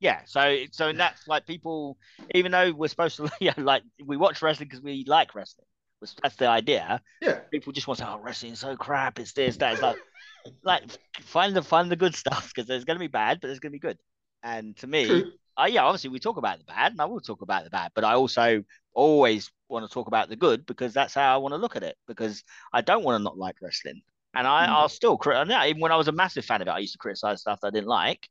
Yeah, 0.00 0.20
so 0.26 0.58
so 0.70 0.88
in 0.88 0.98
that 0.98 1.18
like 1.26 1.46
people, 1.46 1.98
even 2.34 2.52
though 2.52 2.72
we're 2.72 2.88
supposed 2.88 3.16
to, 3.16 3.28
yeah, 3.40 3.54
like 3.56 3.82
we 4.04 4.16
watch 4.16 4.40
wrestling 4.42 4.68
because 4.68 4.82
we 4.82 5.04
like 5.06 5.34
wrestling. 5.34 5.66
That's- 6.00 6.14
That's 6.22 6.36
the 6.36 6.46
idea. 6.48 7.00
Yeah. 7.20 7.40
People 7.50 7.72
just 7.72 7.88
want 7.88 7.98
to 7.98 8.04
say, 8.04 8.10
"Oh, 8.10 8.20
wrestling's 8.20 8.60
so 8.60 8.76
crap. 8.76 9.18
It's 9.18 9.32
this, 9.32 9.56
that." 9.56 9.72
It's 9.72 9.82
like, 9.82 9.96
like 10.62 10.84
find 11.22 11.56
the 11.56 11.62
find 11.62 11.90
the 11.90 11.96
good 11.96 12.14
stuff 12.14 12.48
because 12.54 12.68
there's 12.68 12.84
going 12.84 12.96
to 12.96 13.00
be 13.00 13.08
bad, 13.08 13.40
but 13.40 13.48
there's 13.48 13.58
going 13.58 13.72
to 13.72 13.76
be 13.76 13.80
good. 13.80 13.98
And 14.44 14.76
to 14.76 14.86
me, 14.86 15.06
True. 15.06 15.32
uh, 15.56 15.66
yeah, 15.68 15.82
obviously 15.82 16.10
we 16.10 16.20
talk 16.20 16.36
about 16.36 16.58
the 16.58 16.64
bad, 16.64 16.92
and 16.92 17.00
I 17.00 17.06
will 17.06 17.20
talk 17.20 17.42
about 17.42 17.64
the 17.64 17.70
bad, 17.70 17.90
but 17.94 18.04
I 18.04 18.14
also 18.14 18.62
always 18.94 19.50
want 19.68 19.84
to 19.88 19.92
talk 19.92 20.06
about 20.06 20.28
the 20.28 20.36
good 20.36 20.64
because 20.66 20.94
that's 20.94 21.14
how 21.14 21.34
I 21.34 21.38
want 21.38 21.52
to 21.54 21.58
look 21.58 21.74
at 21.74 21.82
it. 21.82 21.96
Because 22.06 22.44
I 22.72 22.80
don't 22.82 23.02
want 23.02 23.18
to 23.18 23.24
not 23.24 23.36
like 23.36 23.56
wrestling, 23.60 24.02
and 24.34 24.46
I 24.46 24.66
Mm. 24.66 24.70
I'll 24.70 24.88
still 24.88 25.16
crit. 25.18 25.38
and 25.38 25.50
Yeah, 25.50 25.66
even 25.66 25.80
when 25.80 25.90
I 25.90 25.96
was 25.96 26.06
a 26.06 26.12
massive 26.12 26.44
fan 26.44 26.62
of 26.62 26.68
it, 26.68 26.70
I 26.70 26.78
used 26.78 26.92
to 26.92 26.98
criticize 26.98 27.40
stuff 27.40 27.58
that 27.62 27.66
I 27.68 27.70
didn't 27.70 27.88
like 27.88 28.28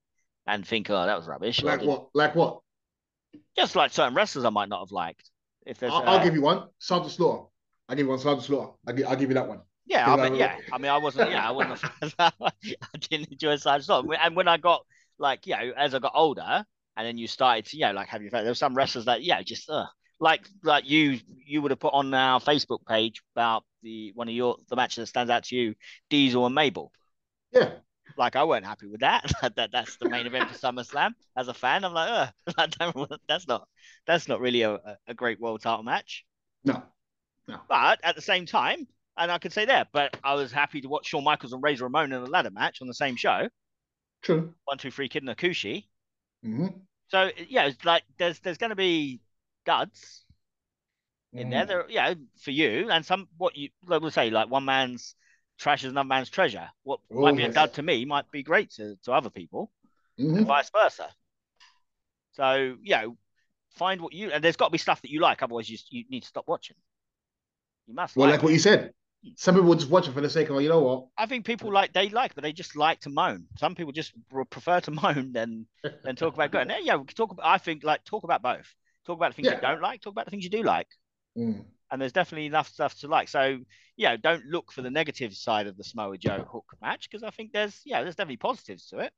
and 0.48 0.66
think, 0.66 0.90
"Oh, 0.90 1.06
that 1.06 1.18
was 1.18 1.28
rubbish." 1.28 1.62
Like 1.62 1.82
what? 1.82 2.08
Like 2.14 2.36
what? 2.36 2.62
just 3.58 3.76
like 3.76 3.92
certain 3.92 4.14
wrestlers 4.14 4.46
I 4.46 4.50
might 4.50 4.70
not 4.70 4.80
have 4.80 4.92
liked. 4.92 5.30
If 5.66 5.80
there's, 5.80 5.92
I'll, 5.92 6.00
uh, 6.00 6.18
I'll 6.18 6.24
give 6.24 6.36
you 6.36 6.42
one. 6.42 6.68
Sergeant 6.80 7.12
Slaughter. 7.12 7.48
I'll 7.90 7.96
give 7.96 8.06
you 8.06 8.10
one. 8.10 8.20
Sergeant 8.20 8.46
Slaughter. 8.46 8.72
I'll 8.88 8.94
give, 8.94 9.08
I'll 9.08 9.16
give 9.16 9.30
you 9.30 9.36
that 9.36 9.48
one. 9.48 9.62
yeah, 9.86 10.12
I 10.12 10.16
because 10.16 10.28
I 10.28 10.30
mean, 10.30 10.40
yeah, 10.40 10.58
I 10.72 10.78
mean, 10.78 10.92
I 10.92 10.98
wasn't, 10.98 11.32
yeah, 11.32 11.48
I 11.48 11.52
wasn't. 11.52 11.92
I 12.20 12.32
didn't 13.00 13.32
enjoy 13.32 13.56
Sergeant 13.58 13.86
Slaughter. 13.86 14.14
And 14.22 14.36
when 14.36 14.48
I 14.48 14.58
got 14.58 14.86
like, 15.18 15.48
you 15.48 15.56
know, 15.56 15.74
as 15.76 15.94
I 15.94 16.00
got 16.00 16.14
older, 16.16 16.64
and 16.96 17.08
then 17.08 17.18
you 17.18 17.28
started 17.28 17.66
to, 17.66 17.78
you 17.78 17.86
know, 17.86 17.94
like 17.94 18.08
have 18.10 18.22
your, 18.22 18.32
there 18.32 18.46
were 18.46 18.54
some 18.54 18.76
wrestlers 18.76 19.06
that, 19.06 19.24
yeah, 19.24 19.42
just 19.42 19.70
uh, 19.70 19.86
like, 20.20 20.48
like 20.64 20.90
you, 20.90 21.20
you 21.46 21.62
would 21.62 21.72
have 21.72 21.80
put 21.80 21.94
on 21.94 22.14
our 22.14 22.40
Facebook 22.40 22.80
page 22.88 23.22
about 23.36 23.64
the 23.84 24.12
one 24.16 24.28
of 24.28 24.34
your 24.34 24.58
the 24.70 24.76
matches 24.76 24.98
that 24.98 25.08
stands 25.08 25.32
out 25.32 25.44
to 25.46 25.56
you, 25.56 25.76
Diesel 26.10 26.46
and 26.46 26.56
Mabel. 26.56 26.92
Yeah. 27.52 27.72
Like 28.18 28.36
I 28.36 28.44
weren't 28.44 28.66
happy 28.66 28.88
with 28.88 29.02
that. 29.02 29.32
that 29.56 29.72
that's 29.72 29.98
the 29.98 30.10
main 30.10 30.26
event 30.26 30.50
for 30.50 30.58
SummerSlam. 30.58 31.12
As 31.36 31.48
a 31.48 31.54
fan, 31.54 31.86
I'm 31.86 31.94
like, 31.94 32.30
I 32.58 32.68
don't, 32.68 32.96
want- 32.96 33.22
that's 33.28 33.48
not 33.48 33.68
that's 34.06 34.28
not 34.28 34.40
really 34.40 34.64
a, 34.64 34.80
a- 35.08 35.14
great 35.14 35.40
world 35.40 35.62
title 35.62 35.84
match. 35.84 36.26
No. 36.64 36.82
no. 37.48 37.60
But 37.70 38.00
at 38.04 38.16
the 38.16 38.22
same 38.22 38.46
time, 38.46 38.88
and 39.18 39.32
I 39.32 39.38
could 39.38 39.54
say 39.54 39.66
that, 39.66 39.90
but 39.94 40.18
I 40.24 40.34
was 40.36 40.52
happy 40.52 40.82
to 40.82 40.90
watch 40.90 41.08
Shawn 41.08 41.24
Michaels 41.24 41.54
and 41.54 41.64
Razor 41.64 41.86
Ramon 41.86 42.12
in 42.12 42.22
a 42.22 42.26
ladder 42.26 42.52
match 42.52 42.82
on 42.82 42.88
the 42.88 42.94
same 42.94 43.16
show. 43.16 43.48
True. 44.22 44.54
One, 44.66 44.78
two, 44.78 44.92
three, 44.92 45.10
Kid 45.10 45.24
Hakushi. 45.24 45.86
Mm-hmm. 46.46 46.68
So 47.10 47.30
yeah, 47.48 47.66
it's 47.66 47.84
like 47.86 48.04
there's 48.18 48.40
there's 48.40 48.58
going 48.58 48.72
to 48.72 48.76
be 48.76 49.22
duds 49.66 50.26
in 51.34 51.50
there. 51.50 51.64
Mm. 51.64 51.68
There, 51.68 51.86
yeah, 51.90 52.14
for 52.42 52.52
you 52.52 52.90
and 52.90 53.06
some 53.06 53.28
what 53.38 53.56
you 53.56 53.70
like 53.86 54.02
we'll 54.02 54.12
say 54.12 54.30
like 54.30 54.50
one 54.50 54.66
man's 54.66 55.16
trash 55.58 55.84
is 55.84 55.92
another 55.92 56.08
man's 56.08 56.30
treasure. 56.30 56.70
What 56.84 57.00
Oh, 57.12 57.22
might 57.22 57.36
be 57.38 57.44
a 57.44 57.52
dud 57.52 57.74
to 57.74 57.84
me 57.84 58.06
might 58.06 58.30
be 58.32 58.44
great 58.44 58.72
to, 58.72 58.96
to 59.04 59.12
other 59.12 59.30
people, 59.30 59.72
Mhm. 60.20 60.38
and 60.38 60.48
vice 60.48 60.70
versa. 60.70 61.10
So 62.34 62.78
you 62.82 62.96
know, 62.96 63.18
find 63.72 64.02
what 64.02 64.14
you 64.14 64.32
and 64.32 64.44
there's 64.44 64.56
got 64.56 64.68
to 64.68 64.72
be 64.72 64.78
stuff 64.78 65.02
that 65.02 65.12
you 65.12 65.20
like. 65.20 65.42
Otherwise, 65.44 65.70
you 65.70 65.78
you 65.90 66.06
need 66.10 66.22
to 66.22 66.28
stop 66.28 66.48
watching. 66.48 66.76
You 67.88 67.96
must. 67.96 68.16
Well, 68.16 68.28
like 68.28 68.38
like 68.38 68.44
what 68.44 68.54
you 68.54 68.60
said, 68.60 68.94
some 69.36 69.56
people 69.56 69.74
just 69.76 69.90
watch 69.90 70.08
it 70.08 70.14
for 70.14 70.22
the 70.22 70.30
sake 70.30 70.50
of, 70.50 70.62
you 70.62 70.70
know 70.70 70.82
what? 70.82 71.08
I 71.18 71.26
think 71.26 71.46
people 71.46 71.72
like 71.72 71.94
they 71.94 72.10
like, 72.10 72.36
but 72.36 72.44
they 72.44 72.54
just 72.54 72.76
like 72.76 73.00
to 73.02 73.10
moan. 73.10 73.48
Some 73.58 73.76
people 73.76 73.92
just 73.92 74.14
prefer 74.50 74.80
to 74.82 74.92
moan 75.04 75.32
than 75.34 75.68
than 76.04 76.16
talk 76.16 76.34
about 76.34 76.52
good. 76.52 76.70
And 76.70 76.74
yeah, 76.86 76.96
we 76.96 77.06
can 77.06 77.16
talk 77.16 77.32
about. 77.32 77.46
I 77.46 77.58
think 77.58 77.84
like 77.84 78.04
talk 78.04 78.24
about 78.24 78.42
both. 78.42 78.74
Talk 79.06 79.18
about 79.18 79.32
the 79.32 79.36
things 79.36 79.48
Yeah. 79.48 79.56
you 79.56 79.62
don't 79.62 79.82
like. 79.82 80.02
Talk 80.02 80.12
about 80.12 80.26
the 80.26 80.32
things 80.32 80.44
you 80.44 80.50
do 80.50 80.64
like. 80.64 80.88
Mm. 81.38 81.64
And 81.92 82.02
there's 82.02 82.14
definitely 82.14 82.48
enough 82.48 82.68
stuff 82.70 82.96
to 83.00 83.08
like. 83.08 83.30
So 83.30 83.60
yeah, 83.96 84.18
don't 84.18 84.46
look 84.46 84.72
for 84.72 84.82
the 84.82 84.92
negative 84.92 85.34
side 85.34 85.68
of 85.68 85.78
the 85.78 85.84
Samoa 85.84 86.18
Joe 86.18 86.44
Hook 86.52 86.66
match 86.82 87.10
because 87.10 87.24
I 87.24 87.30
think 87.32 87.52
there's 87.54 87.82
yeah 87.86 88.04
there's 88.04 88.16
definitely 88.16 88.38
positives 88.38 88.88
to 88.90 89.00
it. 89.00 89.14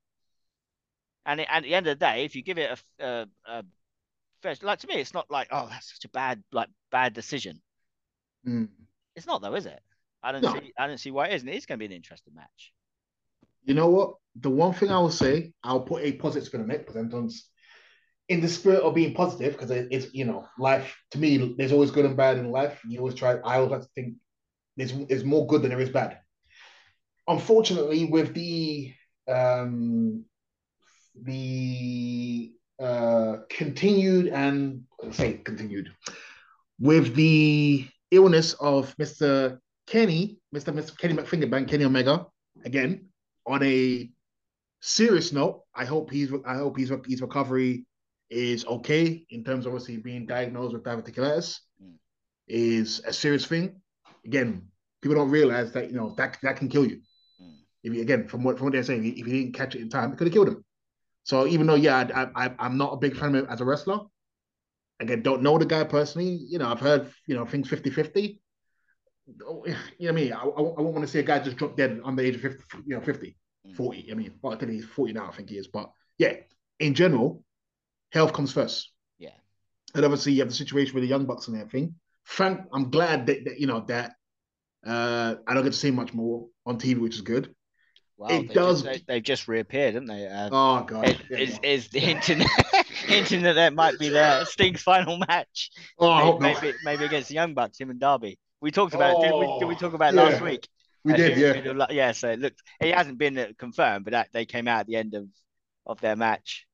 And, 1.26 1.40
it, 1.42 1.48
and 1.50 1.64
at 1.66 1.68
the 1.68 1.76
end 1.76 1.88
of 1.88 1.98
the 2.00 2.06
day, 2.06 2.26
if 2.26 2.36
you 2.36 2.42
give 2.44 2.58
it 2.58 2.80
a, 3.00 3.06
a, 3.06 3.28
a 3.46 3.66
fair, 4.44 4.56
like 4.64 4.80
to 4.80 4.88
me, 4.88 4.96
it's 4.96 5.14
not 5.14 5.32
like 5.32 5.50
oh 5.52 5.68
that's 5.70 5.94
such 5.94 6.06
a 6.06 6.10
bad 6.10 6.44
like 6.52 6.70
bad 6.92 7.14
decision. 7.14 7.62
Mm. 8.46 8.70
It's 9.16 9.28
not 9.28 9.42
though, 9.44 9.54
is 9.56 9.66
it? 9.68 9.82
I 10.24 10.32
don't 10.32 10.44
No. 10.44 10.54
see 10.54 10.74
I 10.78 10.88
don't 10.88 10.98
see 10.98 11.12
why 11.12 11.28
it 11.28 11.36
isn't. 11.36 11.48
it 11.48 11.56
is 11.56 11.66
going 11.68 11.78
to 11.78 11.82
be 11.82 11.86
an 11.86 11.92
interesting 11.98 12.34
match. 12.34 12.74
You 13.64 13.74
know 13.74 13.90
what? 13.90 14.16
The 14.36 14.50
one 14.50 14.74
thing 14.74 14.90
I 14.92 15.00
will 15.00 15.12
say, 15.12 15.54
I'll 15.64 15.82
put 15.82 16.04
a 16.04 16.14
positive 16.14 16.48
spin 16.48 16.62
on 16.62 16.72
it 16.72 16.86
because 16.86 16.96
done. 17.10 17.30
In 18.30 18.42
the 18.42 18.48
spirit 18.48 18.82
of 18.82 18.94
being 18.94 19.14
positive, 19.14 19.54
because 19.54 19.72
it, 19.72 19.88
it's 19.92 20.14
you 20.14 20.26
know, 20.26 20.48
life 20.58 20.96
to 21.12 21.18
me, 21.18 21.56
there's 21.58 21.72
always 21.72 21.92
good 21.92 22.06
and 22.06 22.16
bad 22.16 22.38
in 22.38 22.52
life. 22.52 22.80
You 22.88 23.00
always 23.00 23.16
try. 23.16 23.34
I 23.38 23.56
always 23.56 23.72
like 23.72 23.82
to 23.82 23.90
think 23.96 24.16
there's 24.78 24.94
there's 25.08 25.24
more 25.24 25.48
good 25.48 25.64
than 25.64 25.70
there 25.72 25.82
is 25.82 25.90
bad. 25.90 26.20
Unfortunately, 27.28 28.06
with 28.06 28.34
the 28.34 28.94
um 29.28 30.26
the 31.22 32.54
uh 32.80 33.38
continued 33.50 34.28
and 34.28 34.84
say 35.12 35.34
continued 35.34 35.92
with 36.80 37.16
the 37.16 37.88
illness 38.12 38.54
of 38.54 38.96
Mr. 38.98 39.60
Kenny, 39.86 40.40
Mr. 40.56 40.74
Mr. 40.74 40.98
Kenny 40.98 41.14
McFingerbank, 41.14 41.68
Kenny 41.68 41.84
Omega, 41.84 42.28
again 42.64 43.10
on 43.46 43.64
a 43.64 44.10
serious 44.82 45.34
note, 45.34 45.64
I 45.76 45.86
hope 45.86 46.12
he's 46.12 46.32
I 46.46 46.56
hope 46.56 46.78
he's 46.78 46.92
his 47.08 47.22
recovery 47.22 47.86
is 48.30 48.66
okay 48.66 49.26
in 49.30 49.44
terms 49.44 49.66
of 49.66 49.74
obviously 49.74 49.98
being 49.98 50.26
diagnosed 50.26 50.74
with 50.74 50.84
diverticulitis 50.84 51.60
Mm. 51.82 51.96
is 52.48 53.02
a 53.06 53.14
serious 53.14 53.46
thing. 53.46 53.82
Again, 54.26 54.68
people 55.02 55.16
don't 55.16 55.30
realize 55.32 55.72
that 55.72 55.90
you 55.90 55.96
know 55.96 56.14
that 56.18 56.38
that 56.44 56.58
can 56.58 56.68
kill 56.70 56.86
you. 56.86 56.98
Mm. 57.42 57.56
If 57.84 57.94
you, 57.94 58.02
again, 58.02 58.28
from 58.28 58.44
what 58.44 58.58
from 58.58 58.66
what 58.66 58.74
they're 58.74 58.84
saying, 58.84 59.06
if 59.06 59.18
you 59.18 59.24
didn't 59.24 59.54
catch 59.54 59.76
it 59.76 59.82
in 59.82 59.90
time, 59.90 60.12
it 60.12 60.18
could 60.18 60.28
have 60.28 60.34
killed 60.34 60.50
him. 60.50 60.66
So 61.24 61.48
even 61.48 61.68
though 61.68 61.76
yeah, 61.76 62.08
I, 62.14 62.46
I 62.46 62.56
I'm 62.60 62.78
not 62.78 62.94
a 62.94 62.98
big 62.98 63.16
fan 63.16 63.36
of 63.36 63.44
him 63.44 63.50
as 63.50 63.62
a 63.62 63.66
wrestler. 63.66 64.00
Again, 65.02 65.22
don't 65.22 65.42
know 65.42 65.58
the 65.58 65.66
guy 65.66 65.86
personally. 65.86 66.40
You 66.50 66.60
know, 66.60 66.70
I've 66.70 66.82
heard 66.82 67.12
you 67.26 67.36
know 67.36 67.46
things 67.46 67.70
50-50. 67.70 68.40
You 69.28 69.36
know 69.38 69.64
what 69.64 70.10
I 70.10 70.12
mean? 70.12 70.34
I, 70.34 70.42
I, 70.42 70.44
I 70.44 70.62
won't 70.62 70.78
want 70.78 71.02
to 71.02 71.08
see 71.08 71.20
a 71.20 71.24
guy 71.24 71.40
just 71.40 71.56
drop 71.56 71.78
dead 71.78 72.02
under 72.04 72.22
the 72.22 72.28
age 72.28 72.36
of 72.36 72.42
50, 72.42 72.64
you 72.86 72.96
know, 72.96 73.02
50. 73.02 73.38
Mm. 73.68 73.76
40. 73.76 74.12
I 74.12 74.16
mean, 74.16 74.34
well, 74.42 74.54
I 74.54 74.58
think 74.58 74.72
he's 74.72 74.86
40 74.86 75.14
now, 75.14 75.30
I 75.30 75.32
think 75.36 75.50
he 75.50 75.58
is. 75.58 75.68
But 75.68 75.92
yeah, 76.18 76.34
in 76.80 76.96
general, 76.96 77.44
health 78.12 78.34
comes 78.34 78.52
first. 78.52 78.92
Yeah. 79.18 79.30
And 79.96 80.06
obviously, 80.06 80.34
you 80.34 80.40
have 80.42 80.50
the 80.50 80.56
situation 80.56 80.94
with 80.96 81.04
the 81.04 81.10
Young 81.10 81.26
Bucks 81.26 81.48
and 81.48 81.58
everything. 81.58 81.96
Frank, 82.24 82.62
I'm 82.74 82.92
glad 82.92 83.26
that, 83.28 83.46
that 83.46 83.60
you 83.60 83.68
know 83.68 83.82
that 83.88 84.14
uh, 84.86 85.36
I 85.48 85.54
don't 85.54 85.64
get 85.64 85.74
to 85.74 85.78
see 85.80 85.92
much 85.92 86.14
more 86.14 86.48
on 86.66 86.78
TV, 86.80 87.00
which 87.00 87.16
is 87.16 87.22
good. 87.22 87.54
Well, 88.18 88.32
It 88.32 88.54
does- 88.54 88.84
Just, 88.84 89.08
they, 89.08 89.14
have 89.16 89.24
just 89.24 89.48
reappeared, 89.48 89.94
haven't 89.94 90.08
they? 90.10 90.28
Uh, 90.28 90.50
Oh 90.52 90.84
god, 90.84 91.08
it- 91.08 91.22
Yeah, 91.30 91.38
is, 91.38 91.50
yeah. 91.64 91.70
is 91.70 91.88
the 91.88 92.00
internet 92.02 92.48
hinting 93.06 93.44
that 93.44 93.54
that 93.54 93.74
might 93.74 93.98
be 93.98 94.10
their 94.10 94.44
Sting's 94.46 94.82
final 94.82 95.18
match? 95.18 95.72
oh, 95.98 96.38
maybe, 96.38 96.54
hope 96.54 96.62
maybe, 96.62 96.78
maybe 96.84 97.06
against 97.06 97.30
the 97.30 97.36
Young 97.36 97.54
Bucks, 97.54 97.80
him 97.80 97.90
and 97.90 98.00
Darby. 98.00 98.38
We 98.62 98.72
talked 98.72 98.94
about 98.94 99.24
it. 99.24 99.30
Did 99.30 99.36
we, 99.40 99.60
did 99.60 99.68
we 99.70 99.76
talk 99.76 99.94
about 99.94 100.14
Oh, 100.14 100.18
last 100.18 100.42
week? 100.42 100.68
We 101.06 101.14
Uh, 101.14 101.16
did, 101.16 101.38
yeah. 101.38 101.54
who'd 101.54 101.66
have 101.66 101.76
lo- 101.78 101.86
yeah. 101.92 102.12
So 102.12 102.30
it 102.30 102.40
looked. 102.40 102.62
It 102.82 102.94
hasn't 102.94 103.18
been 103.18 103.56
confirmed, 103.58 104.04
but 104.04 104.12
that, 104.12 104.28
they 104.34 104.46
came 104.46 104.68
out 104.68 104.82
at 104.82 104.88
the 104.88 104.98
end 104.98 105.14
of 105.14 105.28
of 105.86 106.02
their 106.02 106.18
match. 106.18 106.68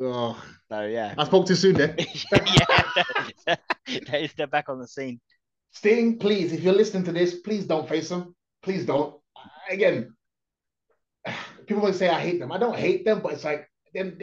Oh, 0.00 0.42
So 0.68 0.82
yeah, 0.82 1.14
I 1.16 1.24
spoke 1.24 1.46
too 1.46 1.54
soon 1.54 1.74
there. 1.74 1.96
yeah, 3.46 3.56
they, 4.10 4.30
they're 4.36 4.46
back 4.46 4.68
on 4.68 4.78
the 4.78 4.86
scene. 4.86 5.20
Sting, 5.72 6.18
please, 6.18 6.52
if 6.52 6.60
you're 6.60 6.74
listening 6.74 7.04
to 7.04 7.12
this, 7.12 7.36
please 7.36 7.64
don't 7.66 7.88
face 7.88 8.08
them. 8.08 8.34
Please 8.62 8.84
don't. 8.84 9.14
Again, 9.70 10.14
people 11.66 11.80
always 11.82 11.98
say 11.98 12.08
I 12.08 12.20
hate 12.20 12.40
them. 12.40 12.52
I 12.52 12.58
don't 12.58 12.76
hate 12.76 13.04
them, 13.04 13.20
but 13.20 13.32
it's 13.32 13.44
like 13.44 13.68
then 13.94 14.18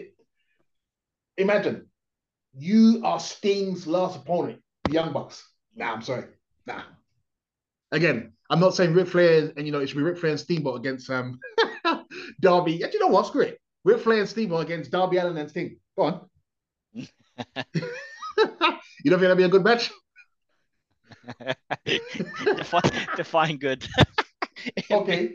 imagine 1.37 1.87
you 2.55 3.01
are 3.03 3.19
Sting's 3.19 3.87
last 3.87 4.17
opponent, 4.17 4.61
the 4.85 4.93
Young 4.93 5.13
Bucks. 5.13 5.43
Nah, 5.75 5.93
I'm 5.93 6.01
sorry. 6.01 6.25
Nah. 6.65 6.83
Again, 7.91 8.33
I'm 8.49 8.59
not 8.59 8.75
saying 8.75 8.93
Ric 8.93 9.07
Flair 9.07 9.51
and 9.55 9.65
you 9.65 9.71
know 9.71 9.79
it 9.79 9.87
should 9.87 9.97
be 9.97 10.03
Ric 10.03 10.17
Flair 10.17 10.31
and 10.31 10.39
Steamboat 10.39 10.79
against 10.79 11.09
um 11.09 11.39
Darby. 12.41 12.83
And 12.83 12.93
you 12.93 12.99
know 12.99 13.07
what? 13.07 13.27
Screw 13.27 13.41
it. 13.41 13.59
Flair 13.83 14.19
and 14.19 14.29
Steamboat 14.29 14.65
against 14.65 14.91
Darby 14.91 15.17
Allin 15.17 15.37
and 15.37 15.49
Sting. 15.49 15.77
Go 15.97 16.03
on. 16.03 16.21
you 16.93 17.03
don't 17.45 19.19
think 19.19 19.21
that'd 19.21 19.37
be 19.37 19.43
a 19.43 19.49
good 19.49 19.63
match? 19.63 19.91
define, 21.85 22.91
define 23.15 23.57
good. 23.57 23.87
okay. 24.91 25.33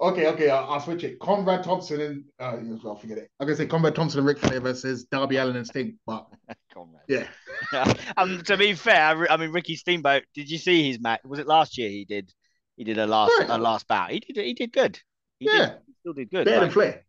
Okay, 0.00 0.26
okay, 0.26 0.48
I'll, 0.48 0.72
I'll 0.72 0.80
switch 0.80 1.04
it. 1.04 1.18
Conrad 1.18 1.64
Thompson 1.64 2.00
and 2.00 2.24
uh 2.40 2.56
I'll 2.86 2.96
forget 2.96 3.18
it. 3.18 3.30
I'm 3.38 3.46
gonna 3.46 3.56
say 3.56 3.66
Conrad 3.66 3.94
Thompson 3.94 4.20
and 4.20 4.26
Ric 4.26 4.38
Flair 4.38 4.60
versus 4.60 5.04
Darby 5.04 5.36
Allin 5.36 5.56
and 5.56 5.66
Sting. 5.66 5.98
But 6.06 6.26
Comrade. 6.72 7.02
yeah. 7.08 7.94
um, 8.16 8.42
to 8.42 8.56
be 8.56 8.72
fair, 8.74 9.00
I, 9.28 9.34
I 9.34 9.36
mean 9.36 9.50
Ricky 9.50 9.76
Steamboat. 9.76 10.24
Did 10.34 10.50
you 10.50 10.56
see 10.58 10.88
his 10.88 10.98
match? 11.00 11.20
Was 11.24 11.40
it 11.40 11.46
last 11.46 11.76
year? 11.76 11.90
He 11.90 12.04
did. 12.06 12.32
He 12.76 12.84
did 12.84 12.98
a 12.98 13.06
last 13.06 13.32
a 13.46 13.58
last 13.58 13.86
bout. 13.86 14.10
He 14.10 14.20
did. 14.20 14.36
He 14.38 14.54
did 14.54 14.72
good. 14.72 14.98
He 15.38 15.46
Yeah. 15.46 15.58
did, 15.66 15.78
he 15.86 15.92
still 16.00 16.12
did 16.14 16.30
good. 16.30 16.44
Better 16.46 16.60
than 16.60 16.70
Flair. 16.70 17.04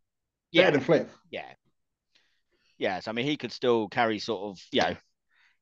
Yeah, 0.56 0.63
Better 0.63 0.78
than 0.78 0.86
Flair. 0.86 1.08
yeah, 1.32 1.46
yeah. 2.78 3.00
So 3.00 3.12
I 3.12 3.13
mean, 3.13 3.26
he 3.26 3.38
could 3.38 3.52
still 3.52 3.88
carry 3.89 4.20
sort 4.20 4.44
of 4.52 4.60
you 4.72 4.82
know 4.82 4.96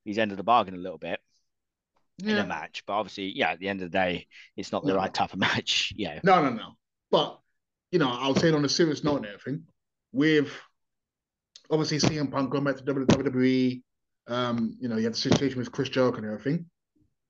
his 0.06 0.18
end 0.18 0.32
of 0.32 0.38
the 0.38 0.44
bargain 0.44 0.74
a 0.74 0.78
little 0.78 0.98
bit 0.98 1.20
in 2.24 2.38
a 2.38 2.46
match, 2.46 2.84
but 2.86 2.94
obviously, 2.94 3.34
yeah, 3.36 3.52
at 3.52 3.60
the 3.60 3.68
end 3.68 3.82
of 3.82 3.92
the 3.92 3.98
day, 3.98 4.28
it's 4.56 4.72
not 4.72 4.84
the 4.84 4.90
No. 4.94 4.98
right 4.98 5.14
type 5.14 5.34
of 5.34 5.40
match. 5.40 5.92
Yeah, 5.98 6.20
No, 6.24 6.42
no, 6.44 6.52
no. 6.52 6.74
But 7.10 7.40
you 7.92 8.00
know, 8.00 8.10
I'll 8.10 8.36
say 8.36 8.50
it 8.50 8.56
on 8.56 8.64
a 8.66 8.70
serious 8.70 9.04
note 9.04 9.18
and 9.18 9.26
everything. 9.26 9.64
With 10.12 10.52
obviously 11.72 11.98
CM 11.98 12.32
Punk 12.32 12.52
going 12.52 12.64
back 12.64 12.78
to 12.78 12.84
WWE, 12.84 13.82
um, 14.28 14.78
you 14.80 14.88
know, 14.90 14.98
you 14.98 15.06
have 15.06 15.14
the 15.14 15.20
situation 15.20 15.58
with 15.60 15.72
Chris 15.72 15.90
Jericho 15.90 16.18
and 16.18 16.26
everything. 16.26 16.66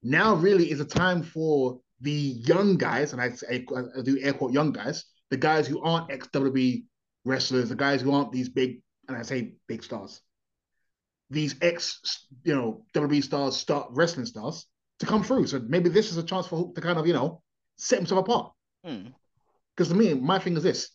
Now 0.03 0.35
really 0.35 0.69
is 0.69 0.79
a 0.81 0.85
time 0.85 1.23
for 1.23 1.79
the 2.01 2.11
young 2.11 2.75
guys, 2.77 3.13
and 3.13 3.21
I, 3.21 3.31
I, 3.49 3.63
I 3.97 4.01
do 4.03 4.19
air 4.21 4.33
quote 4.33 4.51
young 4.51 4.71
guys, 4.73 5.05
the 5.29 5.37
guys 5.37 5.65
who 5.65 5.81
aren't 5.81 6.11
ex 6.11 6.27
WWE 6.27 6.83
wrestlers, 7.25 7.69
the 7.69 7.75
guys 7.75 8.01
who 8.01 8.11
aren't 8.11 8.31
these 8.31 8.49
big, 8.49 8.81
and 9.07 9.17
I 9.17 9.21
say 9.23 9.53
big 9.67 9.83
stars, 9.83 10.21
these 11.29 11.55
ex, 11.61 12.27
you 12.43 12.55
know, 12.55 12.85
WWE 12.93 13.23
stars, 13.23 13.55
start 13.55 13.87
wrestling 13.91 14.25
stars 14.25 14.65
to 14.99 15.05
come 15.05 15.23
through. 15.23 15.47
So 15.47 15.59
maybe 15.67 15.89
this 15.89 16.11
is 16.11 16.17
a 16.17 16.23
chance 16.23 16.47
for 16.47 16.57
Hook 16.57 16.75
to 16.75 16.81
kind 16.81 16.99
of, 16.99 17.07
you 17.07 17.13
know, 17.13 17.41
set 17.77 17.99
himself 17.99 18.21
apart. 18.21 18.51
Hmm. 18.85 19.07
Because 19.75 19.89
to 19.89 19.95
me, 19.95 20.13
my 20.13 20.37
thing 20.39 20.55
is 20.55 20.63
this: 20.63 20.89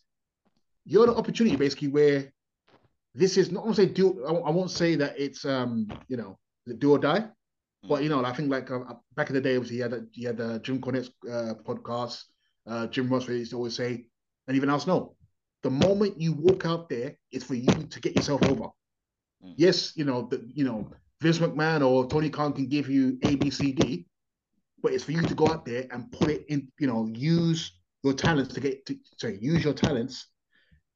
you're 0.84 1.06
the 1.06 1.16
opportunity 1.16 1.56
basically 1.56 1.88
where 1.88 2.32
this 3.14 3.36
is 3.36 3.50
not. 3.50 3.62
I 3.62 3.64
won't 3.64 3.76
say 3.76 3.86
do. 3.86 4.24
I 4.24 4.32
won't- 4.32 4.46
I 4.46 4.50
won't 4.50 4.70
say 4.70 4.94
that 4.96 5.18
it's 5.18 5.44
um 5.44 5.88
you 6.08 6.16
know 6.16 6.38
the 6.66 6.74
do 6.74 6.92
or 6.92 6.98
die, 6.98 7.28
but 7.88 8.02
you 8.04 8.08
know 8.08 8.24
I 8.24 8.32
think 8.32 8.50
like 8.50 8.70
uh, 8.70 8.94
back 9.16 9.30
in 9.30 9.34
the 9.34 9.40
day, 9.40 9.56
obviously 9.56 9.78
you 9.78 9.82
had 9.82 9.92
a, 9.94 10.04
you 10.12 10.26
had 10.28 10.40
uh, 10.40 10.58
Jim 10.60 10.80
Cornette's 10.80 11.10
uh, 11.28 11.54
podcast, 11.64 12.22
uh, 12.66 12.86
Jim 12.86 13.08
Ross 13.08 13.26
used 13.28 13.50
to 13.50 13.56
always 13.56 13.74
say, 13.74 14.06
and 14.46 14.56
even 14.56 14.70
else 14.70 14.86
know, 14.86 15.16
the 15.62 15.70
moment 15.70 16.20
you 16.20 16.32
walk 16.32 16.66
out 16.66 16.88
there, 16.88 17.16
it's 17.32 17.44
for 17.44 17.54
you 17.54 17.66
to 17.66 18.00
get 18.00 18.16
yourself 18.16 18.42
over. 18.44 18.68
Mm. 19.44 19.54
Yes, 19.56 19.92
you 19.96 20.04
know 20.04 20.28
the 20.30 20.44
you 20.54 20.64
know 20.64 20.90
Vince 21.20 21.38
McMahon 21.38 21.86
or 21.86 22.06
Tony 22.06 22.30
Khan 22.30 22.52
can 22.52 22.68
give 22.68 22.88
you 22.88 23.18
A 23.24 23.34
B 23.36 23.50
C 23.50 23.72
D, 23.72 24.06
but 24.82 24.92
it's 24.92 25.04
for 25.04 25.12
you 25.12 25.22
to 25.22 25.34
go 25.34 25.48
out 25.48 25.64
there 25.64 25.86
and 25.90 26.10
put 26.12 26.28
it 26.28 26.44
in. 26.48 26.68
You 26.78 26.86
know, 26.86 27.08
use 27.12 27.72
your 28.02 28.14
talents 28.14 28.54
to 28.54 28.60
get 28.60 28.86
to 28.86 28.96
sorry, 29.16 29.38
use 29.40 29.64
your 29.64 29.74
talents 29.74 30.26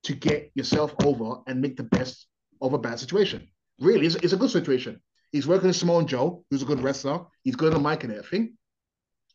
to 0.04 0.14
get 0.14 0.50
yourself 0.54 0.94
over 1.04 1.40
and 1.46 1.60
make 1.60 1.76
the 1.76 1.84
best 1.84 2.26
of 2.60 2.72
a 2.72 2.78
bad 2.78 2.98
situation. 2.98 3.48
Really, 3.80 4.06
it's, 4.06 4.16
it's 4.16 4.32
a 4.32 4.36
good 4.36 4.50
situation. 4.50 5.00
He's 5.32 5.46
working 5.46 5.68
with 5.68 5.76
Samoa 5.76 6.04
Joe, 6.04 6.44
who's 6.50 6.62
a 6.62 6.66
good 6.66 6.80
wrestler. 6.80 7.24
He's 7.42 7.56
good 7.56 7.74
on 7.74 7.82
the 7.82 7.88
mic 7.88 8.04
and 8.04 8.12
everything. 8.12 8.56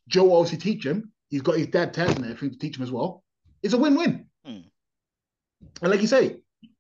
Joe 0.08 0.26
will 0.26 0.38
obviously 0.38 0.60
teach 0.60 0.86
him. 0.86 1.12
He's 1.30 1.42
got 1.42 1.58
his 1.58 1.68
dad 1.68 1.94
Taz 1.94 2.16
and 2.16 2.24
everything 2.24 2.52
to 2.52 2.58
teach 2.58 2.78
him 2.78 2.84
as 2.84 2.92
well. 2.92 3.24
It's 3.64 3.74
a 3.74 3.78
win-win. 3.78 4.27
Hmm. 5.62 5.68
And 5.82 5.92
like 5.92 6.02
you 6.02 6.08
say, 6.08 6.38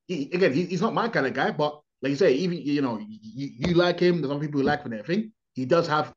he, 0.08 0.30
again, 0.34 0.54
he, 0.54 0.66
he's 0.66 0.82
not 0.82 0.94
my 0.94 1.10
kind 1.10 1.26
of 1.26 1.34
guy, 1.34 1.52
but 1.52 1.82
like 2.02 2.12
you 2.12 2.16
say, 2.16 2.34
even 2.34 2.58
you 2.60 2.82
know, 2.82 3.00
you, 3.00 3.50
you 3.58 3.74
like 3.74 4.00
him. 4.00 4.22
There's 4.22 4.32
some 4.32 4.40
people 4.40 4.62
who 4.62 4.66
like 4.66 4.84
him 4.84 4.92
and 4.92 5.02
everything. 5.02 5.32
He 5.54 5.66
does 5.66 5.88
have 5.88 6.14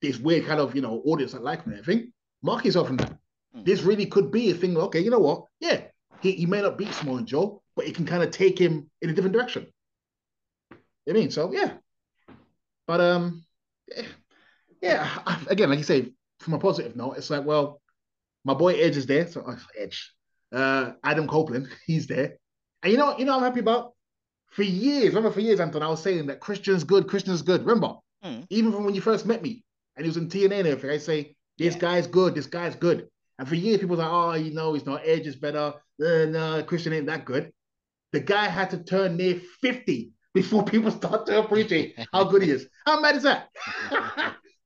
this 0.00 0.18
weird 0.18 0.46
kind 0.46 0.60
of 0.60 0.74
you 0.74 0.82
know 0.82 1.02
audience 1.04 1.32
that 1.32 1.42
like 1.42 1.64
him 1.64 1.72
and 1.72 1.80
everything. 1.80 2.12
Mark 2.42 2.64
yourself 2.64 2.86
from 2.86 2.96
that. 2.98 3.12
Mm. 3.56 3.64
This 3.64 3.82
really 3.82 4.06
could 4.06 4.30
be 4.30 4.50
a 4.50 4.54
thing. 4.54 4.76
Okay, 4.76 5.00
you 5.00 5.10
know 5.10 5.18
what? 5.18 5.44
Yeah, 5.60 5.82
he, 6.20 6.32
he 6.32 6.46
may 6.46 6.62
not 6.62 6.78
beat 6.78 6.92
Samoa 6.94 7.22
Joe, 7.22 7.62
but 7.76 7.86
it 7.86 7.94
can 7.94 8.06
kind 8.06 8.22
of 8.22 8.30
take 8.30 8.58
him 8.58 8.90
in 9.02 9.10
a 9.10 9.12
different 9.12 9.34
direction. 9.34 9.66
You 11.06 11.12
know 11.12 11.18
I 11.18 11.22
mean, 11.22 11.30
so 11.30 11.52
yeah. 11.52 11.74
But 12.86 13.00
um, 13.00 13.44
yeah, 13.94 14.02
yeah. 14.82 15.38
Again, 15.48 15.68
like 15.68 15.78
you 15.78 15.84
say, 15.84 16.12
from 16.40 16.54
a 16.54 16.58
positive 16.58 16.96
note, 16.96 17.18
it's 17.18 17.30
like, 17.30 17.44
well, 17.44 17.80
my 18.44 18.54
boy 18.54 18.74
Edge 18.74 18.96
is 18.96 19.06
there. 19.06 19.26
So 19.26 19.44
oh, 19.46 19.58
Edge, 19.78 20.12
uh, 20.52 20.92
Adam 21.04 21.26
Copeland, 21.26 21.68
he's 21.86 22.06
there. 22.06 22.38
And 22.82 22.92
you 22.92 22.98
know, 22.98 23.18
you 23.18 23.24
know, 23.24 23.36
I'm 23.36 23.42
happy 23.42 23.60
about. 23.60 23.92
For 24.50 24.62
years, 24.62 25.08
remember, 25.08 25.30
for 25.30 25.40
years, 25.40 25.60
Anton, 25.60 25.82
I 25.82 25.88
was 25.88 26.02
saying 26.02 26.26
that 26.28 26.40
Christian's 26.40 26.82
good. 26.82 27.06
Christian's 27.06 27.42
good. 27.42 27.60
Remember, 27.60 27.96
mm. 28.24 28.46
even 28.48 28.72
from 28.72 28.84
when 28.84 28.94
you 28.94 29.02
first 29.02 29.26
met 29.26 29.42
me, 29.42 29.62
and 29.94 30.06
he 30.06 30.08
was 30.08 30.16
in 30.16 30.28
TNA 30.28 30.60
and 30.60 30.68
everything, 30.68 30.90
I 30.90 30.96
say 30.96 31.36
this 31.58 31.74
yeah. 31.74 31.80
guy's 31.80 32.06
good. 32.06 32.34
This 32.34 32.46
guy's 32.46 32.74
good. 32.74 33.08
And 33.38 33.46
for 33.46 33.56
years, 33.56 33.80
people 33.80 33.96
were 33.96 34.02
like, 34.02 34.10
oh, 34.10 34.34
you 34.34 34.54
know, 34.54 34.72
he's 34.72 34.86
not 34.86 35.02
Edge 35.04 35.26
is 35.26 35.36
better. 35.36 35.74
Uh, 36.02 36.24
no, 36.26 36.62
Christian 36.66 36.92
ain't 36.92 37.06
that 37.06 37.24
good. 37.24 37.52
The 38.12 38.20
guy 38.20 38.48
had 38.48 38.70
to 38.70 38.78
turn 38.78 39.16
near 39.16 39.40
50 39.60 40.12
before 40.34 40.64
people 40.72 40.90
start 40.90 41.26
to 41.26 41.40
appreciate 41.40 41.98
how 42.12 42.24
good 42.24 42.42
he 42.42 42.50
is. 42.50 42.68
How 42.86 43.00
mad 43.00 43.16
is 43.16 43.24
that? 43.24 43.48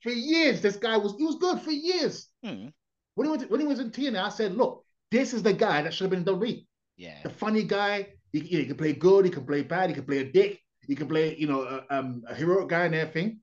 for 0.02 0.10
years, 0.10 0.60
this 0.60 0.76
guy 0.76 0.96
was 0.96 1.14
he 1.18 1.24
was 1.24 1.36
good 1.36 1.60
for 1.60 1.70
years. 1.70 2.28
Hmm. 2.44 2.68
When 3.14 3.26
he 3.26 3.32
was 3.36 3.42
when 3.48 3.60
he 3.60 3.66
was 3.66 3.80
in 3.80 3.90
TNA, 3.90 4.22
I 4.22 4.28
said, 4.30 4.54
look, 4.54 4.84
this 5.12 5.34
is 5.34 5.42
the 5.42 5.52
guy 5.52 5.82
that 5.82 5.92
should 5.92 6.04
have 6.04 6.10
been 6.10 6.26
in 6.26 6.40
WWE. 6.40 6.66
Yeah. 6.96 7.22
The 7.22 7.30
funny 7.30 7.62
guy. 7.62 8.08
He, 8.32 8.40
he 8.40 8.64
can 8.64 8.76
play 8.76 8.94
good. 8.94 9.26
He 9.26 9.30
can 9.30 9.44
play 9.44 9.62
bad. 9.62 9.90
He 9.90 9.94
can 9.94 10.06
play 10.06 10.18
a 10.18 10.24
dick. 10.24 10.58
He 10.88 10.94
can 10.96 11.06
play, 11.06 11.36
you 11.36 11.46
know, 11.46 11.62
a, 11.62 11.84
um, 11.90 12.22
a 12.26 12.34
heroic 12.34 12.68
guy 12.68 12.86
and 12.86 12.94
everything. 12.94 13.40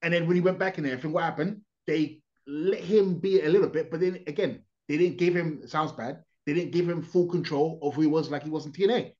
And 0.00 0.14
then 0.14 0.26
when 0.26 0.36
he 0.36 0.40
went 0.40 0.60
back 0.60 0.78
in 0.78 0.84
there, 0.84 0.92
everything, 0.92 1.12
what 1.12 1.24
happened? 1.24 1.60
They 1.88 2.22
let 2.46 2.80
him 2.80 3.18
be 3.18 3.42
a 3.42 3.48
little 3.48 3.68
bit, 3.68 3.90
but 3.90 4.00
then 4.00 4.20
again, 4.28 4.62
they 4.88 4.96
didn't 4.96 5.18
give 5.18 5.34
him. 5.34 5.66
Sounds 5.66 5.92
bad. 5.92 6.22
They 6.46 6.54
didn't 6.54 6.70
give 6.70 6.88
him 6.88 7.02
full 7.02 7.26
control 7.26 7.78
of 7.82 7.94
who 7.94 8.02
he 8.02 8.06
was, 8.06 8.30
like 8.30 8.44
he 8.44 8.50
was 8.50 8.64
in 8.64 8.72
TNA. 8.72 9.12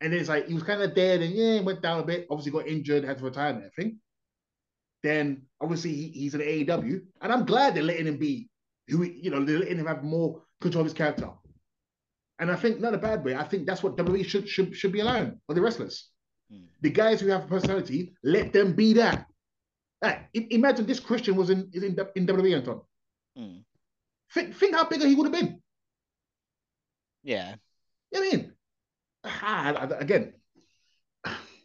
And 0.00 0.12
then 0.12 0.18
it's 0.18 0.28
like 0.28 0.48
he 0.48 0.54
was 0.54 0.62
kind 0.62 0.82
of 0.82 0.94
dead, 0.94 1.20
and 1.20 1.32
yeah, 1.32 1.60
went 1.60 1.82
down 1.82 2.00
a 2.00 2.02
bit. 2.02 2.26
Obviously, 2.30 2.52
got 2.52 2.66
injured, 2.66 3.04
had 3.04 3.18
to 3.18 3.24
retire 3.24 3.50
and 3.50 3.58
everything. 3.64 4.00
Then 5.02 5.42
obviously 5.60 5.92
he, 5.92 6.08
he's 6.08 6.34
an 6.34 6.40
AEW, 6.40 7.02
and 7.20 7.32
I'm 7.32 7.44
glad 7.44 7.74
they're 7.74 7.82
letting 7.82 8.06
him 8.06 8.16
be 8.16 8.48
who 8.88 9.04
you 9.04 9.30
know 9.30 9.44
they're 9.44 9.58
letting 9.58 9.78
him 9.78 9.86
have 9.86 10.02
more 10.02 10.42
control 10.60 10.84
his 10.84 10.92
character. 10.92 11.30
And 12.38 12.50
I 12.50 12.56
think 12.56 12.80
not 12.80 12.94
a 12.94 12.98
bad 12.98 13.24
way. 13.24 13.34
I 13.34 13.44
think 13.44 13.66
that's 13.66 13.82
what 13.82 13.96
WWE 13.96 14.24
should 14.24 14.48
should 14.48 14.74
should 14.74 14.92
be 14.92 15.00
allowing 15.00 15.38
for 15.46 15.54
the 15.54 15.60
wrestlers. 15.60 16.08
Mm. 16.52 16.64
The 16.80 16.90
guys 16.90 17.20
who 17.20 17.28
have 17.28 17.44
a 17.44 17.48
personality, 17.48 18.14
let 18.24 18.52
them 18.52 18.72
be 18.74 18.94
that. 18.94 19.26
Hey, 20.00 20.26
imagine 20.32 20.86
this 20.86 21.00
Christian 21.00 21.36
was 21.36 21.50
in 21.50 21.68
is 21.72 21.82
in, 21.82 21.96
in 22.16 22.26
WWE, 22.26 22.56
Anton. 22.56 22.80
Mm. 23.38 23.62
Think, 24.32 24.56
think 24.56 24.74
how 24.74 24.84
bigger 24.84 25.06
he 25.06 25.14
would 25.14 25.26
have 25.32 25.38
been. 25.38 25.60
Yeah. 27.22 27.56
You 28.12 28.20
know 28.20 28.26
I 28.26 28.30
mean, 28.30 28.52
ah, 29.24 29.88
again, 29.98 30.32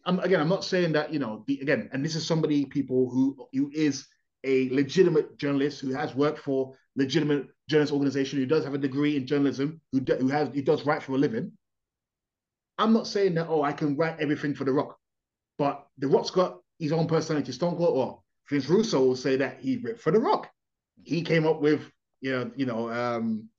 I'm 0.06 0.20
again, 0.20 0.40
I'm 0.40 0.50
not 0.50 0.66
saying 0.66 0.92
that 0.94 1.12
you 1.12 1.20
know. 1.20 1.44
The, 1.48 1.60
again, 1.62 1.90
and 1.92 2.04
this 2.04 2.16
is 2.16 2.26
somebody 2.26 2.66
people 2.66 3.10
who 3.10 3.48
who 3.54 3.72
is 3.74 4.08
a 4.44 4.70
legitimate 4.70 5.38
journalist 5.38 5.82
who 5.82 5.92
has 5.94 6.14
worked 6.14 6.40
for 6.40 6.76
legitimate 6.96 7.48
journalist 7.70 7.94
organization 7.94 8.40
who 8.40 8.46
does 8.46 8.64
have 8.64 8.74
a 8.74 8.80
degree 8.80 9.16
in 9.16 9.26
journalism 9.26 9.82
who 9.92 10.02
who 10.20 10.28
has 10.28 10.50
who 10.50 10.62
does 10.62 10.86
write 10.86 11.04
for 11.04 11.14
a 11.14 11.18
living. 11.18 11.52
I'm 12.78 12.94
not 12.94 13.08
saying 13.08 13.36
that 13.36 13.48
oh 13.48 13.64
I 13.64 13.72
can 13.72 13.96
write 13.96 14.20
everything 14.20 14.54
for 14.54 14.64
The 14.64 14.74
Rock, 14.74 14.98
but 15.58 15.88
The 15.98 16.08
Rock's 16.08 16.32
got 16.32 16.60
his 16.80 16.92
own 16.92 17.08
personality. 17.08 17.52
Stone 17.52 17.78
Cold 17.78 17.98
or 17.98 18.22
Vince 18.50 18.70
Russo 18.70 19.04
will 19.04 19.16
say 19.16 19.38
that 19.38 19.60
he 19.60 19.78
wrote 19.78 20.00
for 20.00 20.12
The 20.12 20.20
Rock. 20.20 20.50
He 21.04 21.22
came 21.22 21.46
up 21.46 21.62
with 21.62 21.90
you 22.22 22.32
know 22.32 22.52
you 22.56 22.66
know 22.66 22.90
um, 22.92 23.50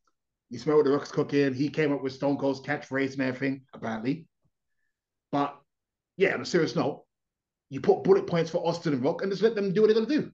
you 0.50 0.58
smell 0.58 0.76
what 0.76 0.84
The 0.84 0.92
Rock's 0.92 1.12
cooking. 1.12 1.54
He 1.54 1.68
came 1.68 1.92
up 1.92 2.02
with 2.02 2.12
Stone 2.12 2.38
Cold's 2.38 2.60
catchphrase 2.60 3.14
and 3.14 3.22
everything 3.22 3.62
apparently. 3.74 4.26
But 5.32 5.58
yeah, 6.16 6.34
on 6.34 6.40
a 6.40 6.46
serious 6.46 6.76
note, 6.76 7.04
you 7.68 7.80
put 7.80 8.04
bullet 8.04 8.26
points 8.26 8.50
for 8.50 8.58
Austin 8.58 8.92
and 8.92 9.02
Rock 9.02 9.22
and 9.22 9.30
just 9.30 9.42
let 9.42 9.54
them 9.54 9.72
do 9.72 9.82
what 9.82 9.88
they're 9.88 10.00
gonna 10.00 10.22
do. 10.22 10.30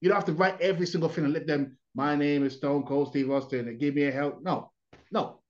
You 0.00 0.08
don't 0.08 0.16
have 0.16 0.26
to 0.26 0.32
write 0.32 0.60
every 0.60 0.86
single 0.86 1.08
thing 1.08 1.24
and 1.24 1.32
let 1.32 1.46
them, 1.46 1.76
my 1.94 2.14
name 2.14 2.44
is 2.44 2.54
Stone 2.54 2.84
Cold 2.84 3.08
Steve 3.08 3.30
Austin 3.30 3.68
and 3.68 3.80
give 3.80 3.94
me 3.94 4.04
a 4.04 4.12
help. 4.12 4.42
No, 4.42 4.70
no. 5.10 5.40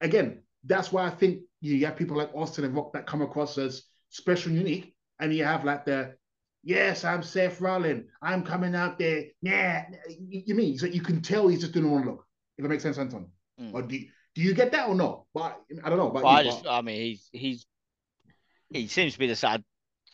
Again, 0.00 0.42
that's 0.64 0.92
why 0.92 1.06
I 1.06 1.10
think 1.10 1.40
you 1.60 1.84
have 1.86 1.96
people 1.96 2.16
like 2.16 2.34
Austin 2.34 2.64
and 2.64 2.74
Rock 2.74 2.92
that 2.92 3.06
come 3.06 3.22
across 3.22 3.56
as 3.58 3.84
special 4.10 4.50
and 4.50 4.58
unique. 4.58 4.94
And 5.18 5.34
you 5.34 5.44
have 5.44 5.64
like 5.64 5.84
the, 5.84 6.14
yes, 6.62 7.04
I'm 7.04 7.22
Seth 7.22 7.60
Rollins. 7.60 8.06
I'm 8.20 8.44
coming 8.44 8.74
out 8.74 8.98
there. 8.98 9.24
Yeah. 9.40 9.86
You, 10.08 10.42
you 10.46 10.54
mean? 10.54 10.78
So 10.78 10.86
you 10.86 11.00
can 11.00 11.22
tell 11.22 11.48
he's 11.48 11.60
just 11.60 11.72
doing 11.72 11.90
one 11.90 12.04
look. 12.04 12.24
If 12.58 12.64
it 12.64 12.68
makes 12.68 12.82
sense, 12.82 12.98
Anton. 12.98 13.28
Mm. 13.60 13.74
Or 13.74 13.82
do, 13.82 13.98
do 14.34 14.42
you 14.42 14.52
get 14.54 14.70
that 14.72 14.88
or 14.88 14.94
not? 14.94 15.24
But 15.32 15.60
I 15.82 15.88
don't 15.88 15.98
know. 15.98 16.10
But 16.10 16.24
well, 16.24 16.32
I 16.32 16.44
just, 16.44 16.66
I 16.66 16.82
mean, 16.82 17.00
he's, 17.00 17.28
he's, 17.32 17.66
he 18.70 18.86
seems 18.86 19.14
to 19.14 19.18
be 19.18 19.26
the 19.26 19.34
side 19.34 19.64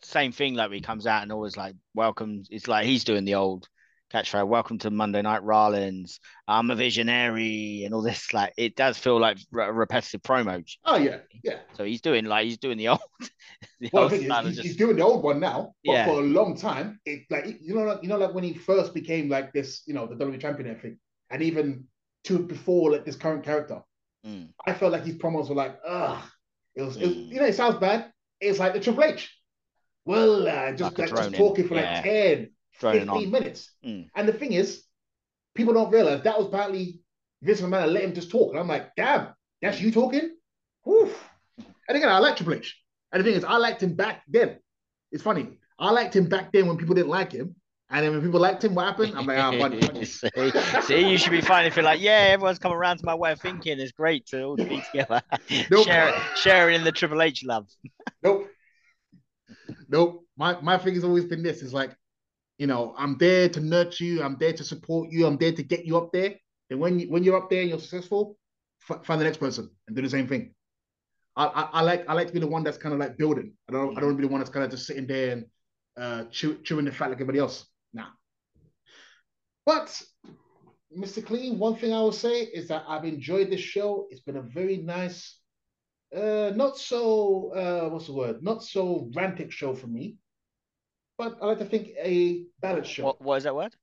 same 0.04 0.32
thing. 0.32 0.54
Like 0.54 0.70
he 0.72 0.80
comes 0.80 1.06
out 1.06 1.22
and 1.22 1.32
always 1.32 1.56
like 1.56 1.74
welcomes. 1.94 2.48
It's 2.50 2.68
like 2.68 2.86
he's 2.86 3.04
doing 3.04 3.24
the 3.24 3.34
old 3.34 3.68
catchphrase. 4.12 4.46
Welcome 4.46 4.78
to 4.78 4.90
Monday 4.90 5.22
Night 5.22 5.42
Rollins. 5.42 6.20
I'm 6.46 6.70
a 6.70 6.76
visionary 6.76 7.82
and 7.84 7.94
all 7.94 8.02
this. 8.02 8.32
Like 8.32 8.52
it 8.56 8.76
does 8.76 8.98
feel 8.98 9.20
like 9.20 9.38
a 9.58 9.72
repetitive 9.72 10.22
promo. 10.22 10.64
Oh 10.84 10.96
yeah, 10.96 11.18
yeah. 11.42 11.58
So 11.76 11.84
he's 11.84 12.00
doing 12.00 12.24
like 12.26 12.44
he's 12.44 12.58
doing 12.58 12.78
the 12.78 12.88
old. 12.88 13.00
the 13.80 13.90
well, 13.92 14.04
old 14.04 14.12
he's, 14.12 14.28
just... 14.28 14.60
he's, 14.60 14.76
doing 14.76 14.96
the 14.96 15.02
old 15.02 15.24
one 15.24 15.40
now, 15.40 15.74
but 15.84 15.92
yeah. 15.92 16.06
for 16.06 16.20
a 16.20 16.24
long 16.24 16.56
time, 16.56 17.00
it 17.04 17.22
like 17.30 17.58
you 17.60 17.74
know, 17.74 17.98
you 18.02 18.08
know, 18.08 18.18
like 18.18 18.34
when 18.34 18.44
he 18.44 18.54
first 18.54 18.94
became 18.94 19.28
like 19.28 19.52
this, 19.52 19.82
you 19.86 19.94
know, 19.94 20.06
the 20.06 20.14
WWE 20.14 20.40
champion 20.40 20.68
and 20.68 20.76
everything, 20.76 20.98
and 21.30 21.42
even 21.42 21.84
to 22.24 22.38
before 22.38 22.92
like 22.92 23.04
this 23.04 23.16
current 23.16 23.44
character, 23.44 23.82
mm. 24.26 24.48
I 24.66 24.74
felt 24.74 24.92
like 24.92 25.04
his 25.04 25.16
promos 25.16 25.48
were 25.48 25.54
like, 25.54 25.78
ugh. 25.86 26.22
It 26.76 26.82
was, 26.82 26.96
mm. 26.96 27.02
it 27.02 27.06
was, 27.06 27.16
you 27.16 27.40
know, 27.40 27.46
it 27.46 27.54
sounds 27.54 27.76
bad. 27.78 28.10
It's 28.40 28.58
like 28.58 28.72
the 28.72 28.80
Triple 28.80 29.04
H 29.04 29.33
well, 30.04 30.46
uh, 30.46 30.72
just, 30.72 30.98
like, 30.98 31.08
just 31.08 31.34
talking 31.34 31.66
for 31.66 31.74
yeah. 31.74 31.94
like 31.94 32.04
10, 32.04 32.50
15 32.80 33.30
minutes. 33.30 33.70
Mm. 33.84 34.08
And 34.14 34.28
the 34.28 34.32
thing 34.32 34.52
is, 34.52 34.82
people 35.54 35.72
don't 35.72 35.90
realize 35.90 36.22
that 36.22 36.38
was 36.38 36.48
partly 36.48 37.00
Vince 37.42 37.60
McMahon 37.60 37.92
let 37.92 38.04
him 38.04 38.14
just 38.14 38.30
talk. 38.30 38.50
And 38.50 38.60
I'm 38.60 38.68
like, 38.68 38.94
damn, 38.96 39.28
that's 39.62 39.80
you 39.80 39.90
talking? 39.90 40.36
Oof. 40.88 41.30
And 41.88 41.96
again, 41.96 42.08
I 42.08 42.18
like 42.18 42.36
Triple 42.36 42.54
H. 42.54 42.78
And 43.12 43.20
the 43.20 43.24
thing 43.24 43.36
is, 43.36 43.44
I 43.44 43.56
liked 43.56 43.82
him 43.82 43.94
back 43.94 44.22
then. 44.28 44.58
It's 45.12 45.22
funny. 45.22 45.58
I 45.78 45.90
liked 45.90 46.14
him 46.16 46.28
back 46.28 46.52
then 46.52 46.66
when 46.66 46.76
people 46.76 46.94
didn't 46.94 47.10
like 47.10 47.32
him. 47.32 47.54
And 47.90 48.04
then 48.04 48.12
when 48.12 48.22
people 48.22 48.40
liked 48.40 48.64
him, 48.64 48.74
what 48.74 48.86
happened? 48.86 49.14
I'm 49.16 49.26
like, 49.26 49.38
ah, 49.38 49.52
oh, 49.54 49.58
funny, 49.58 49.80
funny. 49.80 50.04
see, 50.04 50.28
see, 50.82 51.10
you 51.10 51.18
should 51.18 51.30
be 51.30 51.42
fine 51.42 51.66
if 51.66 51.76
you're 51.76 51.84
like, 51.84 52.00
yeah, 52.00 52.28
everyone's 52.30 52.58
come 52.58 52.72
around 52.72 52.98
to 52.98 53.04
my 53.04 53.14
way 53.14 53.32
of 53.32 53.40
thinking. 53.40 53.78
It's 53.78 53.92
great 53.92 54.26
to 54.28 54.42
all 54.42 54.56
be 54.56 54.82
together. 54.90 55.22
Nope. 55.70 55.84
Share, 55.86 56.14
sharing 56.34 56.76
in 56.76 56.84
the 56.84 56.92
Triple 56.92 57.22
H 57.22 57.44
love. 57.44 57.68
nope 58.22 58.48
nope. 59.88 60.24
My 60.36 60.60
my 60.60 60.78
thing 60.78 60.94
has 60.94 61.04
always 61.04 61.24
been 61.24 61.42
this: 61.42 61.62
is 61.62 61.72
like, 61.72 61.96
you 62.58 62.66
know, 62.66 62.94
I'm 62.98 63.16
there 63.18 63.48
to 63.48 63.60
nurture 63.60 64.04
you, 64.04 64.22
I'm 64.22 64.36
there 64.38 64.52
to 64.52 64.64
support 64.64 65.10
you, 65.10 65.26
I'm 65.26 65.36
there 65.36 65.52
to 65.52 65.62
get 65.62 65.84
you 65.84 65.96
up 65.96 66.12
there. 66.12 66.34
And 66.70 66.80
when 66.80 66.98
you 66.98 67.10
when 67.10 67.22
you're 67.24 67.36
up 67.36 67.50
there 67.50 67.60
and 67.60 67.70
you're 67.70 67.78
successful, 67.78 68.38
f- 68.88 69.04
find 69.04 69.20
the 69.20 69.24
next 69.24 69.38
person 69.38 69.70
and 69.86 69.96
do 69.96 70.02
the 70.02 70.10
same 70.10 70.26
thing. 70.26 70.54
I, 71.36 71.46
I, 71.46 71.62
I 71.72 71.80
like 71.82 72.08
I 72.08 72.12
like 72.12 72.28
to 72.28 72.32
be 72.32 72.40
the 72.40 72.46
one 72.46 72.62
that's 72.62 72.78
kind 72.78 72.92
of 72.92 73.00
like 73.00 73.16
building. 73.16 73.52
I 73.68 73.72
don't 73.72 73.96
I 73.96 74.00
don't 74.00 74.10
want 74.10 74.18
to 74.18 74.22
be 74.22 74.26
the 74.28 74.32
one 74.32 74.40
that's 74.40 74.50
kind 74.50 74.64
of 74.64 74.70
just 74.70 74.86
sitting 74.86 75.06
there 75.06 75.32
and 75.32 75.46
uh, 75.96 76.24
chew, 76.30 76.58
chewing 76.62 76.84
the 76.84 76.92
fat 76.92 77.06
like 77.06 77.16
everybody 77.16 77.38
else. 77.38 77.66
Nah. 77.92 78.06
But 79.66 80.02
Mr. 80.96 81.24
Clean, 81.24 81.58
one 81.58 81.76
thing 81.76 81.92
I 81.92 82.00
will 82.00 82.12
say 82.12 82.42
is 82.42 82.68
that 82.68 82.84
I've 82.86 83.04
enjoyed 83.04 83.50
this 83.50 83.60
show. 83.60 84.06
It's 84.10 84.20
been 84.20 84.36
a 84.36 84.42
very 84.42 84.76
nice 84.76 85.38
uh, 86.14 86.52
not 86.54 86.78
so 86.78 87.52
uh, 87.54 87.88
what's 87.88 88.06
the 88.06 88.12
word? 88.12 88.42
Not 88.42 88.62
so 88.62 89.10
rantic 89.14 89.50
show 89.50 89.74
for 89.74 89.86
me, 89.86 90.16
but 91.18 91.38
I 91.42 91.46
like 91.46 91.58
to 91.58 91.64
think 91.64 91.88
a 91.98 92.44
balanced 92.60 92.90
show. 92.90 93.04
What, 93.04 93.20
what 93.20 93.36
is 93.36 93.44
that 93.44 93.54
word? 93.54 93.74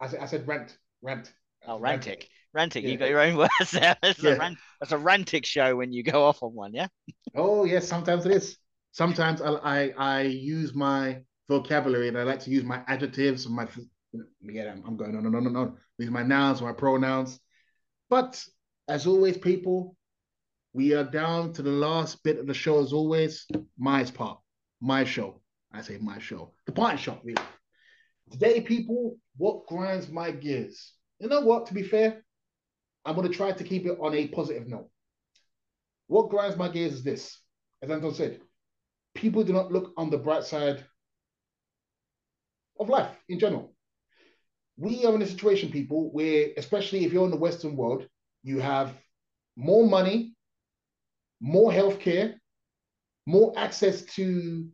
I 0.00 0.08
said 0.08 0.20
I 0.20 0.26
said 0.26 0.46
rant, 0.46 0.76
rant. 1.02 1.32
Oh, 1.66 1.78
rantic, 1.78 2.24
rantic. 2.56 2.82
Yeah. 2.82 2.90
You 2.90 2.96
got 2.98 3.08
your 3.08 3.20
own 3.20 3.36
words 3.36 3.70
there. 3.72 3.96
That's, 4.02 4.22
yeah. 4.22 4.32
a 4.32 4.38
rant, 4.38 4.58
that's 4.80 4.92
a 4.92 4.98
rantic 4.98 5.46
show 5.46 5.76
when 5.76 5.92
you 5.92 6.02
go 6.02 6.24
off 6.24 6.42
on 6.42 6.54
one, 6.54 6.74
yeah. 6.74 6.88
Oh 7.34 7.64
yes, 7.64 7.86
sometimes 7.88 8.26
it 8.26 8.32
is. 8.32 8.58
Sometimes 8.92 9.40
I 9.40 9.50
I, 9.50 9.94
I 9.96 10.22
use 10.22 10.74
my 10.74 11.20
vocabulary 11.48 12.08
and 12.08 12.18
I 12.18 12.22
like 12.22 12.40
to 12.40 12.50
use 12.50 12.64
my 12.64 12.82
adjectives 12.86 13.46
and 13.46 13.54
my 13.54 13.68
yeah 14.42 14.72
I'm, 14.72 14.82
I'm 14.86 14.96
going 14.96 15.16
on 15.16 15.26
and 15.26 15.36
on 15.36 15.46
and 15.46 15.56
on. 15.56 15.76
Use 15.98 16.10
my 16.10 16.22
nouns, 16.22 16.62
my 16.62 16.72
pronouns. 16.72 17.38
But 18.08 18.42
as 18.88 19.06
always, 19.06 19.38
people, 19.38 19.96
we 20.74 20.92
are 20.92 21.04
down 21.04 21.52
to 21.52 21.62
the 21.62 21.70
last 21.70 22.22
bit 22.24 22.38
of 22.38 22.48
the 22.48 22.52
show 22.52 22.82
as 22.82 22.92
always. 22.92 23.46
My 23.78 24.04
part, 24.04 24.40
my 24.80 25.04
show. 25.04 25.40
I 25.72 25.80
say 25.82 25.98
my 25.98 26.18
show. 26.18 26.52
The 26.66 26.72
party 26.72 26.98
shop, 26.98 27.20
really. 27.24 27.42
Today, 28.32 28.60
people, 28.60 29.16
what 29.36 29.66
grinds 29.66 30.08
my 30.08 30.32
gears? 30.32 30.92
You 31.20 31.28
know 31.28 31.40
what? 31.40 31.66
To 31.66 31.74
be 31.74 31.84
fair, 31.84 32.24
I'm 33.04 33.14
going 33.14 33.30
to 33.30 33.34
try 33.34 33.52
to 33.52 33.64
keep 33.64 33.86
it 33.86 33.98
on 34.00 34.14
a 34.14 34.26
positive 34.28 34.66
note. 34.66 34.90
what 36.08 36.28
grinds 36.28 36.56
my 36.56 36.68
gears 36.68 36.94
is 36.94 37.04
this, 37.04 37.38
as 37.80 37.90
Anton 37.90 38.12
said, 38.12 38.40
people 39.14 39.44
do 39.44 39.52
not 39.52 39.70
look 39.70 39.92
on 39.96 40.10
the 40.10 40.18
bright 40.18 40.42
side 40.44 40.84
of 42.80 42.88
life 42.88 43.16
in 43.28 43.38
general. 43.38 43.72
We 44.76 45.04
are 45.04 45.14
in 45.14 45.22
a 45.22 45.26
situation, 45.26 45.70
people, 45.70 46.10
where, 46.10 46.48
especially 46.56 47.04
if 47.04 47.12
you're 47.12 47.24
in 47.24 47.30
the 47.30 47.36
Western 47.36 47.76
world, 47.76 48.08
you 48.42 48.58
have 48.58 48.92
more 49.56 49.88
money, 49.88 50.33
more 51.44 51.70
healthcare, 51.70 52.34
more 53.26 53.52
access 53.56 54.02
to 54.02 54.66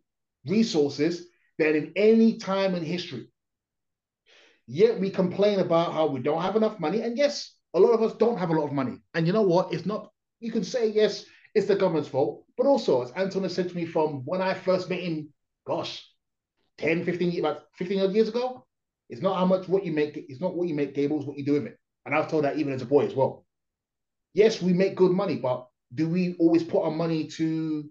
resources 0.46 1.26
than 1.58 1.74
in 1.74 1.92
any 1.96 2.38
time 2.38 2.76
in 2.76 2.84
history. 2.84 3.28
Yet 4.68 5.00
we 5.00 5.10
complain 5.10 5.58
about 5.58 5.92
how 5.92 6.06
we 6.06 6.20
don't 6.20 6.42
have 6.42 6.54
enough 6.54 6.78
money. 6.78 7.02
And 7.02 7.18
yes, 7.18 7.56
a 7.74 7.80
lot 7.80 7.90
of 7.90 8.02
us 8.02 8.16
don't 8.16 8.38
have 8.38 8.50
a 8.50 8.52
lot 8.52 8.66
of 8.66 8.72
money. 8.72 9.02
And 9.14 9.26
you 9.26 9.32
know 9.32 9.42
what? 9.42 9.72
It's 9.72 9.84
not, 9.84 10.12
you 10.38 10.52
can 10.52 10.62
say, 10.62 10.86
yes, 10.86 11.24
it's 11.56 11.66
the 11.66 11.74
government's 11.74 12.08
fault. 12.08 12.44
But 12.56 12.66
also, 12.68 13.02
as 13.02 13.10
Anton 13.12 13.42
has 13.42 13.54
said 13.54 13.68
to 13.68 13.74
me 13.74 13.84
from 13.84 14.22
when 14.24 14.40
I 14.40 14.54
first 14.54 14.88
met 14.88 15.00
him, 15.00 15.30
gosh, 15.66 16.06
10, 16.78 17.04
15, 17.04 17.40
about 17.40 17.62
15 17.78 18.00
odd 18.00 18.14
years 18.14 18.28
ago, 18.28 18.64
it's 19.08 19.22
not 19.22 19.36
how 19.36 19.44
much 19.44 19.66
what 19.66 19.84
you 19.84 19.90
make, 19.90 20.16
it's 20.28 20.40
not 20.40 20.54
what 20.54 20.68
you 20.68 20.74
make, 20.74 20.94
Gables, 20.94 21.26
what 21.26 21.36
you 21.36 21.44
do 21.44 21.54
with 21.54 21.66
it. 21.66 21.78
And 22.06 22.14
I've 22.14 22.30
told 22.30 22.44
that 22.44 22.58
even 22.58 22.72
as 22.72 22.82
a 22.82 22.86
boy 22.86 23.06
as 23.06 23.14
well. 23.16 23.44
Yes, 24.34 24.62
we 24.62 24.72
make 24.72 24.94
good 24.94 25.10
money, 25.10 25.34
but 25.34 25.66
do 25.94 26.08
we 26.08 26.36
always 26.38 26.62
put 26.62 26.82
our 26.82 26.90
money 26.90 27.26
to 27.26 27.88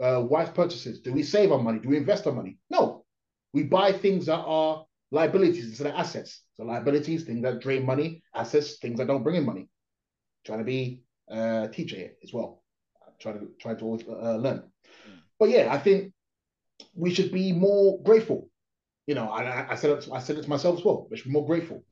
uh, 0.00 0.22
wise 0.28 0.50
purchases? 0.50 1.00
Do 1.00 1.12
we 1.12 1.22
save 1.22 1.52
our 1.52 1.58
money? 1.58 1.78
Do 1.78 1.88
we 1.88 1.96
invest 1.96 2.26
our 2.26 2.32
money? 2.32 2.58
No. 2.70 3.04
We 3.52 3.64
buy 3.64 3.92
things 3.92 4.26
that 4.26 4.38
are 4.38 4.84
liabilities 5.10 5.66
instead 5.66 5.88
of 5.88 5.94
assets. 5.94 6.42
So 6.54 6.64
liabilities, 6.64 7.24
things 7.24 7.42
that 7.42 7.60
drain 7.60 7.84
money, 7.84 8.22
assets, 8.34 8.78
things 8.78 8.98
that 8.98 9.08
don't 9.08 9.22
bring 9.22 9.36
in 9.36 9.44
money. 9.44 9.68
Trying 10.46 10.60
to 10.60 10.64
be 10.64 11.02
a 11.28 11.68
teacher 11.72 11.96
here 11.96 12.12
as 12.22 12.32
well. 12.32 12.62
Trying 13.20 13.40
to 13.40 13.48
trying 13.60 13.76
to 13.78 13.84
always 13.84 14.02
uh, 14.08 14.36
learn. 14.36 14.62
Mm. 15.08 15.18
But 15.38 15.50
yeah, 15.50 15.68
I 15.70 15.78
think 15.78 16.12
we 16.94 17.12
should 17.12 17.32
be 17.32 17.52
more 17.52 18.02
grateful. 18.02 18.48
You 19.06 19.14
know, 19.14 19.28
I, 19.28 19.72
I 19.72 19.74
said 19.74 19.90
it, 19.90 20.08
I 20.12 20.20
said 20.20 20.38
it 20.38 20.42
to 20.42 20.48
myself 20.48 20.78
as 20.78 20.84
well. 20.84 21.06
We 21.10 21.16
should 21.16 21.26
be 21.26 21.32
more 21.32 21.46
grateful. 21.46 21.84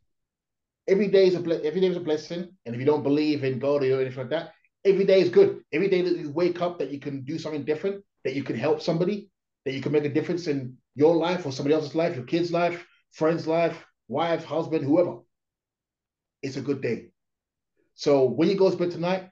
Every 0.87 1.09
day 1.09 1.27
is 1.27 1.35
a 1.35 1.67
every 1.67 1.81
day 1.81 1.89
is 1.89 1.97
a 1.97 2.01
blessing, 2.01 2.49
and 2.65 2.75
if 2.75 2.81
you 2.81 2.87
don't 2.87 3.03
believe 3.03 3.45
in 3.45 3.59
God 3.59 3.83
or 3.83 4.01
anything 4.01 4.17
like 4.17 4.31
that, 4.31 4.53
every 4.85 5.05
day 5.05 5.21
is 5.21 5.31
good. 5.31 5.63
Every 5.73 5.89
day 5.89 6.03
that 6.03 6.17
you 6.17 6.31
wake 6.31 6.61
up, 6.61 6.79
that 6.79 6.91
you 6.91 6.99
can 6.99 7.23
do 7.25 7.39
something 7.39 7.65
different, 7.65 8.05
that 8.25 8.35
you 8.35 8.43
can 8.43 8.57
help 8.57 8.81
somebody, 8.83 9.31
that 9.65 9.75
you 9.75 9.81
can 9.81 9.93
make 9.93 10.05
a 10.05 10.09
difference 10.09 10.47
in 10.47 10.77
your 10.95 11.17
life 11.17 11.47
or 11.47 11.53
somebody 11.53 11.75
else's 11.75 11.95
life, 11.95 12.17
your 12.17 12.25
kid's 12.25 12.53
life, 12.53 12.87
friend's 13.13 13.47
life, 13.47 13.85
wife, 14.09 14.45
husband, 14.45 14.85
whoever. 14.85 15.19
It's 16.43 16.57
a 16.57 16.61
good 16.63 16.81
day. 16.81 17.09
So 17.95 18.25
when 18.25 18.49
you 18.49 18.55
go 18.55 18.71
to 18.71 18.77
bed 18.77 18.91
tonight, 18.91 19.31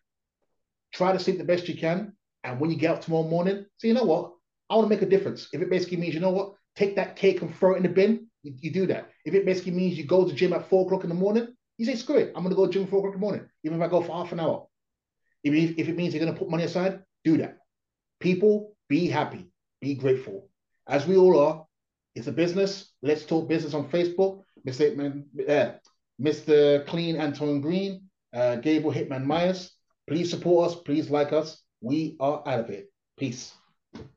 try 0.92 1.12
to 1.12 1.18
sleep 1.18 1.38
the 1.38 1.44
best 1.44 1.68
you 1.68 1.76
can. 1.76 2.12
And 2.44 2.60
when 2.60 2.70
you 2.70 2.76
get 2.76 2.90
up 2.90 3.00
tomorrow 3.00 3.26
morning, 3.26 3.66
say, 3.78 3.88
you 3.88 3.94
know 3.94 4.04
what? 4.04 4.32
I 4.68 4.74
want 4.74 4.88
to 4.88 4.94
make 4.94 5.02
a 5.02 5.08
difference. 5.08 5.48
If 5.52 5.60
it 5.62 5.70
basically 5.70 5.98
means, 5.98 6.14
you 6.14 6.20
know 6.20 6.30
what, 6.30 6.54
take 6.74 6.96
that 6.96 7.16
cake 7.16 7.42
and 7.42 7.54
throw 7.54 7.74
it 7.74 7.78
in 7.78 7.82
the 7.84 7.88
bin, 7.88 8.26
you, 8.42 8.54
you 8.60 8.70
do 8.72 8.86
that. 8.86 9.10
If 9.24 9.34
it 9.34 9.46
basically 9.46 9.72
means 9.72 9.96
you 9.96 10.04
go 10.04 10.26
to 10.26 10.34
gym 10.34 10.52
at 10.52 10.68
four 10.68 10.84
o'clock 10.84 11.04
in 11.04 11.08
the 11.08 11.14
morning, 11.14 11.48
you 11.78 11.86
say, 11.86 11.94
screw 11.94 12.16
it, 12.16 12.32
I'm 12.34 12.42
going 12.42 12.50
to 12.50 12.56
go 12.56 12.66
to 12.66 12.72
gym 12.72 12.84
at 12.84 12.90
four 12.90 13.00
o'clock 13.00 13.14
in 13.14 13.20
the 13.20 13.26
morning, 13.26 13.48
even 13.64 13.80
if 13.80 13.84
I 13.84 13.88
go 13.88 14.02
for 14.02 14.12
half 14.12 14.32
an 14.32 14.40
hour. 14.40 14.66
If, 15.54 15.78
if 15.78 15.88
it 15.88 15.96
means 15.96 16.14
you're 16.14 16.22
going 16.22 16.34
to 16.34 16.38
put 16.38 16.50
money 16.50 16.64
aside, 16.64 17.00
do 17.24 17.36
that. 17.38 17.58
People, 18.20 18.76
be 18.88 19.06
happy, 19.08 19.50
be 19.80 19.94
grateful. 19.94 20.48
As 20.86 21.06
we 21.06 21.16
all 21.16 21.38
are, 21.38 21.66
it's 22.14 22.28
a 22.28 22.32
business. 22.32 22.92
Let's 23.02 23.24
talk 23.24 23.48
business 23.48 23.74
on 23.74 23.88
Facebook. 23.88 24.42
Mr. 24.66 25.24
Uh, 25.48 25.72
Mr. 26.20 26.86
Clean 26.86 27.16
Anton 27.16 27.60
Green, 27.60 28.08
uh, 28.32 28.56
Gable 28.56 28.92
Hitman 28.92 29.24
Myers. 29.24 29.72
Please 30.08 30.30
support 30.30 30.70
us. 30.70 30.80
Please 30.80 31.10
like 31.10 31.32
us. 31.32 31.60
We 31.80 32.16
are 32.20 32.42
out 32.46 32.60
of 32.60 32.70
it. 32.70 32.90
Peace. 33.18 33.52